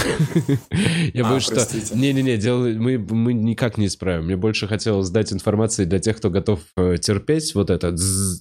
Я 1.12 1.24
боюсь, 1.24 1.43
что... 1.43 1.66
Не-не-не, 1.95 2.78
мы, 2.78 3.34
никак 3.34 3.76
не 3.76 3.88
исправим. 3.88 4.24
Мне 4.24 4.36
больше 4.36 4.66
хотелось 4.66 5.11
дать 5.11 5.34
информации 5.34 5.84
для 5.84 5.99
тех, 5.99 6.16
кто 6.16 6.30
готов 6.30 6.61
э, 6.78 6.97
терпеть 6.97 7.55
вот 7.55 7.68
это 7.68 7.95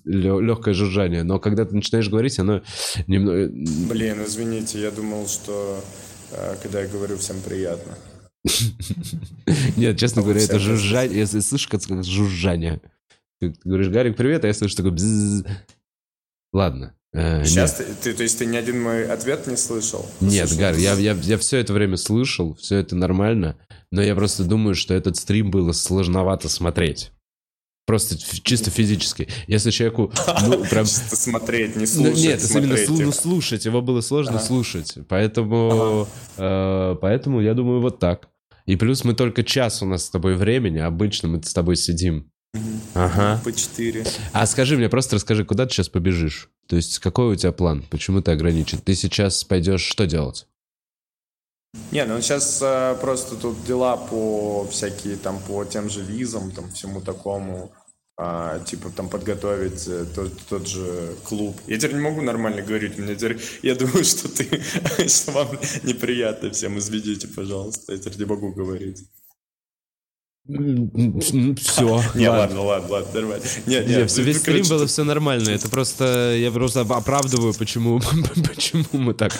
легкое 0.05 0.73
жужжание. 0.73 1.23
Но 1.23 1.39
когда 1.39 1.65
ты 1.65 1.75
начинаешь 1.75 2.07
говорить, 2.07 2.39
оно 2.39 2.61
немного... 3.07 3.49
Блин, 3.49 4.23
извините, 4.25 4.79
я 4.79 4.91
думал, 4.91 5.27
что 5.27 5.83
э, 6.31 6.55
когда 6.63 6.79
я 6.81 6.87
говорю 6.87 7.17
всем 7.17 7.41
приятно. 7.41 7.97
Нет, 9.79 9.97
честно 9.97 10.21
говоря, 10.21 10.41
это 10.41 10.59
жужжание. 10.59 11.19
Я 11.19 11.27
слышу 11.27 11.69
как 11.69 11.81
жужжание. 12.03 12.81
Ты 13.39 13.53
говоришь, 13.63 13.89
Гарик, 13.89 14.17
привет, 14.17 14.43
а 14.43 14.47
я 14.47 14.53
слышу 14.53 14.75
такой. 14.75 14.93
Ладно. 16.51 16.95
Э, 17.11 17.43
Сейчас 17.43 17.75
ты, 17.75 17.85
ты, 18.03 18.13
то 18.13 18.23
есть 18.23 18.37
ты 18.37 18.45
ни 18.45 18.55
один 18.55 18.81
мой 18.81 19.07
ответ 19.07 19.47
не 19.47 19.57
слышал? 19.57 20.05
Нет, 20.21 20.55
Гар, 20.57 20.75
я, 20.75 20.93
я, 20.93 21.13
я 21.13 21.37
все 21.37 21.57
это 21.57 21.73
время 21.73 21.97
слышал, 21.97 22.55
все 22.55 22.77
это 22.77 22.95
нормально, 22.95 23.57
но 23.91 24.01
я 24.01 24.13
просто 24.15 24.43
думаю, 24.43 24.75
что 24.75 24.93
этот 24.93 25.15
стрим 25.17 25.49
было 25.49 25.71
сложновато 25.71 26.49
смотреть. 26.49 27.11
Просто 27.87 28.15
чисто 28.19 28.69
физически. 28.69 29.27
Если 29.47 29.71
человеку... 29.71 30.11
Ну, 30.45 30.63
прям... 30.65 30.85
Чисто 30.85 31.15
смотреть, 31.15 31.75
не 31.75 31.87
слушать. 31.87 32.13
Ну, 32.13 32.21
нет, 32.21 32.51
именно 32.51 32.73
слу- 32.75 33.05
ну, 33.05 33.11
слушать. 33.11 33.65
Его 33.65 33.81
было 33.81 34.01
сложно 34.01 34.35
ага. 34.35 34.43
слушать. 34.43 34.95
Поэтому, 35.07 36.07
ага. 36.37 36.93
э, 36.93 36.95
поэтому 37.01 37.41
я 37.41 37.55
думаю 37.55 37.81
вот 37.81 37.97
так. 37.97 38.29
И 38.69 38.75
плюс 38.75 39.03
мы 39.03 39.15
только 39.15 39.43
час 39.43 39.81
у 39.81 39.87
нас 39.87 40.05
с 40.05 40.09
тобой 40.11 40.35
времени. 40.35 40.77
Обычно 40.77 41.27
мы 41.27 41.41
с 41.41 41.53
тобой 41.55 41.75
сидим. 41.75 42.31
Угу. 42.53 42.63
Ага. 42.93 43.41
По 43.43 43.51
четыре. 43.51 44.05
А 44.31 44.45
скажи 44.45 44.77
мне, 44.77 44.89
просто 44.89 45.15
расскажи, 45.15 45.43
куда 45.43 45.65
ты 45.65 45.73
сейчас 45.73 45.89
побежишь? 45.89 46.51
То 46.67 46.75
есть 46.75 46.99
какой 46.99 47.33
у 47.33 47.35
тебя 47.35 47.51
план? 47.51 47.83
Почему 47.89 48.21
ты 48.21 48.29
ограничен? 48.29 48.77
Ты 48.77 48.93
сейчас 48.93 49.43
пойдешь 49.43 49.81
что 49.81 50.05
делать? 50.05 50.45
Не, 51.89 52.05
ну 52.05 52.21
сейчас 52.21 52.59
э, 52.61 52.95
просто 53.01 53.37
тут 53.37 53.63
дела 53.65 53.97
по 53.97 54.67
всякие 54.69 55.15
там 55.15 55.39
по 55.47 55.65
тем 55.65 55.89
же 55.89 56.03
визам, 56.03 56.51
там 56.51 56.69
всему 56.69 57.01
такому 57.01 57.71
а, 58.21 58.59
типа 58.59 58.89
там 58.89 59.07
подготовить 59.07 59.87
э, 59.87 60.05
тот, 60.13 60.33
тот 60.49 60.67
же 60.67 61.15
клуб. 61.23 61.55
Я 61.67 61.77
теперь 61.77 61.95
не 61.95 62.01
могу 62.01 62.21
нормально 62.21 62.61
говорить, 62.61 62.97
мне 62.97 63.15
теперь, 63.15 63.39
я 63.61 63.75
думаю, 63.75 64.03
что 64.03 64.27
ты, 64.27 64.61
что 65.07 65.31
вам 65.31 65.57
неприятно 65.83 66.51
всем, 66.51 66.77
изведите, 66.77 67.29
пожалуйста, 67.29 67.93
я 67.93 67.97
теперь 67.97 68.19
не 68.19 68.25
могу 68.25 68.51
говорить. 68.51 69.05
Все. 70.49 72.01
Не, 72.15 72.27
ладно, 72.29 72.63
ладно, 72.63 72.89
ладно, 72.89 73.13
нормально. 73.13 73.43
Нет, 73.67 73.87
нет, 73.87 74.17
весь 74.17 74.37
стрим 74.39 74.65
было 74.67 74.87
все 74.87 75.03
нормально. 75.03 75.49
Это 75.49 75.69
просто 75.69 76.35
я 76.35 76.51
просто 76.51 76.81
оправдываю, 76.81 77.53
почему, 77.53 78.01
почему 78.47 78.85
мы 78.93 79.13
так. 79.13 79.31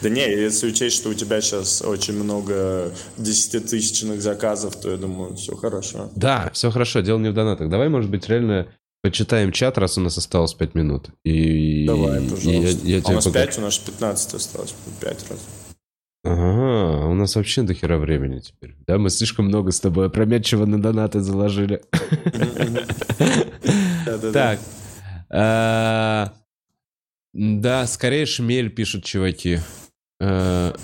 Да 0.00 0.08
не, 0.08 0.22
если 0.22 0.68
учесть, 0.68 0.96
что 0.96 1.08
у 1.08 1.14
тебя 1.14 1.40
сейчас 1.40 1.82
очень 1.82 2.14
много 2.14 2.92
десятитысячных 3.18 4.22
заказов, 4.22 4.76
то 4.76 4.90
я 4.90 4.96
думаю, 4.96 5.34
все 5.34 5.56
хорошо. 5.56 6.10
Да, 6.14 6.50
все 6.52 6.70
хорошо, 6.70 7.00
дело 7.00 7.18
не 7.18 7.30
в 7.30 7.34
донатах. 7.34 7.68
Давай, 7.68 7.88
может 7.88 8.10
быть, 8.10 8.28
реально 8.28 8.68
почитаем 9.02 9.50
чат, 9.50 9.76
раз 9.76 9.98
у 9.98 10.00
нас 10.00 10.16
осталось 10.18 10.54
5 10.54 10.74
минут. 10.76 11.08
И, 11.24 11.84
Давай, 11.84 12.20
пожалуйста. 12.20 12.50
И 12.50 12.90
я, 12.90 12.98
я 12.98 13.02
а 13.04 13.10
у 13.10 13.12
нас 13.14 13.24
пока... 13.24 13.44
5, 13.44 13.58
у 13.58 13.60
нас 13.62 13.78
15 13.78 14.34
осталось, 14.34 14.74
5 15.00 15.30
раз. 15.30 15.38
Ага, 16.24 17.06
у 17.06 17.14
нас 17.14 17.34
вообще 17.34 17.62
до 17.62 17.74
хера 17.74 17.98
времени 17.98 18.38
теперь. 18.38 18.76
Да, 18.86 18.98
мы 18.98 19.10
слишком 19.10 19.46
много 19.46 19.72
с 19.72 19.80
тобой 19.80 20.06
опрометчиво 20.06 20.66
на 20.66 20.80
донаты 20.80 21.20
заложили. 21.20 21.82
Так. 24.32 24.60
А, 25.30 26.32
да, 27.32 27.86
скорее 27.86 28.26
шмель 28.26 28.70
пишут 28.70 29.04
чуваки. 29.04 29.58
А, 30.20 30.76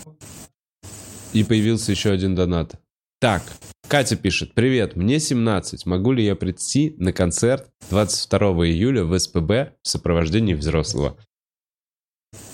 и 1.33 1.45
появился 1.45 1.93
еще 1.93 2.11
один 2.11 2.35
донат. 2.35 2.81
Так, 3.21 3.43
Катя 3.89 4.17
пишет. 4.17 4.55
Привет, 4.55 4.97
мне 4.97 5.19
17. 5.19 5.87
Могу 5.87 6.13
ли 6.13 6.25
я 6.25 6.37
прийти 6.37 6.95
на 6.99 7.13
концерт 7.13 7.71
22 7.91 8.67
июля 8.67 9.05
в 9.05 9.19
СПБ 9.19 9.75
в 9.83 9.89
сопровождении 9.89 10.55
взрослого? 10.55 11.17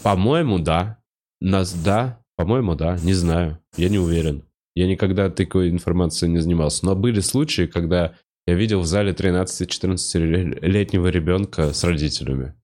По-моему, 0.03 0.59
да. 0.59 0.99
Нас, 1.41 1.73
да, 1.75 2.24
по-моему, 2.37 2.75
да, 2.75 2.99
не 3.03 3.15
знаю, 3.15 3.59
я 3.77 3.89
не 3.89 3.99
уверен. 3.99 4.45
Я 4.75 4.87
никогда 4.89 5.31
такой 5.31 5.71
информацией 5.71 6.33
не 6.33 6.39
занимался. 6.39 6.85
Но 6.85 6.97
были 6.97 7.21
случаи, 7.21 7.67
когда 7.67 8.15
я 8.47 8.55
видел 8.55 8.81
в 8.81 8.87
зале 8.87 9.13
13-14-летнего 9.13 11.07
ребенка 11.07 11.73
с 11.73 11.85
родителями. 11.85 12.55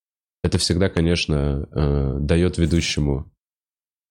Это 0.43 0.59
всегда, 0.59 0.89
конечно, 0.89 1.69
э, 1.71 2.19
дает 2.21 2.59
ведущему 2.59 3.31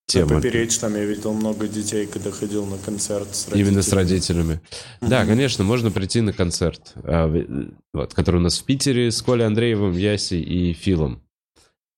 тему. 0.10 0.30
На 0.30 0.36
поперечном 0.38 0.95
я 0.95 1.05
видел 1.05 1.34
много 1.34 1.68
детей, 1.68 2.07
когда 2.07 2.32
ходил 2.32 2.66
на 2.66 2.78
концерт 2.78 3.36
с 3.36 3.47
родителями. 3.47 3.68
Именно 3.68 3.82
с 3.82 3.93
родителями. 3.93 4.62
Mm-hmm. 5.01 5.10
Да, 5.10 5.26
конечно, 5.26 5.64
можно 5.64 5.91
прийти 5.91 6.22
на 6.22 6.34
концерт, 6.34 6.93
э, 6.95 7.68
вот, 7.93 8.14
который 8.14 8.38
у 8.38 8.43
нас 8.43 8.60
в 8.60 8.64
Питере 8.64 9.12
с 9.12 9.22
Колей 9.22 9.45
Андреевым, 9.45 9.93
Яси 9.93 10.36
и 10.36 10.74
Филом. 10.74 11.24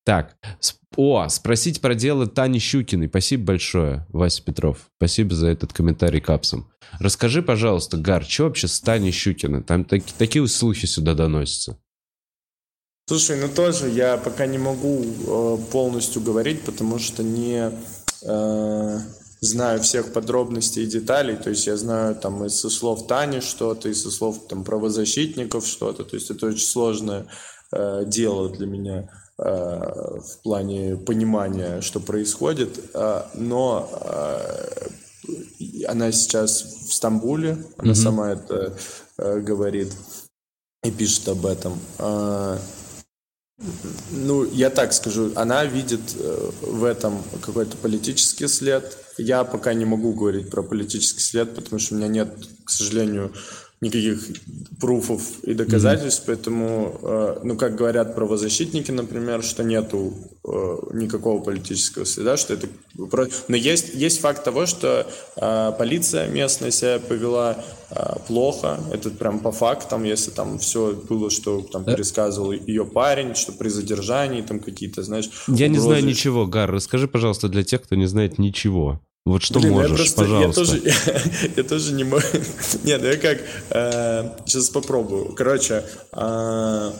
Так, 0.05 0.35
о, 0.97 1.27
спросить 1.29 1.79
про 1.79 1.95
дело 1.95 2.27
Тани 2.27 2.59
Щукиной. 2.59 3.07
Спасибо 3.07 3.45
большое, 3.45 4.05
Вася 4.09 4.43
Петров. 4.43 4.89
Спасибо 4.97 5.33
за 5.33 5.47
этот 5.47 5.71
комментарий 5.71 6.19
капсом. 6.19 6.69
Расскажи, 6.99 7.41
пожалуйста, 7.41 7.97
Гар, 7.97 8.25
что 8.25 8.43
вообще 8.43 8.67
с 8.67 8.81
Таней 8.81 9.11
Щукиной? 9.11 9.63
Там 9.63 9.85
так, 9.85 10.03
такие 10.17 10.45
слухи 10.47 10.85
сюда 10.85 11.13
доносятся. 11.13 11.77
Слушай, 13.07 13.39
ну 13.39 13.47
тоже 13.47 13.89
я 13.89 14.17
пока 14.17 14.45
не 14.45 14.57
могу 14.57 15.03
э, 15.03 15.57
полностью 15.71 16.21
говорить, 16.21 16.61
потому 16.61 16.99
что 16.99 17.23
не 17.23 17.71
э, 18.23 18.99
знаю 19.41 19.81
всех 19.81 20.13
подробностей 20.13 20.83
и 20.83 20.87
деталей. 20.87 21.35
То 21.35 21.49
есть 21.49 21.67
я 21.67 21.77
знаю 21.77 22.15
там 22.15 22.45
из 22.45 22.59
со 22.59 22.69
слов 22.69 23.07
Тани 23.07 23.41
что-то, 23.41 23.89
из 23.89 24.03
со 24.03 24.11
слов 24.11 24.47
там 24.47 24.63
правозащитников 24.63 25.65
что-то. 25.65 26.03
То 26.03 26.15
есть 26.15 26.29
это 26.31 26.47
очень 26.47 26.65
сложное 26.65 27.27
э, 27.73 28.03
дело 28.05 28.49
для 28.49 28.67
меня. 28.67 29.09
Э, 29.43 30.19
в 30.19 30.43
плане 30.43 30.97
понимания, 30.97 31.81
что 31.81 31.99
происходит, 31.99 32.79
э, 32.93 33.23
но 33.33 33.89
э, 33.91 34.87
она 35.87 36.11
сейчас 36.11 36.61
в 36.61 36.93
Стамбуле, 36.93 37.57
она 37.77 37.93
mm-hmm. 37.93 37.95
сама 37.95 38.33
это 38.33 38.77
говорит 39.17 39.93
и 40.83 40.91
пишет 40.91 41.27
об 41.27 41.47
этом. 41.47 41.79
Ну, 44.11 44.43
я 44.45 44.69
так 44.69 44.93
скажу, 44.93 45.31
она 45.35 45.65
видит 45.65 46.01
в 46.61 46.83
этом 46.83 47.23
какой-то 47.41 47.77
политический 47.77 48.47
след. 48.47 48.97
Я 49.17 49.43
пока 49.43 49.73
не 49.73 49.85
могу 49.85 50.13
говорить 50.13 50.49
про 50.49 50.63
политический 50.63 51.21
след, 51.21 51.55
потому 51.55 51.79
что 51.79 51.95
у 51.95 51.97
меня 51.97 52.07
нет, 52.07 52.35
к 52.63 52.69
сожалению, 52.69 53.31
никаких 53.81 54.19
пруфов 54.79 55.43
и 55.43 55.55
доказательств, 55.55 56.21
mm-hmm. 56.21 56.27
поэтому, 56.27 56.99
э, 57.01 57.39
ну, 57.43 57.57
как 57.57 57.75
говорят 57.75 58.15
правозащитники, 58.15 58.91
например, 58.91 59.43
что 59.43 59.63
нету 59.63 60.13
э, 60.43 60.77
никакого 60.93 61.41
политического 61.41 62.05
следа, 62.05 62.37
что 62.37 62.53
это... 62.53 62.67
Но 63.47 63.55
есть, 63.55 63.95
есть 63.95 64.21
факт 64.21 64.43
того, 64.43 64.67
что 64.67 65.07
э, 65.35 65.71
полиция 65.79 66.27
местная 66.27 66.69
себя 66.69 66.99
повела 66.99 67.57
э, 67.89 67.95
плохо, 68.27 68.79
это 68.93 69.09
прям 69.09 69.39
по 69.39 69.51
фактам, 69.51 70.03
если 70.03 70.29
там 70.29 70.59
все 70.59 70.93
было, 71.09 71.31
что 71.31 71.61
там 71.61 71.83
пересказывал 71.83 72.51
ее 72.51 72.85
парень, 72.85 73.33
что 73.33 73.51
при 73.51 73.69
задержании 73.69 74.43
там 74.43 74.59
какие-то, 74.59 75.01
знаешь... 75.01 75.29
Я 75.47 75.53
угрозы. 75.53 75.69
не 75.69 75.79
знаю 75.79 76.05
ничего, 76.05 76.45
Гар, 76.45 76.71
расскажи, 76.71 77.07
пожалуйста, 77.07 77.49
для 77.49 77.63
тех, 77.63 77.81
кто 77.81 77.95
не 77.95 78.05
знает 78.05 78.37
ничего. 78.37 79.01
Вот 79.25 79.43
что 79.43 79.59
Блин, 79.59 79.73
можешь, 79.73 79.91
я 79.91 79.95
просто, 79.97 80.21
пожалуйста. 80.21 80.61
Я 80.61 80.67
тоже, 80.67 80.81
я, 80.83 81.49
я 81.57 81.63
тоже 81.63 81.93
не 81.93 82.03
могу. 82.03 82.23
Нет, 82.83 83.01
ну 83.01 83.07
я 83.07 83.17
как... 83.17 83.39
Э, 83.69 84.29
сейчас 84.45 84.69
попробую. 84.69 85.33
Короче, 85.35 85.85
э, 86.13 86.91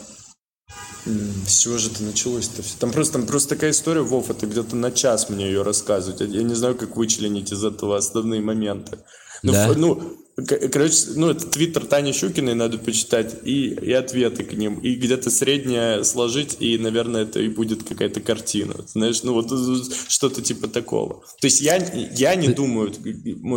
с 1.05 1.59
чего 1.59 1.77
же 1.79 1.89
это 1.89 2.03
началось-то? 2.03 2.61
Там 2.79 2.91
просто, 2.91 3.13
там 3.13 3.25
просто 3.25 3.49
такая 3.55 3.71
история, 3.71 4.01
Вов, 4.01 4.29
это 4.29 4.45
где-то 4.45 4.75
на 4.75 4.91
час 4.91 5.29
мне 5.29 5.45
ее 5.45 5.63
рассказывать. 5.63 6.21
Я, 6.21 6.27
я 6.27 6.43
не 6.43 6.53
знаю, 6.53 6.75
как 6.75 6.95
вычленить 6.95 7.51
из 7.51 7.63
этого 7.63 7.97
основные 7.97 8.41
моменты. 8.41 8.99
Ну, 9.43 9.51
да? 9.51 9.73
ну 9.75 10.17
Короче, 10.47 10.95
ну, 11.15 11.29
это 11.29 11.45
твиттер 11.45 11.85
Тани 11.85 12.13
Щукиной 12.13 12.55
надо 12.55 12.77
почитать, 12.77 13.35
и, 13.43 13.67
и 13.67 13.91
ответы 13.91 14.43
к 14.43 14.53
ним, 14.53 14.79
и 14.79 14.95
где-то 14.95 15.29
среднее 15.29 16.03
сложить, 16.03 16.57
и, 16.59 16.77
наверное, 16.77 17.23
это 17.23 17.39
и 17.41 17.49
будет 17.49 17.83
какая-то 17.83 18.21
картина. 18.21 18.75
Знаешь, 18.87 19.23
ну 19.23 19.33
вот 19.33 19.51
что-то 20.07 20.41
типа 20.41 20.67
такого. 20.67 21.23
То 21.39 21.47
есть 21.47 21.61
я, 21.61 21.75
я 22.15 22.35
не 22.35 22.47
думаю... 22.47 22.93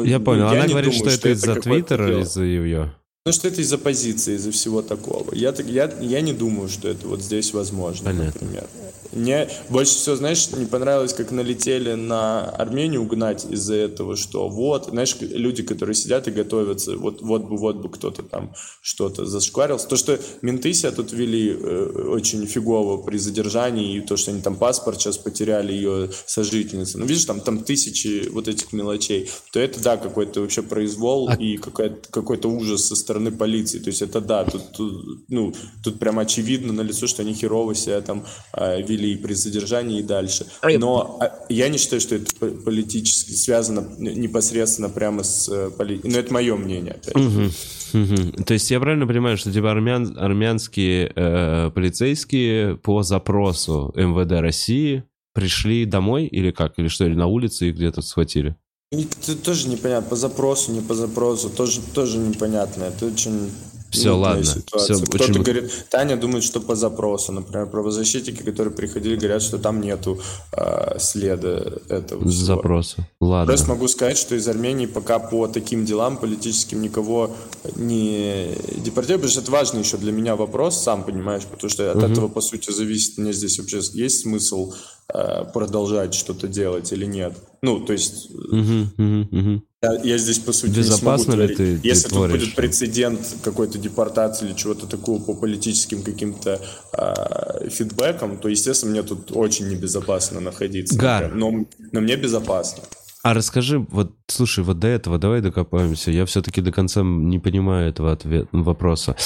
Я 0.04 0.20
понял, 0.20 0.50
я 0.50 0.50
она 0.50 0.66
говорит, 0.66 0.92
думаю, 0.92 0.92
что, 0.92 1.10
что 1.10 1.28
это 1.28 1.30
из-за 1.30 1.54
твиттера, 1.60 2.20
из-за 2.20 2.42
ее... 2.42 2.94
Ну, 3.26 3.32
что 3.32 3.48
это 3.48 3.62
из-за 3.62 3.78
позиции, 3.78 4.34
из-за 4.34 4.50
всего 4.50 4.82
такого. 4.82 5.34
Я, 5.34 5.54
я, 5.66 5.90
я 6.00 6.20
не 6.20 6.34
думаю, 6.34 6.68
что 6.68 6.88
это 6.88 7.06
вот 7.08 7.22
здесь 7.22 7.54
возможно, 7.54 8.10
Понятно. 8.10 8.40
например. 8.42 8.66
Мне 9.14 9.48
больше 9.68 9.94
всего, 9.94 10.16
знаешь, 10.16 10.50
не 10.50 10.66
понравилось, 10.66 11.12
как 11.12 11.30
налетели 11.30 11.94
на 11.94 12.50
Армению 12.50 13.02
угнать 13.02 13.46
из-за 13.48 13.74
этого, 13.74 14.16
что 14.16 14.48
вот, 14.48 14.86
знаешь, 14.90 15.16
люди, 15.20 15.62
которые 15.62 15.94
сидят 15.94 16.28
и 16.28 16.30
готовятся, 16.30 16.96
вот, 16.96 17.22
вот 17.22 17.44
бы, 17.44 17.56
вот 17.56 17.76
бы 17.76 17.88
кто-то 17.88 18.22
там 18.22 18.54
что-то 18.82 19.26
зашкварился. 19.26 19.88
То, 19.88 19.96
что 19.96 20.18
менты 20.42 20.72
себя 20.74 20.92
тут 20.92 21.12
вели 21.12 21.50
э, 21.50 22.06
очень 22.08 22.46
фигово 22.46 22.98
при 22.98 23.18
задержании, 23.18 23.96
и 23.96 24.00
то, 24.00 24.16
что 24.16 24.30
они 24.30 24.42
там 24.42 24.56
паспорт 24.56 25.00
сейчас 25.00 25.18
потеряли 25.18 25.72
ее 25.72 26.10
сожительницы. 26.26 26.98
Ну, 26.98 27.06
видишь, 27.06 27.24
там, 27.24 27.40
там 27.40 27.64
тысячи 27.64 28.28
вот 28.28 28.48
этих 28.48 28.72
мелочей. 28.72 29.30
То 29.52 29.60
это, 29.60 29.82
да, 29.82 29.96
какой-то 29.96 30.40
вообще 30.40 30.62
произвол 30.62 31.28
а... 31.28 31.34
и 31.34 31.56
какой-то 31.56 32.48
ужас 32.48 32.86
со 32.86 32.96
стороны 32.96 33.14
стороны 33.14 33.30
полиции. 33.30 33.78
То 33.78 33.90
есть 33.90 34.02
это 34.02 34.20
да, 34.20 34.44
тут, 34.44 34.72
тут, 34.72 35.20
ну, 35.28 35.54
тут 35.82 35.98
прям 35.98 36.18
очевидно 36.18 36.72
на 36.72 36.82
лицо, 36.82 37.06
что 37.06 37.22
они 37.22 37.34
херово 37.34 37.74
себя 37.74 38.00
там 38.00 38.24
э, 38.52 38.82
вели 38.82 39.03
при 39.16 39.34
задержании 39.34 40.00
и 40.00 40.02
дальше. 40.02 40.46
А 40.60 40.70
Но 40.78 41.18
э, 41.20 41.28
я 41.48 41.68
не 41.68 41.78
считаю, 41.78 42.00
что 42.00 42.16
это 42.16 42.26
политически 42.64 43.32
связано 43.32 43.86
непосредственно 43.98 44.88
прямо 44.88 45.22
с 45.22 45.48
э, 45.48 45.70
политикой. 45.70 46.10
Но 46.10 46.18
это 46.18 46.32
мое 46.32 46.56
мнение. 46.56 46.92
Опять. 46.92 47.16
Угу. 47.16 47.50
Угу. 47.94 48.44
То 48.44 48.54
есть 48.54 48.70
я 48.70 48.80
правильно 48.80 49.06
понимаю, 49.06 49.36
что 49.36 49.52
типа 49.52 49.70
армян, 49.70 50.16
армянские 50.18 51.12
э, 51.14 51.70
полицейские 51.74 52.76
по 52.76 53.02
запросу 53.02 53.92
МВД 53.94 54.40
России 54.40 55.04
пришли 55.32 55.84
домой 55.84 56.26
или 56.26 56.50
как? 56.50 56.78
Или 56.78 56.88
что, 56.88 57.04
или 57.04 57.14
на 57.14 57.26
улице 57.26 57.68
их 57.68 57.76
где-то 57.76 58.02
схватили? 58.02 58.56
Это 58.90 59.36
тоже 59.36 59.68
непонятно, 59.68 60.10
по 60.10 60.16
запросу, 60.16 60.72
не 60.72 60.80
по 60.80 60.94
запросу, 60.94 61.50
тоже, 61.50 61.80
тоже 61.94 62.18
непонятно. 62.18 62.84
Это 62.84 63.06
очень 63.06 63.50
все, 63.94 64.16
ладно. 64.16 64.42
Все, 64.42 64.94
Кто-то 64.94 65.24
очень... 65.24 65.42
говорит, 65.42 65.86
Таня 65.90 66.16
думает, 66.16 66.44
что 66.44 66.60
по 66.60 66.74
запросу. 66.74 67.32
Например, 67.32 67.66
правозащитники, 67.66 68.42
которые 68.42 68.74
приходили, 68.74 69.16
говорят, 69.16 69.42
что 69.42 69.58
там 69.58 69.80
нету 69.80 70.20
э, 70.52 70.98
следа 70.98 71.62
этого. 71.88 72.28
Запроса. 72.30 73.08
Ладно. 73.20 73.46
Просто 73.46 73.68
могу 73.68 73.88
сказать, 73.88 74.18
что 74.18 74.34
из 74.34 74.48
Армении 74.48 74.86
пока 74.86 75.18
по 75.18 75.46
таким 75.46 75.84
делам 75.84 76.16
политическим 76.16 76.82
никого 76.82 77.30
не 77.76 78.56
депортируют, 78.76 79.22
потому 79.22 79.30
что 79.30 79.40
это 79.40 79.50
важный 79.50 79.80
еще 79.80 79.96
для 79.96 80.12
меня 80.12 80.36
вопрос, 80.36 80.82
сам 80.82 81.04
понимаешь, 81.04 81.44
потому 81.44 81.70
что 81.70 81.90
от 81.90 81.96
угу. 81.96 82.06
этого, 82.06 82.28
по 82.28 82.40
сути, 82.40 82.70
зависит, 82.70 83.18
мне 83.18 83.32
здесь 83.32 83.58
вообще 83.58 83.80
есть 83.92 84.22
смысл 84.22 84.74
э, 85.12 85.44
продолжать 85.52 86.14
что-то 86.14 86.48
делать 86.48 86.92
или 86.92 87.06
нет. 87.06 87.34
Ну, 87.62 87.80
то 87.80 87.92
есть... 87.92 88.30
Угу, 88.30 89.02
угу, 89.02 89.38
угу. 89.38 89.62
Я, 89.84 90.00
я 90.02 90.18
здесь, 90.18 90.38
по 90.38 90.52
сути, 90.52 90.72
Безопасно 90.72 91.32
не 91.32 91.36
смогу 91.36 91.48
ли 91.48 91.54
ты, 91.56 91.80
Если 91.82 92.08
ты 92.08 92.14
тут 92.14 92.30
будет 92.30 92.54
прецедент 92.54 93.20
какой-то 93.42 93.78
депортации 93.78 94.46
или 94.46 94.54
чего-то 94.54 94.86
такого 94.86 95.22
по 95.22 95.34
политическим 95.34 96.02
каким-то 96.02 96.60
э, 96.92 97.68
фидбэкам, 97.68 98.38
то, 98.38 98.48
естественно, 98.48 98.92
мне 98.92 99.02
тут 99.02 99.32
очень 99.32 99.68
небезопасно 99.68 100.40
находиться. 100.40 100.98
Гар. 100.98 101.32
Но, 101.34 101.66
но 101.92 102.00
мне 102.00 102.16
безопасно. 102.16 102.82
А 103.22 103.32
расскажи, 103.32 103.78
вот, 103.78 104.12
слушай, 104.26 104.62
вот 104.62 104.78
до 104.78 104.88
этого 104.88 105.18
давай 105.18 105.40
докопаемся. 105.40 106.10
Я 106.10 106.26
все-таки 106.26 106.60
до 106.60 106.72
конца 106.72 107.02
не 107.02 107.38
понимаю 107.38 107.88
этого 107.88 108.12
ответа, 108.12 108.48
вопроса. 108.52 109.16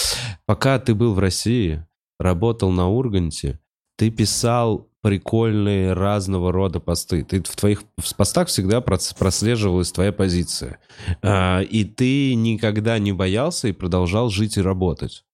Пока 0.47 0.79
ты 0.79 0.95
был 0.95 1.15
в 1.15 1.19
России, 1.19 1.85
работал 2.21 2.71
на 2.71 2.89
Урганте, 2.89 3.59
ты 3.97 4.11
писал 4.11 4.88
прикольные 5.03 5.92
разного 5.92 6.53
рода 6.53 6.80
посты. 6.80 7.24
Ты 7.24 7.42
в 7.42 7.57
твоих 7.57 7.82
в 7.99 8.14
постах 8.16 8.49
всегда 8.49 8.80
прослеживалась 8.80 9.92
твоя 9.92 10.12
позиция. 10.12 10.78
А, 11.22 11.61
и 11.61 11.84
ты 11.84 12.34
никогда 12.34 12.99
не 12.99 13.12
боялся 13.12 13.68
и 13.68 13.72
продолжал 13.72 14.28
жить 14.28 14.57
и 14.57 14.62
работать. 14.62 15.24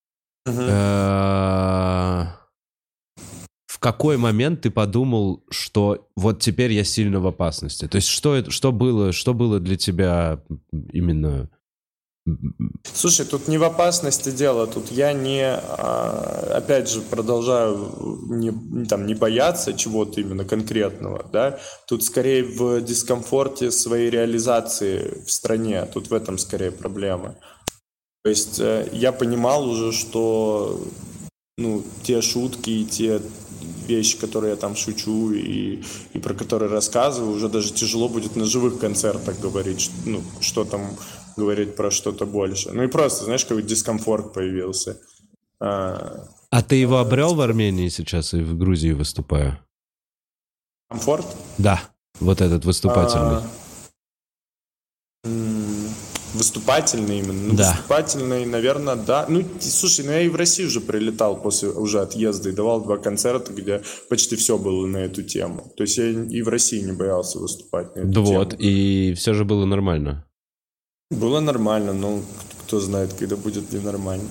А, 0.46 2.36
в 3.66 3.78
какой 3.78 4.18
момент 4.18 4.62
ты 4.62 4.70
подумал, 4.70 5.42
что 5.50 6.08
вот 6.16 6.40
теперь 6.40 6.72
я 6.72 6.84
сильно 6.84 7.20
в 7.20 7.26
опасности? 7.26 7.88
То 7.88 7.96
есть 7.96 8.08
что, 8.08 8.34
это, 8.34 8.50
что, 8.50 8.70
было, 8.70 9.12
что 9.12 9.34
было 9.34 9.60
для 9.60 9.76
тебя 9.76 10.42
именно 10.92 11.48
Слушай, 12.95 13.27
тут 13.27 13.49
не 13.49 13.59
в 13.59 13.64
опасности 13.64 14.31
дело, 14.31 14.66
тут 14.66 14.91
я 14.91 15.12
не, 15.12 15.45
а, 15.45 16.55
опять 16.57 16.89
же, 16.89 17.03
продолжаю 17.03 18.22
не, 18.29 18.87
там, 18.87 19.07
не 19.07 19.14
бояться 19.14 19.75
чего-то 19.75 20.20
именно 20.20 20.45
конкретного, 20.45 21.27
да, 21.31 21.59
тут 21.87 22.03
скорее 22.03 22.45
в 22.45 22.81
дискомфорте 22.81 23.70
своей 23.70 24.09
реализации 24.09 25.22
в 25.27 25.31
стране, 25.31 25.85
тут 25.93 26.09
в 26.09 26.14
этом 26.14 26.39
скорее 26.39 26.70
проблема. 26.70 27.37
То 28.22 28.31
есть 28.31 28.59
э, 28.59 28.89
я 28.93 29.12
понимал 29.12 29.68
уже, 29.68 29.93
что 29.93 30.81
ну, 31.59 31.85
те 32.05 32.22
шутки 32.22 32.70
и 32.70 32.85
те 32.87 33.20
вещи, 33.87 34.18
которые 34.18 34.53
я 34.53 34.57
там 34.57 34.77
шучу 34.77 35.33
и, 35.33 35.83
и 36.14 36.18
про 36.18 36.33
которые 36.33 36.70
рассказываю, 36.70 37.37
уже 37.37 37.51
даже 37.51 37.72
тяжело 37.72 38.09
будет 38.09 38.35
на 38.35 38.47
живых 38.47 38.79
концертах 38.79 39.39
говорить, 39.41 39.91
ну, 40.07 40.22
что 40.41 40.64
там 40.64 40.97
говорить 41.37 41.76
про 41.76 41.91
что-то 41.91 42.26
больше. 42.26 42.72
Ну 42.72 42.82
и 42.82 42.87
просто, 42.87 43.24
знаешь, 43.24 43.45
какой 43.45 43.62
дискомфорт 43.62 44.32
появился. 44.32 45.01
А, 45.61 46.28
а 46.51 46.62
ты 46.62 46.76
его 46.76 46.99
обрел 46.99 47.35
в 47.35 47.41
Армении 47.41 47.89
сейчас 47.89 48.35
и 48.35 48.41
в 48.41 48.57
Грузии 48.57 48.93
выступаю? 48.93 49.59
Комфорт? 50.89 51.26
Да, 51.59 51.82
вот 52.20 52.41
этот 52.41 52.64
выступательный. 52.64 53.43
А, 55.24 55.28
выступательный 56.35 57.18
именно. 57.18 57.49
Ну, 57.49 57.55
да. 57.55 57.72
Выступательный, 57.72 58.47
наверное, 58.47 58.97
да. 58.97 59.26
Ну, 59.28 59.45
слушай, 59.61 60.05
ну 60.05 60.12
я 60.12 60.20
и 60.20 60.28
в 60.28 60.37
России 60.37 60.64
уже 60.64 60.80
прилетал 60.80 61.41
после 61.41 61.70
уже 61.70 62.01
отъезда 62.01 62.51
и 62.51 62.53
давал 62.53 62.82
два 62.85 62.99
концерта, 62.99 63.53
где 63.53 63.82
почти 64.09 64.37
все 64.37 64.59
было 64.59 64.87
на 64.87 64.99
эту 64.99 65.22
тему. 65.22 65.72
То 65.76 65.82
есть 65.82 65.97
я 65.99 66.07
и 66.07 66.43
в 66.43 66.49
России 66.49 66.80
не 66.80 66.93
боялся 66.93 67.39
выступать 67.39 67.95
на 67.97 68.01
эту 68.01 68.09
да 68.09 68.24
тему. 68.24 68.39
Вот, 68.39 68.55
и 68.59 69.14
все 69.16 69.35
же 69.35 69.45
было 69.45 69.64
нормально. 69.64 70.24
Было 71.14 71.40
нормально, 71.40 71.92
но 71.92 72.20
кто 72.66 72.80
знает, 72.80 73.12
когда 73.14 73.36
будет 73.36 73.72
ли 73.72 73.80
нормально. 73.80 74.30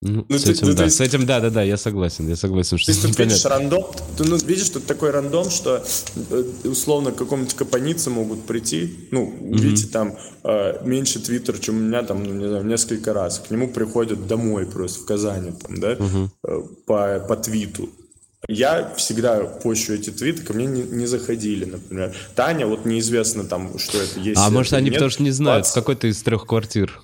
Ну, 0.00 0.24
ну, 0.28 0.38
с, 0.38 0.44
ты, 0.44 0.52
этим, 0.52 0.68
ну, 0.68 0.74
да. 0.74 0.84
Есть, 0.84 0.96
с 0.96 1.00
этим, 1.00 1.26
да, 1.26 1.40
да, 1.40 1.50
да, 1.50 1.62
я 1.64 1.76
согласен, 1.76 2.28
я 2.28 2.36
согласен, 2.36 2.78
что. 2.78 2.92
Ты 2.92 3.02
тут 3.02 3.18
видишь 3.18 3.44
рандом, 3.44 3.84
ты 4.16 4.22
ну, 4.22 4.36
видишь 4.36 4.68
тут 4.68 4.86
такой 4.86 5.10
рандом, 5.10 5.50
что 5.50 5.84
э, 6.30 6.44
условно 6.64 7.10
к 7.10 7.16
какому-нибудь 7.16 7.56
капанице 7.56 8.08
могут 8.08 8.46
прийти, 8.46 9.08
ну, 9.10 9.26
mm-hmm. 9.26 9.58
видите, 9.58 9.88
там 9.88 10.16
э, 10.44 10.86
меньше 10.86 11.18
твиттер, 11.18 11.58
чем 11.58 11.78
у 11.78 11.80
меня 11.80 12.04
там, 12.04 12.22
ну, 12.22 12.32
не 12.32 12.48
знаю, 12.48 12.64
несколько 12.64 13.12
раз. 13.12 13.40
К 13.40 13.50
нему 13.50 13.68
приходят 13.72 14.28
домой 14.28 14.66
просто 14.66 15.00
в 15.00 15.04
Казани, 15.04 15.50
там, 15.50 15.80
да, 15.80 15.94
mm-hmm. 15.94 16.28
э, 16.44 16.62
по, 16.86 17.26
по 17.28 17.34
твиту. 17.34 17.88
Я 18.46 18.94
всегда 18.94 19.44
пощу 19.44 19.94
эти 19.94 20.10
твиты, 20.10 20.42
ко 20.42 20.52
мне 20.52 20.66
не, 20.66 20.82
не 20.82 21.06
заходили, 21.06 21.64
например. 21.64 22.14
Таня, 22.36 22.66
вот 22.66 22.84
неизвестно 22.84 23.44
там, 23.44 23.78
что 23.78 24.00
это 24.00 24.20
есть. 24.20 24.40
А 24.40 24.48
может 24.50 24.72
они 24.74 24.86
нет. 24.86 24.94
потому 24.94 25.10
что 25.10 25.22
не 25.22 25.32
знают, 25.32 25.64
20... 25.64 25.72
в 25.72 25.74
какой-то 25.74 26.06
из 26.06 26.22
трех 26.22 26.46
квартир. 26.46 27.02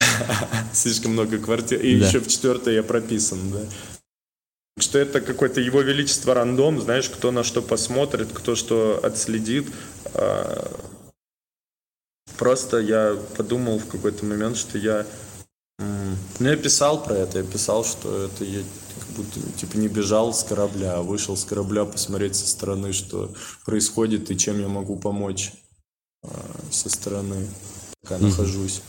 Слишком 0.72 1.12
много 1.12 1.38
квартир. 1.38 1.80
И 1.80 1.98
да. 1.98 2.06
еще 2.06 2.20
в 2.20 2.28
четвертой 2.28 2.74
я 2.74 2.82
прописан, 2.82 3.38
да. 3.50 3.60
Что 4.78 4.98
это 4.98 5.20
какое-то 5.20 5.60
его 5.60 5.80
величество 5.80 6.34
рандом, 6.34 6.80
знаешь, 6.80 7.08
кто 7.08 7.30
на 7.30 7.42
что 7.42 7.62
посмотрит, 7.62 8.28
кто 8.32 8.54
что 8.54 9.00
отследит. 9.02 9.66
А, 10.14 10.70
просто 12.36 12.78
я 12.78 13.16
подумал 13.36 13.78
в 13.78 13.86
какой-то 13.86 14.24
момент, 14.24 14.56
что 14.56 14.78
я... 14.78 15.06
Ну, 15.78 16.16
я 16.40 16.56
писал 16.56 17.02
про 17.02 17.14
это, 17.14 17.38
я 17.38 17.44
писал, 17.44 17.84
что 17.84 18.24
это 18.24 18.44
будто 19.16 19.40
типа 19.58 19.76
не 19.76 19.88
бежал 19.88 20.32
с 20.32 20.42
корабля, 20.42 20.96
а 20.96 21.02
вышел 21.02 21.36
с 21.36 21.44
корабля 21.44 21.84
посмотреть 21.84 22.36
со 22.36 22.46
стороны, 22.46 22.92
что 22.92 23.34
происходит 23.64 24.30
и 24.30 24.38
чем 24.38 24.60
я 24.60 24.68
могу 24.68 24.96
помочь 24.96 25.52
э, 26.22 26.28
со 26.70 26.88
стороны, 26.88 27.48
пока 28.02 28.16
mm-hmm. 28.16 28.22
нахожусь. 28.22 28.82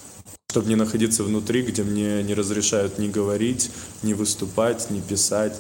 Чтобы 0.50 0.70
не 0.70 0.76
находиться 0.76 1.24
внутри, 1.24 1.62
где 1.62 1.84
мне 1.84 2.24
не 2.24 2.34
разрешают 2.34 3.00
ни 3.00 3.10
говорить, 3.10 3.70
ни 4.02 4.14
выступать, 4.14 4.90
ни 4.90 5.02
писать 5.02 5.60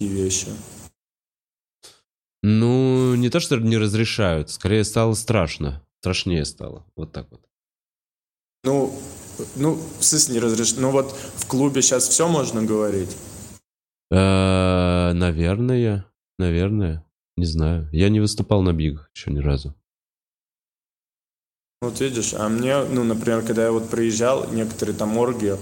и 0.00 0.06
вещи. 0.06 0.48
Ну, 2.42 3.14
не 3.14 3.30
то, 3.30 3.38
что 3.38 3.56
не 3.56 3.78
разрешают, 3.78 4.50
скорее 4.50 4.84
стало 4.84 5.14
страшно. 5.14 5.86
Страшнее 6.00 6.44
стало. 6.44 6.84
Вот 6.96 7.12
так 7.12 7.30
вот. 7.30 7.40
Ну, 8.64 8.92
ну, 9.56 9.78
в 9.98 10.04
смысле 10.04 10.34
не 10.34 10.40
разрешают. 10.40 10.80
Ну 10.80 10.90
вот 10.90 11.12
в 11.36 11.46
клубе 11.46 11.82
сейчас 11.82 12.08
все 12.08 12.28
можно 12.28 12.62
говорить? 12.62 13.16
Э, 14.10 15.12
наверное, 15.14 16.06
наверное. 16.38 17.04
Не 17.36 17.46
знаю. 17.46 17.88
Я 17.92 18.10
не 18.10 18.20
выступал 18.20 18.62
на 18.62 18.72
бигах 18.72 19.10
еще 19.14 19.30
ни 19.30 19.38
разу. 19.38 19.74
Вот 21.80 22.00
видишь, 22.00 22.34
а 22.34 22.48
мне, 22.48 22.84
ну, 22.84 23.02
например, 23.02 23.42
когда 23.42 23.64
я 23.64 23.72
вот 23.72 23.88
приезжал, 23.90 24.48
некоторые 24.52 24.94
там 24.96 25.18
оргии, 25.18 25.56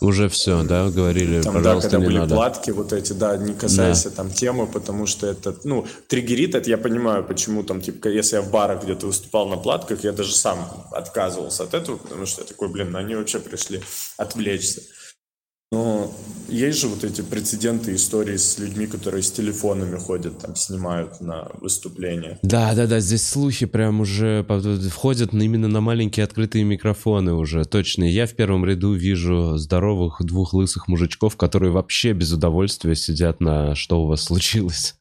Уже 0.00 0.28
все, 0.28 0.62
да, 0.62 0.88
говорили, 0.88 1.42
там, 1.42 1.54
пожалуйста, 1.54 1.90
да, 1.90 1.96
когда 1.96 1.98
не 1.98 2.06
были 2.06 2.18
надо. 2.18 2.34
платки 2.34 2.70
вот 2.70 2.92
эти, 2.92 3.12
да, 3.12 3.36
не 3.36 3.52
касайся 3.52 4.10
да. 4.10 4.16
там 4.16 4.30
темы, 4.30 4.66
потому 4.66 5.06
что 5.06 5.26
это, 5.26 5.54
ну, 5.64 5.86
триггерит, 6.08 6.54
это 6.54 6.70
я 6.70 6.78
понимаю, 6.78 7.22
почему 7.24 7.62
там, 7.62 7.80
типа, 7.80 8.08
если 8.08 8.36
я 8.36 8.42
в 8.42 8.50
барах 8.50 8.84
где-то 8.84 9.06
выступал 9.06 9.48
на 9.48 9.56
платках, 9.56 10.04
я 10.04 10.12
даже 10.12 10.34
сам 10.34 10.58
отказывался 10.92 11.64
от 11.64 11.74
этого, 11.74 11.98
потому 11.98 12.24
что 12.24 12.40
я 12.42 12.46
такой, 12.46 12.68
блин, 12.68 12.96
они 12.96 13.14
вообще 13.14 13.40
пришли 13.40 13.82
отвлечься. 14.16 14.82
Но 15.72 16.12
есть 16.48 16.80
же 16.80 16.88
вот 16.88 17.04
эти 17.04 17.20
прецеденты 17.20 17.94
истории 17.94 18.36
с 18.36 18.58
людьми, 18.58 18.88
которые 18.88 19.22
с 19.22 19.30
телефонами 19.30 19.96
ходят, 19.96 20.38
там 20.40 20.56
снимают 20.56 21.20
на 21.20 21.48
выступления. 21.60 22.40
Да, 22.42 22.74
да, 22.74 22.88
да, 22.88 22.98
здесь 22.98 23.28
слухи 23.28 23.66
прям 23.66 24.00
уже 24.00 24.44
входят 24.90 25.32
именно 25.32 25.68
на 25.68 25.80
маленькие 25.80 26.24
открытые 26.24 26.64
микрофоны 26.64 27.34
уже, 27.34 27.64
точно. 27.64 28.02
Я 28.02 28.26
в 28.26 28.34
первом 28.34 28.64
ряду 28.64 28.94
вижу 28.94 29.56
здоровых 29.58 30.16
двух 30.24 30.52
лысых 30.54 30.88
мужичков, 30.88 31.36
которые 31.36 31.70
вообще 31.70 32.14
без 32.14 32.32
удовольствия 32.32 32.96
сидят 32.96 33.40
на 33.40 33.76
«что 33.76 34.02
у 34.02 34.06
вас 34.06 34.22
случилось?». 34.22 34.96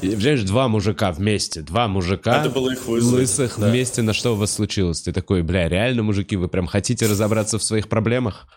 Понимаешь, 0.00 0.42
два 0.42 0.66
мужика 0.66 1.12
вместе, 1.12 1.62
два 1.62 1.86
мужика 1.86 2.38
Надо 2.38 2.50
было 2.50 2.72
их 2.72 2.88
лысых 2.88 3.54
да. 3.56 3.68
вместе 3.68 4.02
на 4.02 4.12
«что 4.12 4.34
у 4.34 4.36
вас 4.36 4.52
случилось?». 4.52 5.02
Ты 5.02 5.12
такой, 5.12 5.42
бля, 5.42 5.68
реально, 5.68 6.02
мужики, 6.02 6.34
вы 6.34 6.48
прям 6.48 6.66
хотите 6.66 7.06
разобраться 7.06 7.58
в 7.58 7.62
своих 7.62 7.88
проблемах? 7.88 8.48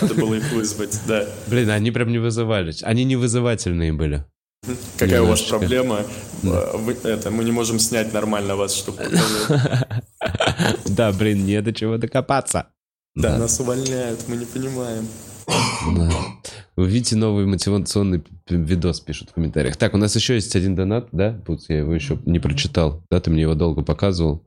Надо 0.00 0.14
было 0.14 0.34
их 0.34 0.52
вызвать, 0.52 1.00
да. 1.06 1.26
Блин, 1.46 1.70
они 1.70 1.90
прям 1.90 2.10
не 2.10 2.18
вызывались. 2.18 2.82
Они 2.82 3.04
не 3.04 3.16
вызывательные 3.16 3.92
были. 3.92 4.24
Какая 4.98 5.20
Немножечко. 5.20 5.22
у 5.22 5.28
вас 5.28 5.42
проблема? 5.68 6.00
Да. 6.42 6.72
Вы, 6.74 6.96
это, 7.04 7.30
мы 7.30 7.44
не 7.44 7.52
можем 7.52 7.78
снять 7.78 8.12
нормально 8.12 8.56
вас, 8.56 8.74
чтобы 8.74 9.02
Да, 10.86 11.12
блин, 11.12 11.46
не 11.46 11.62
до 11.62 11.72
чего 11.72 11.96
докопаться. 11.96 12.68
Да, 13.14 13.38
нас 13.38 13.58
увольняют, 13.60 14.24
мы 14.28 14.36
не 14.36 14.44
понимаем. 14.44 15.06
Да. 15.46 16.10
Вы 16.76 16.88
видите 16.88 17.16
новый 17.16 17.46
мотивационный 17.46 18.22
видос, 18.48 19.00
пишут 19.00 19.30
в 19.30 19.32
комментариях. 19.32 19.76
Так, 19.76 19.94
у 19.94 19.96
нас 19.96 20.14
еще 20.14 20.34
есть 20.34 20.54
один 20.54 20.74
донат, 20.74 21.08
да? 21.12 21.40
Пуц, 21.46 21.64
я 21.68 21.78
его 21.78 21.94
еще 21.94 22.20
не 22.26 22.38
прочитал. 22.38 23.02
Да, 23.10 23.20
ты 23.20 23.30
мне 23.30 23.42
его 23.42 23.54
долго 23.54 23.82
показывал. 23.82 24.44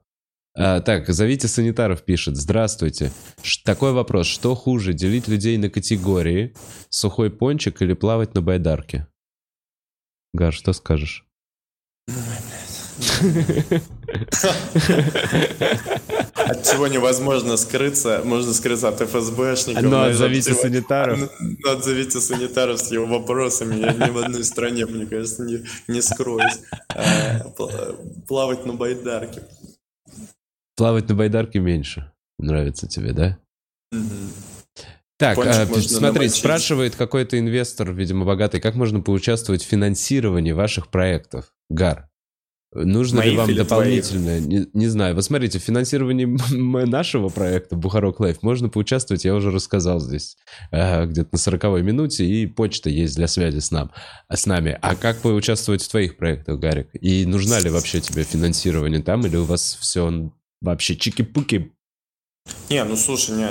А, 0.53 0.81
так, 0.81 1.07
зовите 1.09 1.47
санитаров, 1.47 2.03
пишет. 2.03 2.35
Здравствуйте. 2.35 3.11
Ш- 3.41 3.61
такой 3.63 3.93
вопрос. 3.93 4.27
Что 4.27 4.55
хуже, 4.55 4.93
делить 4.93 5.27
людей 5.27 5.57
на 5.57 5.69
категории, 5.69 6.53
сухой 6.89 7.31
пончик 7.31 7.81
или 7.81 7.93
плавать 7.93 8.33
на 8.33 8.41
байдарке? 8.41 9.07
Гар, 10.33 10.53
что 10.53 10.73
скажешь? 10.73 11.25
От 16.35 16.63
чего 16.69 16.87
невозможно 16.87 17.55
скрыться, 17.55 18.21
можно 18.25 18.53
скрыться 18.53 18.89
от 18.89 18.99
ФСБшников. 19.01 19.83
Но 19.83 20.03
отзовите 20.03 20.53
санитаров. 20.53 21.19
Но 21.39 21.55
ну, 21.63 21.71
отзовите 21.71 22.19
санитаров 22.19 22.79
с 22.79 22.91
его 22.91 23.05
вопросами. 23.05 23.79
Я 23.79 23.93
ни 23.93 24.09
в 24.09 24.17
одной 24.17 24.43
стране, 24.43 24.85
мне 24.85 25.05
кажется, 25.05 25.43
не, 25.43 25.63
не 25.87 26.01
скроюсь. 26.01 26.59
А, 26.89 27.39
плавать 28.27 28.65
на 28.65 28.73
байдарке. 28.73 29.43
Плавать 30.81 31.07
на 31.09 31.13
байдарке 31.13 31.59
меньше 31.59 32.11
нравится 32.39 32.87
тебе, 32.87 33.13
да? 33.13 33.37
Так, 35.19 35.37
а, 35.37 35.67
смотри, 35.67 36.27
спрашивает 36.27 36.95
какой-то 36.95 37.37
инвестор, 37.37 37.93
видимо, 37.93 38.25
богатый, 38.25 38.59
как 38.59 38.73
можно 38.73 38.99
поучаствовать 38.99 39.63
в 39.63 39.67
финансировании 39.67 40.53
ваших 40.53 40.87
проектов? 40.87 41.53
Гар, 41.69 42.09
нужно 42.73 43.19
Моих 43.19 43.31
ли 43.31 43.37
вам 43.37 43.55
дополнительное? 43.55 44.39
Не, 44.39 44.65
не 44.73 44.87
знаю. 44.87 45.13
Вот 45.13 45.23
смотрите, 45.23 45.59
в 45.59 45.61
финансировании 45.61 46.25
нашего 46.87 47.29
проекта 47.29 47.75
Бухарог 47.75 48.19
Live 48.19 48.41
можно 48.41 48.67
поучаствовать, 48.67 49.23
я 49.23 49.35
уже 49.35 49.51
рассказал 49.51 49.99
здесь, 49.99 50.35
э, 50.71 51.05
где-то 51.05 51.29
на 51.31 51.37
40 51.37 51.63
минуте, 51.83 52.25
и 52.25 52.47
почта 52.47 52.89
есть 52.89 53.15
для 53.15 53.27
связи 53.27 53.59
с, 53.59 53.69
нам, 53.69 53.91
с 54.33 54.47
нами. 54.47 54.79
А 54.81 54.95
как 54.95 55.19
поучаствовать 55.19 55.83
в 55.83 55.89
твоих 55.91 56.17
проектах, 56.17 56.57
Гарик? 56.57 56.89
И 56.99 57.27
нужна 57.27 57.59
ли 57.59 57.69
вообще 57.69 58.01
тебе 58.01 58.23
финансирование 58.23 59.03
там, 59.03 59.27
или 59.27 59.37
у 59.37 59.43
вас 59.43 59.77
все 59.79 60.31
Вообще 60.61 60.95
чики-пуки. 60.95 61.71
Не, 62.69 62.83
ну 62.83 62.95
слушай, 62.95 63.35
не, 63.35 63.49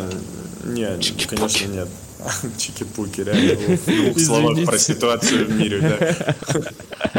не, 0.64 1.02
чики 1.02 1.26
конечно 1.26 1.66
нет. 1.66 1.88
Чики-пуки, 2.58 3.22
реально, 3.22 3.76
в 3.76 3.86
двух 3.86 4.20
словах 4.20 4.64
про 4.64 4.78
ситуацию 4.78 5.46
в 5.46 5.52
мире, 5.52 5.80
да. 5.80 6.36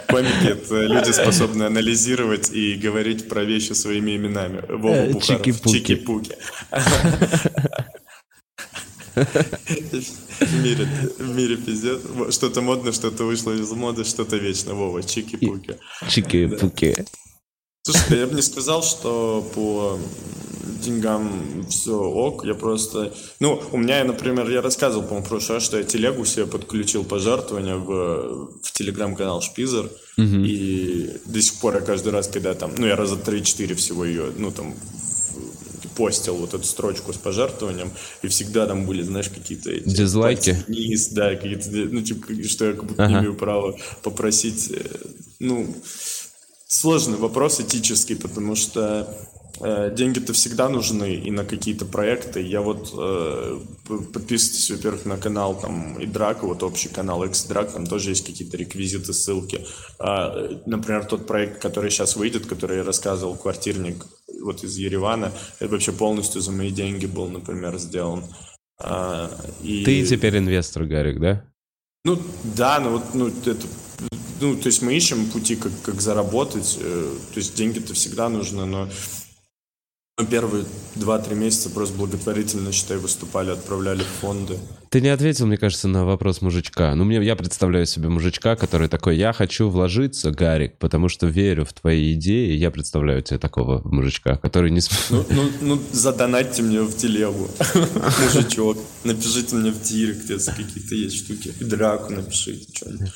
Комики— 0.08 0.48
это 0.50 0.82
люди, 0.86 1.12
способные 1.12 1.68
анализировать 1.68 2.52
и 2.52 2.76
говорить 2.76 3.28
про 3.28 3.44
вещи 3.44 3.74
своими 3.74 4.16
именами. 4.16 4.64
Вова 4.70 4.94
э, 4.94 5.12
Бухаров. 5.12 5.42
Чики-пуки. 5.42 5.72
Чики-пуки. 5.72 6.36
В 9.16 10.64
мире, 10.64 10.88
в 11.20 11.36
мире 11.36 11.58
пиздец. 11.58 12.00
Что-то 12.34 12.62
модно, 12.62 12.92
что-то 12.92 13.24
вышло 13.26 13.52
из 13.52 13.72
моды, 13.72 14.04
что-то 14.04 14.38
вечно. 14.38 14.74
Вова, 14.74 15.02
чики-пуки. 15.02 15.78
Чики-пуки. 16.08 17.06
Слушай, 17.84 18.20
я 18.20 18.28
бы 18.28 18.36
не 18.36 18.44
сказал, 18.44 18.84
что 18.84 19.50
по 19.56 19.98
деньгам 20.84 21.66
все 21.68 21.96
ок, 21.96 22.46
я 22.46 22.54
просто... 22.54 23.12
Ну, 23.40 23.62
у 23.72 23.78
меня, 23.78 24.04
например, 24.04 24.48
я 24.50 24.62
рассказывал, 24.62 25.04
по-моему, 25.04 25.26
в 25.26 25.30
прошлый 25.30 25.58
раз, 25.58 25.64
что 25.64 25.78
я 25.78 25.84
телегу 25.84 26.24
себе 26.26 26.46
подключил 26.46 27.04
пожертвования 27.04 27.76
в, 27.76 28.52
в 28.62 28.72
телеграм-канал 28.72 29.42
Шпизер, 29.42 29.86
угу. 29.86 30.44
и 30.46 31.10
до 31.26 31.42
сих 31.42 31.56
пор 31.56 31.76
я 31.76 31.82
каждый 31.82 32.10
раз, 32.10 32.28
когда 32.28 32.54
там, 32.54 32.72
ну, 32.78 32.86
я 32.86 32.96
раза 32.96 33.16
3-4 33.16 33.74
всего 33.74 34.06
ее, 34.06 34.32
ну, 34.38 34.52
там, 34.52 34.76
постил 35.96 36.36
вот 36.36 36.54
эту 36.54 36.64
строчку 36.64 37.14
с 37.14 37.18
пожертвованием, 37.18 37.92
и 38.22 38.28
всегда 38.28 38.68
там 38.68 38.86
были, 38.86 39.02
знаешь, 39.02 39.30
какие-то... 39.30 39.72
Эти, 39.72 39.90
Дизлайки? 39.90 40.56
Вниз, 40.68 41.10
да, 41.10 41.36
какие-то, 41.36 41.70
ну, 41.72 42.02
типа, 42.02 42.28
что 42.48 42.66
я 42.66 42.74
как 42.74 42.86
будто 42.86 43.04
ага. 43.04 43.12
не 43.12 43.20
имею 43.22 43.36
права 43.36 43.76
попросить, 44.04 44.72
э, 44.72 44.84
ну 45.40 45.76
сложный 46.72 47.18
вопрос 47.18 47.60
этический, 47.60 48.16
потому 48.16 48.56
что 48.56 49.06
э, 49.60 49.94
деньги-то 49.94 50.32
всегда 50.32 50.70
нужны 50.70 51.16
и 51.16 51.30
на 51.30 51.44
какие-то 51.44 51.86
проекты. 51.86 52.42
Я 52.42 52.62
вот 52.62 52.94
э, 52.98 53.60
подписывайтесь, 54.14 54.72
во-первых, 54.72 55.06
на 55.06 55.18
канал 55.18 55.60
там 55.60 56.00
и 56.00 56.06
Драк, 56.06 56.44
вот 56.44 56.64
общий 56.64 56.88
канал 56.88 57.26
X 57.26 57.44
Драк, 57.44 57.74
там 57.74 57.86
тоже 57.86 58.12
есть 58.12 58.26
какие-то 58.26 58.56
реквизиты, 58.56 59.12
ссылки. 59.12 59.66
А, 60.00 60.50
например, 60.66 61.04
тот 61.04 61.28
проект, 61.28 61.62
который 61.62 61.92
сейчас 61.92 62.16
выйдет, 62.16 62.46
который 62.46 62.78
я 62.78 62.84
рассказывал, 62.84 63.36
квартирник 63.36 64.06
вот 64.42 64.64
из 64.64 64.78
Еревана, 64.78 65.34
это 65.60 65.74
вообще 65.74 65.92
полностью 65.92 66.42
за 66.42 66.54
мои 66.54 66.72
деньги 66.72 67.06
был, 67.06 67.28
например, 67.28 67.78
сделан. 67.80 68.24
А, 68.80 69.30
и... 69.62 69.84
Ты 69.84 70.06
теперь 70.06 70.38
инвестор, 70.38 70.86
Гарик, 70.86 71.20
да? 71.20 71.44
Ну, 72.06 72.18
да, 72.56 72.80
ну 72.80 72.92
вот, 72.92 73.14
ну, 73.14 73.28
это 73.28 73.68
ну, 74.42 74.56
то 74.56 74.68
есть 74.68 74.82
мы 74.82 74.96
ищем 74.96 75.30
пути, 75.30 75.56
как, 75.56 75.72
как 75.84 76.02
заработать. 76.02 76.78
Э, 76.80 77.16
то 77.34 77.38
есть 77.40 77.56
деньги-то 77.56 77.94
всегда 77.94 78.28
нужны, 78.28 78.66
но 78.66 78.90
первые 80.30 80.66
2-3 80.96 81.36
месяца 81.36 81.70
просто 81.70 81.96
благотворительно, 81.98 82.72
считай, 82.72 82.98
выступали, 82.98 83.52
отправляли 83.52 84.04
в 84.04 84.20
фонды. 84.20 84.60
Ты 84.92 85.00
не 85.00 85.08
ответил, 85.08 85.48
мне 85.48 85.56
кажется, 85.56 85.88
на 85.88 86.04
вопрос 86.04 86.42
мужичка. 86.42 86.94
Ну, 86.96 87.06
мне, 87.06 87.24
я 87.24 87.38
представляю 87.38 87.86
себе 87.86 88.10
мужичка, 88.10 88.58
который 88.58 88.90
такой, 88.90 89.16
я 89.16 89.32
хочу 89.32 89.70
вложиться, 89.70 90.32
Гарик, 90.32 90.78
потому 90.80 91.08
что 91.08 91.28
верю 91.28 91.64
в 91.64 91.72
твои 91.72 92.14
идеи. 92.14 92.58
Я 92.58 92.72
представляю 92.72 93.22
тебе 93.22 93.40
такого 93.40 93.82
мужичка, 93.88 94.36
который 94.36 94.70
не... 94.70 94.82
Ну, 95.10 95.26
ну, 95.30 95.50
ну 95.62 95.82
задонатьте 95.94 96.62
мне 96.62 96.82
в 96.82 96.94
телегу, 96.98 97.50
мужичок. 98.36 98.80
Напишите 99.06 99.56
мне 99.56 99.72
в 99.72 99.82
директ, 99.82 100.30
если 100.30 100.52
какие-то 100.52 100.96
есть 100.96 101.24
штуки. 101.24 101.54
И 101.58 101.64
драку 101.64 102.12
напишите, 102.12 102.68
что-нибудь. 102.76 103.14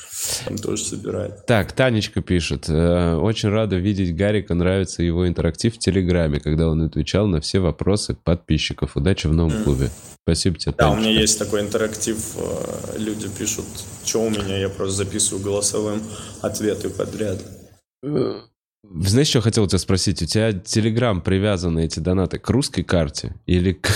Он 0.48 0.56
тоже 0.56 0.82
собирает. 0.82 1.44
Так, 1.44 1.72
Танечка 1.72 2.22
пишет. 2.22 2.70
«Э, 2.70 3.16
очень 3.16 3.50
рада 3.50 3.76
видеть 3.76 4.16
Гарика, 4.16 4.54
нравится 4.54 5.02
его 5.02 5.28
интерактив 5.28 5.74
в 5.74 5.78
Телеграме, 5.78 6.40
когда 6.40 6.70
он 6.70 6.80
отвечал 6.80 7.26
на 7.26 7.42
все 7.42 7.58
вопросы 7.58 8.14
подписчиков. 8.14 8.96
Удачи 8.96 9.26
в 9.26 9.34
новом 9.34 9.62
клубе. 9.62 9.90
Спасибо 10.22 10.58
тебе, 10.58 10.74
Да, 10.76 10.90
у 10.90 10.96
меня 10.96 11.10
есть 11.10 11.38
такой 11.38 11.65
интерактив. 11.66 12.18
Э, 12.36 12.98
люди 12.98 13.28
пишут, 13.28 13.66
что 14.04 14.22
у 14.22 14.30
меня, 14.30 14.58
я 14.58 14.68
просто 14.68 15.04
записываю 15.04 15.44
голосовым 15.44 16.02
ответы 16.42 16.88
подряд. 16.90 17.38
Э, 18.02 18.40
знаешь, 19.00 19.28
что 19.28 19.40
хотел 19.40 19.66
тебя 19.66 19.78
спросить? 19.78 20.22
У 20.22 20.26
тебя 20.26 20.52
Телеграм 20.52 21.20
привязаны 21.20 21.84
эти 21.84 21.98
донаты 21.98 22.38
к 22.38 22.48
русской 22.50 22.82
карте 22.82 23.34
или 23.46 23.72
к... 23.72 23.88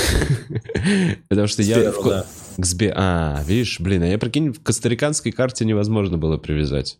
Потому 1.29 1.47
что 1.47 1.63
я... 1.63 1.93
К 1.93 2.27
Сбе... 2.65 2.93
А, 2.95 3.43
видишь, 3.47 3.81
блин, 3.81 4.03
а 4.03 4.07
я 4.07 4.19
прикинь, 4.19 4.53
в 4.53 4.63
костариканской 4.63 5.33
карте 5.33 5.65
невозможно 5.65 6.19
было 6.19 6.37
привязать. 6.37 6.99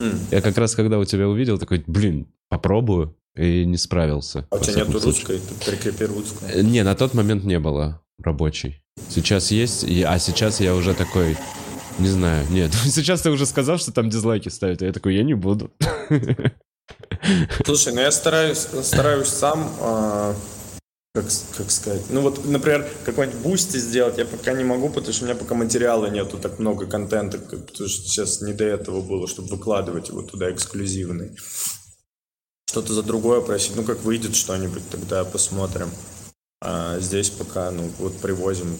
Mm. 0.00 0.18
Я 0.30 0.40
как 0.40 0.56
раз 0.56 0.74
когда 0.74 0.98
у 0.98 1.04
тебя 1.04 1.28
увидел, 1.28 1.58
такой, 1.58 1.82
блин, 1.86 2.28
попробую, 2.48 3.16
и 3.36 3.64
не 3.66 3.76
справился. 3.76 4.46
А 4.50 4.56
у 4.56 4.60
тебя 4.60 4.84
нету 4.84 4.98
русской? 5.00 5.38
Ты 5.38 5.70
прикрепи 5.70 6.04
русскую. 6.04 6.50
Э, 6.50 6.62
не, 6.62 6.82
на 6.82 6.94
тот 6.94 7.14
момент 7.14 7.44
не 7.44 7.58
было 7.58 8.02
рабочий. 8.18 8.82
Сейчас 9.08 9.50
есть, 9.50 9.84
а 9.84 10.18
сейчас 10.18 10.60
я 10.60 10.74
уже 10.74 10.94
такой, 10.94 11.36
не 11.98 12.08
знаю, 12.08 12.46
нет. 12.50 12.72
Сейчас 12.86 13.22
ты 13.22 13.30
уже 13.30 13.46
сказал, 13.46 13.78
что 13.78 13.92
там 13.92 14.10
дизлайки 14.10 14.48
ставят, 14.48 14.82
а 14.82 14.86
я 14.86 14.92
такой, 14.92 15.14
я 15.14 15.22
не 15.22 15.34
буду. 15.34 15.70
Слушай, 17.64 17.94
ну 17.94 18.00
я 18.00 18.12
стараюсь, 18.12 18.66
стараюсь 18.82 19.28
сам, 19.28 19.70
а, 19.80 20.34
как, 21.14 21.24
как 21.56 21.70
сказать, 21.70 22.02
ну 22.10 22.20
вот, 22.20 22.44
например, 22.44 22.86
какой-нибудь 23.04 23.40
Boosty 23.40 23.78
сделать 23.78 24.18
я 24.18 24.24
пока 24.24 24.52
не 24.52 24.64
могу, 24.64 24.88
потому 24.90 25.12
что 25.12 25.24
у 25.24 25.28
меня 25.28 25.36
пока 25.36 25.54
материала 25.54 26.06
нету 26.06 26.38
так 26.38 26.58
много 26.58 26.86
контента, 26.86 27.38
потому 27.38 27.88
что 27.88 27.88
сейчас 27.88 28.42
не 28.42 28.52
до 28.52 28.64
этого 28.64 29.00
было, 29.00 29.26
чтобы 29.26 29.48
выкладывать 29.48 30.08
его 30.08 30.22
туда 30.22 30.52
эксклюзивный. 30.52 31.36
Что-то 32.68 32.92
за 32.92 33.02
другое 33.02 33.40
просить, 33.40 33.76
ну 33.76 33.82
как 33.82 34.02
выйдет 34.02 34.36
что-нибудь, 34.36 34.82
тогда 34.90 35.24
посмотрим. 35.24 35.90
А 36.62 36.98
здесь 37.00 37.28
пока, 37.28 37.70
ну, 37.70 37.90
вот 37.98 38.16
привозим. 38.16 38.78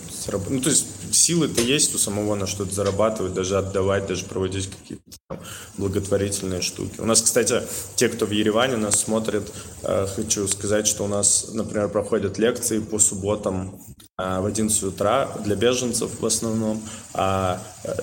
Ну, 0.49 0.61
то 0.62 0.70
есть 0.70 0.87
силы-то 1.12 1.61
есть 1.61 1.95
у 1.95 1.99
самого 1.99 2.35
на 2.35 2.47
что-то 2.47 2.74
зарабатывать, 2.74 3.35
даже 3.35 3.59
отдавать, 3.59 4.07
даже 4.07 4.24
проводить 4.24 4.70
какие-то 4.70 5.05
там 5.29 5.41
благотворительные 5.77 6.62
штуки. 6.62 6.95
У 7.01 7.05
нас, 7.05 7.20
кстати, 7.20 7.61
те, 7.95 8.09
кто 8.09 8.24
в 8.24 8.31
Ереване 8.31 8.77
нас 8.77 9.01
смотрит, 9.01 9.53
э, 9.83 10.07
хочу 10.07 10.49
сказать, 10.49 10.87
что 10.87 11.05
у 11.05 11.07
нас, 11.07 11.51
например, 11.53 11.91
проходят 11.91 12.39
лекции 12.39 12.79
по 12.79 12.99
субботам 12.99 13.79
э, 14.18 14.41
в 14.41 14.47
11 14.47 14.83
утра 14.85 15.29
для 15.45 15.55
беженцев 15.55 16.18
в 16.18 16.24
основном. 16.24 16.83
А 17.12 17.62
э, 17.85 17.95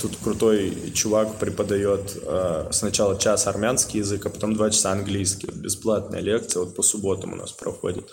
тут 0.00 0.16
крутой 0.24 0.90
чувак 0.94 1.38
преподает 1.38 2.16
сначала 2.70 3.18
час 3.18 3.46
армянский 3.46 4.00
язык, 4.00 4.24
а 4.24 4.30
потом 4.30 4.54
два 4.54 4.70
часа 4.70 4.92
английский. 4.92 5.50
Бесплатная 5.52 6.20
лекция 6.20 6.60
вот 6.60 6.74
по 6.74 6.82
субботам 6.82 7.34
у 7.34 7.36
нас 7.36 7.52
проходит 7.52 8.10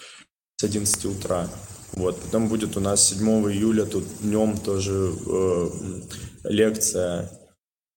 с 0.60 0.64
11 0.64 1.06
утра. 1.06 1.48
Вот. 1.94 2.20
Потом 2.20 2.50
будет 2.50 2.76
у 2.76 2.82
нас 2.82 3.08
7 3.08 3.28
июля, 3.50 3.86
тут 3.86 4.04
днем 4.22 4.58
тоже 4.58 5.14
э, 5.26 5.70
лекция 6.44 7.32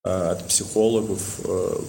э, 0.05 0.09
от 0.09 0.47
психологов, 0.47 1.41
э, 1.45 1.81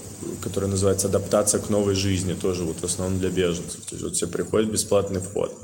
которая 0.42 0.72
называется 0.72 1.08
«Адаптация 1.08 1.62
к 1.62 1.70
новой 1.70 1.94
жизни», 1.94 2.34
тоже 2.34 2.64
вот 2.64 2.78
в 2.78 2.84
основном 2.86 3.20
для 3.20 3.30
беженцев. 3.30 3.82
То 3.86 3.96
есть 3.96 4.04
вот 4.04 4.16
все 4.16 4.28
приходят, 4.28 4.72
бесплатный 4.72 5.22
вход. 5.22 5.56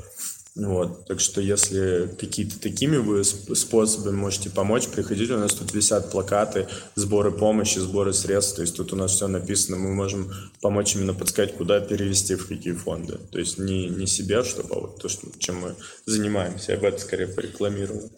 Вот, 0.56 1.06
так 1.06 1.20
что 1.20 1.40
если 1.40 2.12
какие-то 2.18 2.60
такими 2.60 2.96
вы 2.96 3.22
способами 3.22 4.16
можете 4.16 4.50
помочь, 4.50 4.88
приходите, 4.88 5.34
у 5.34 5.38
нас 5.38 5.54
тут 5.54 5.72
висят 5.72 6.10
плакаты, 6.10 6.66
сборы 6.96 7.30
помощи, 7.30 7.78
сборы 7.78 8.12
средств, 8.12 8.56
то 8.56 8.62
есть 8.62 8.76
тут 8.76 8.92
у 8.92 8.96
нас 8.96 9.12
все 9.12 9.28
написано, 9.28 9.76
мы 9.76 9.94
можем 9.94 10.30
помочь 10.60 10.96
именно 10.96 11.14
подсказать, 11.14 11.56
куда 11.56 11.80
перевести, 11.80 12.34
в 12.34 12.48
какие 12.48 12.72
фонды. 12.72 13.18
То 13.30 13.38
есть 13.38 13.58
не, 13.58 13.88
не 13.88 14.06
себе, 14.06 14.42
чтобы, 14.42 14.74
а 14.74 14.80
вот 14.80 15.00
то, 15.00 15.08
что, 15.08 15.28
чем 15.38 15.60
мы 15.60 15.76
занимаемся, 16.04 16.72
я 16.72 16.78
бы 16.78 16.88
это 16.88 16.98
скорее 16.98 17.28
порекламировал. 17.28 18.10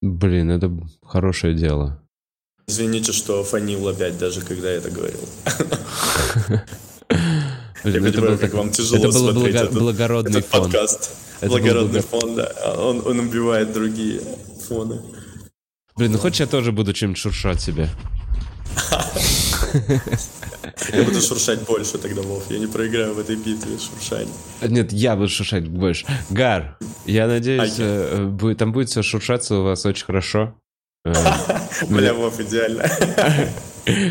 Блин, 0.00 0.52
это 0.52 0.70
хорошее 1.02 1.54
дело. 1.54 2.00
Извините, 2.68 3.10
что 3.10 3.42
фанил 3.42 3.88
опять, 3.88 4.16
даже 4.18 4.40
когда 4.40 4.70
я 4.70 4.78
это 4.78 4.90
говорил. 4.90 5.20
Я 7.84 7.90
это 7.90 8.00
понимаю, 8.00 8.32
был, 8.32 8.38
как 8.38 8.54
вам 8.54 8.70
тяжело 8.70 8.98
это 8.98 9.08
был 9.08 9.32
смотреть 9.32 9.54
этот, 9.54 9.72
благородный 9.72 10.40
этот 10.40 10.50
фон. 10.50 10.62
подкаст. 10.64 11.10
Это 11.40 11.50
благородный 11.50 12.00
был... 12.00 12.20
фон, 12.20 12.34
да. 12.34 12.52
Он, 12.78 13.02
он 13.06 13.20
убивает 13.20 13.72
другие 13.72 14.20
фоны. 14.68 15.00
Блин, 15.96 16.12
ну 16.12 16.18
хочешь 16.18 16.40
я 16.40 16.46
тоже 16.46 16.72
буду 16.72 16.92
чем-то 16.92 17.18
шуршать 17.18 17.60
себе? 17.60 17.88
Я 20.92 21.02
буду 21.04 21.20
шуршать 21.20 21.60
больше 21.62 21.98
тогда, 21.98 22.22
Вов. 22.22 22.50
Я 22.50 22.58
не 22.58 22.66
проиграю 22.66 23.14
в 23.14 23.18
этой 23.18 23.36
битве 23.36 23.78
шуршание. 23.78 24.34
Нет, 24.62 24.92
я 24.92 25.16
буду 25.16 25.28
шуршать 25.28 25.68
больше. 25.68 26.06
Гар, 26.30 26.78
я 27.06 27.26
надеюсь, 27.26 27.78
а 27.78 28.28
я... 28.42 28.54
там 28.54 28.72
будет 28.72 28.88
все 28.88 29.02
шуршаться 29.02 29.56
у 29.56 29.64
вас 29.64 29.84
очень 29.86 30.04
хорошо. 30.04 30.54
Э, 31.04 31.12
Бля, 31.88 32.14
Вов, 32.14 32.38
идеально. 32.40 32.84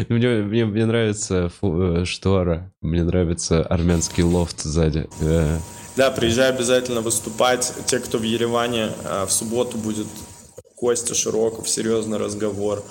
Мне, 0.10 0.28
мне, 0.44 0.66
мне 0.66 0.86
нравится 0.86 1.50
фу, 1.50 1.82
э, 1.82 2.06
штора, 2.06 2.74
мне 2.82 3.04
нравится 3.04 3.64
армянский 3.64 4.24
лофт 4.24 4.62
сзади. 4.62 5.08
Э. 5.22 5.58
Да, 5.96 6.12
приезжай 6.12 6.50
обязательно 6.50 7.02
выступать. 7.02 7.74
Те, 7.86 8.00
кто 8.00 8.18
в 8.18 8.24
Ереване, 8.24 8.90
э, 9.04 9.26
в 9.26 9.32
субботу 9.32 9.78
будет 9.78 10.08
Костя 10.76 11.14
Широков, 11.14 11.68
серьезный 11.68 12.18
разговор. 12.18 12.84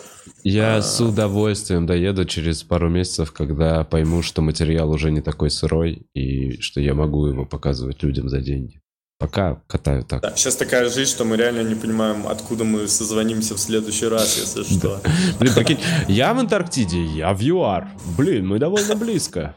Я 0.45 0.77
а... 0.77 0.83
с 0.83 1.01
удовольствием 1.01 1.87
доеду 1.87 2.25
через 2.25 2.63
пару 2.63 2.91
месяцев, 2.91 3.33
когда 3.33 3.83
пойму, 3.85 4.23
что 4.23 4.43
материал 4.43 4.91
уже 4.91 5.11
не 5.11 5.23
такой 5.23 5.51
сырой 5.51 6.07
и 6.15 6.61
что 6.61 6.81
я 6.81 6.95
могу 6.95 7.27
его 7.27 7.47
показывать 7.47 8.03
людям 8.03 8.29
за 8.29 8.41
деньги. 8.41 8.81
Пока 9.19 9.61
катаю 9.67 10.05
так. 10.05 10.23
Да, 10.23 10.37
сейчас 10.37 10.55
такая 10.55 10.89
жизнь, 10.89 11.11
что 11.11 11.25
мы 11.25 11.37
реально 11.37 11.63
не 11.63 11.75
понимаем, 11.75 12.29
откуда 12.29 12.63
мы 12.63 12.87
созвонимся 12.87 13.57
в 13.57 13.59
следующий 13.59 14.07
раз, 14.07 14.39
если 14.39 14.63
что. 14.79 15.01
Блин, 15.41 15.55
прикинь, 15.55 15.81
я 16.07 16.33
в 16.33 16.39
Антарктиде, 16.39 17.05
я 17.05 17.35
в 17.35 17.41
ЮАР. 17.41 17.89
Блин, 18.17 18.47
мы 18.47 18.61
довольно 18.61 18.95
близко. 18.95 19.57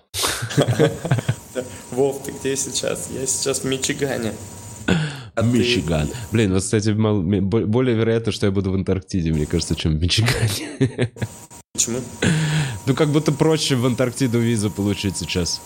Вов, 1.92 2.24
ты 2.24 2.32
где 2.32 2.56
сейчас? 2.56 3.10
Я 3.12 3.28
сейчас 3.28 3.60
в 3.60 3.66
Мичигане. 3.66 4.34
А 5.36 5.44
Мичиган. 5.44 6.08
Ты... 6.08 6.14
Блин, 6.32 6.54
вот, 6.54 6.64
кстати, 6.64 6.90
более 6.92 7.96
вероятно, 7.96 8.32
что 8.32 8.48
я 8.48 8.52
буду 8.52 8.72
в 8.72 8.74
Антарктиде, 8.76 9.32
мне 9.32 9.46
кажется, 9.46 9.76
чем 9.76 9.98
в 9.98 10.02
Мичигане. 10.02 11.12
Почему? 11.74 12.00
Ну, 12.88 12.96
как 12.96 13.10
будто 13.10 13.32
проще 13.32 13.76
в 13.76 13.86
Антарктиду 13.86 14.40
визу 14.40 14.72
получить 14.72 15.18
сейчас. 15.18 15.62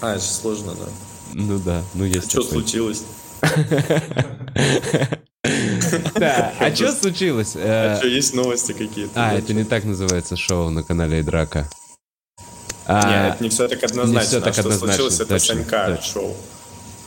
А, 0.00 0.14
это 0.14 0.22
сложно, 0.22 0.74
да. 0.74 0.86
Ну 1.34 1.58
да, 1.58 1.82
ну 1.94 2.04
есть. 2.04 2.30
Что 2.30 2.42
случилось? 2.42 3.04
Да, 6.14 6.52
а 6.58 6.74
что 6.74 6.92
случилось? 6.92 7.54
А 7.56 7.96
что, 7.96 8.06
есть 8.08 8.34
новости 8.34 8.72
какие-то? 8.72 9.12
А, 9.14 9.34
это 9.34 9.54
не 9.54 9.64
так 9.64 9.84
называется 9.84 10.36
шоу 10.36 10.68
на 10.68 10.82
канале 10.82 11.22
Драка. 11.22 11.70
А, 12.86 13.28
Нет, 13.30 13.40
не 13.40 13.48
все 13.48 13.68
так 13.68 13.82
однозначно. 13.84 14.38
Однозначно. 14.38 14.62
Что 14.62 14.78
случилось, 14.78 15.20
это 15.20 15.38
Санька 15.38 16.00
шоу. 16.02 16.36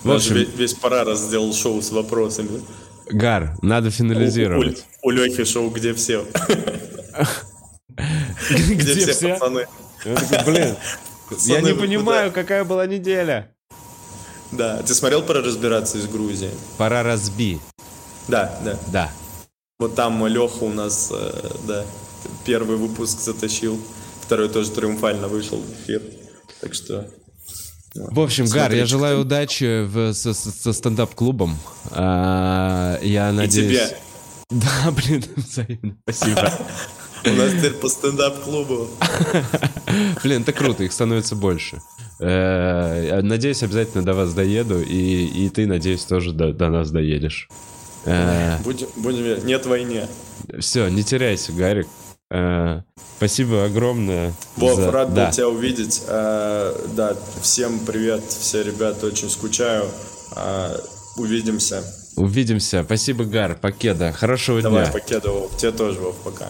В 0.03 0.11
общем, 0.11 0.35
весь 0.35 0.73
парара 0.73 1.15
сделал 1.15 1.53
шоу 1.53 1.81
с 1.81 1.91
вопросами. 1.91 2.61
Гар, 3.09 3.57
надо 3.61 3.91
финализировать. 3.91 4.85
У, 5.01 5.07
у, 5.07 5.09
у 5.09 5.11
Лехи 5.11 5.43
шоу 5.43 5.69
«Где 5.69 5.93
все?» 5.93 6.25
Где 8.49 9.11
все, 9.11 9.33
пацаны? 9.33 9.67
Блин, 10.45 10.75
я 11.45 11.61
не 11.61 11.73
понимаю, 11.73 12.31
какая 12.31 12.63
была 12.63 12.87
неделя. 12.87 13.53
Да, 14.51 14.81
ты 14.83 14.93
смотрел 14.93 15.21
«Пора 15.21 15.41
разбираться» 15.41 15.97
из 15.97 16.07
Грузии? 16.07 16.51
«Пора 16.77 17.03
разби». 17.03 17.59
Да, 18.27 18.57
да. 18.63 18.77
Да. 18.91 19.11
Вот 19.79 19.95
там 19.95 20.25
Леха 20.27 20.63
у 20.63 20.69
нас, 20.69 21.09
э, 21.11 21.49
да, 21.67 21.85
первый 22.45 22.77
выпуск 22.77 23.19
затащил, 23.19 23.79
второй 24.21 24.49
тоже 24.49 24.71
триумфально 24.71 25.27
вышел 25.27 25.57
в 25.57 25.83
эфир. 25.83 26.01
Так 26.59 26.73
что... 26.73 27.09
В 27.93 28.19
общем, 28.19 28.47
Смотрите. 28.47 28.69
Гар, 28.69 28.73
я 28.73 28.85
желаю 28.85 29.21
удачи 29.21 29.83
в, 29.83 30.13
со, 30.13 30.33
со 30.33 30.71
стендап-клубом. 30.71 31.57
А, 31.89 32.99
я 33.01 33.31
надеюсь... 33.31 33.73
И 33.73 33.85
тебе. 33.87 33.97
Да, 34.51 34.91
блин, 34.91 35.23
взаимно. 35.37 35.95
Спасибо. 36.03 36.51
У 37.25 37.33
нас 37.33 37.51
теперь 37.51 37.73
по 37.73 37.87
стендап-клубу. 37.87 38.89
Блин, 40.23 40.41
это 40.41 40.53
круто, 40.53 40.83
их 40.83 40.91
становится 40.91 41.35
больше. 41.35 41.81
Э, 42.19 43.21
надеюсь, 43.21 43.63
обязательно 43.63 44.03
до 44.03 44.13
вас 44.13 44.33
доеду, 44.33 44.81
и, 44.81 45.25
и 45.25 45.49
ты, 45.49 45.65
надеюсь, 45.65 46.03
тоже 46.03 46.33
до, 46.33 46.53
до 46.53 46.69
нас 46.69 46.91
доедешь. 46.91 47.49
Э, 48.05 48.57
будем, 48.63 48.87
будем, 48.97 49.45
нет 49.45 49.65
войне. 49.65 50.07
Все, 50.59 50.87
не 50.89 51.03
теряйся, 51.03 51.51
Гарик. 51.51 51.87
Э, 52.29 52.81
спасибо 53.17 53.65
огромное. 53.65 54.33
Вов, 54.55 54.75
за... 54.75 54.91
рад 54.91 55.13
да. 55.13 55.25
был 55.25 55.31
тебя 55.33 55.49
увидеть. 55.49 56.03
Да, 56.07 57.15
всем 57.41 57.79
привет, 57.79 58.23
все 58.27 58.63
ребята, 58.63 59.07
очень 59.07 59.29
скучаю. 59.29 59.85
Увидимся. 61.17 61.83
Увидимся. 62.21 62.83
Спасибо, 62.83 63.23
Гар. 63.25 63.55
Покеда. 63.55 64.11
Хорошего 64.11 64.61
Давай, 64.61 64.83
дня. 64.83 64.91
Давай, 64.91 65.01
покеда, 65.01 65.31
Вов. 65.31 65.57
Тебе 65.57 65.71
тоже, 65.71 65.99
Вов, 65.99 66.15
пока. 66.23 66.49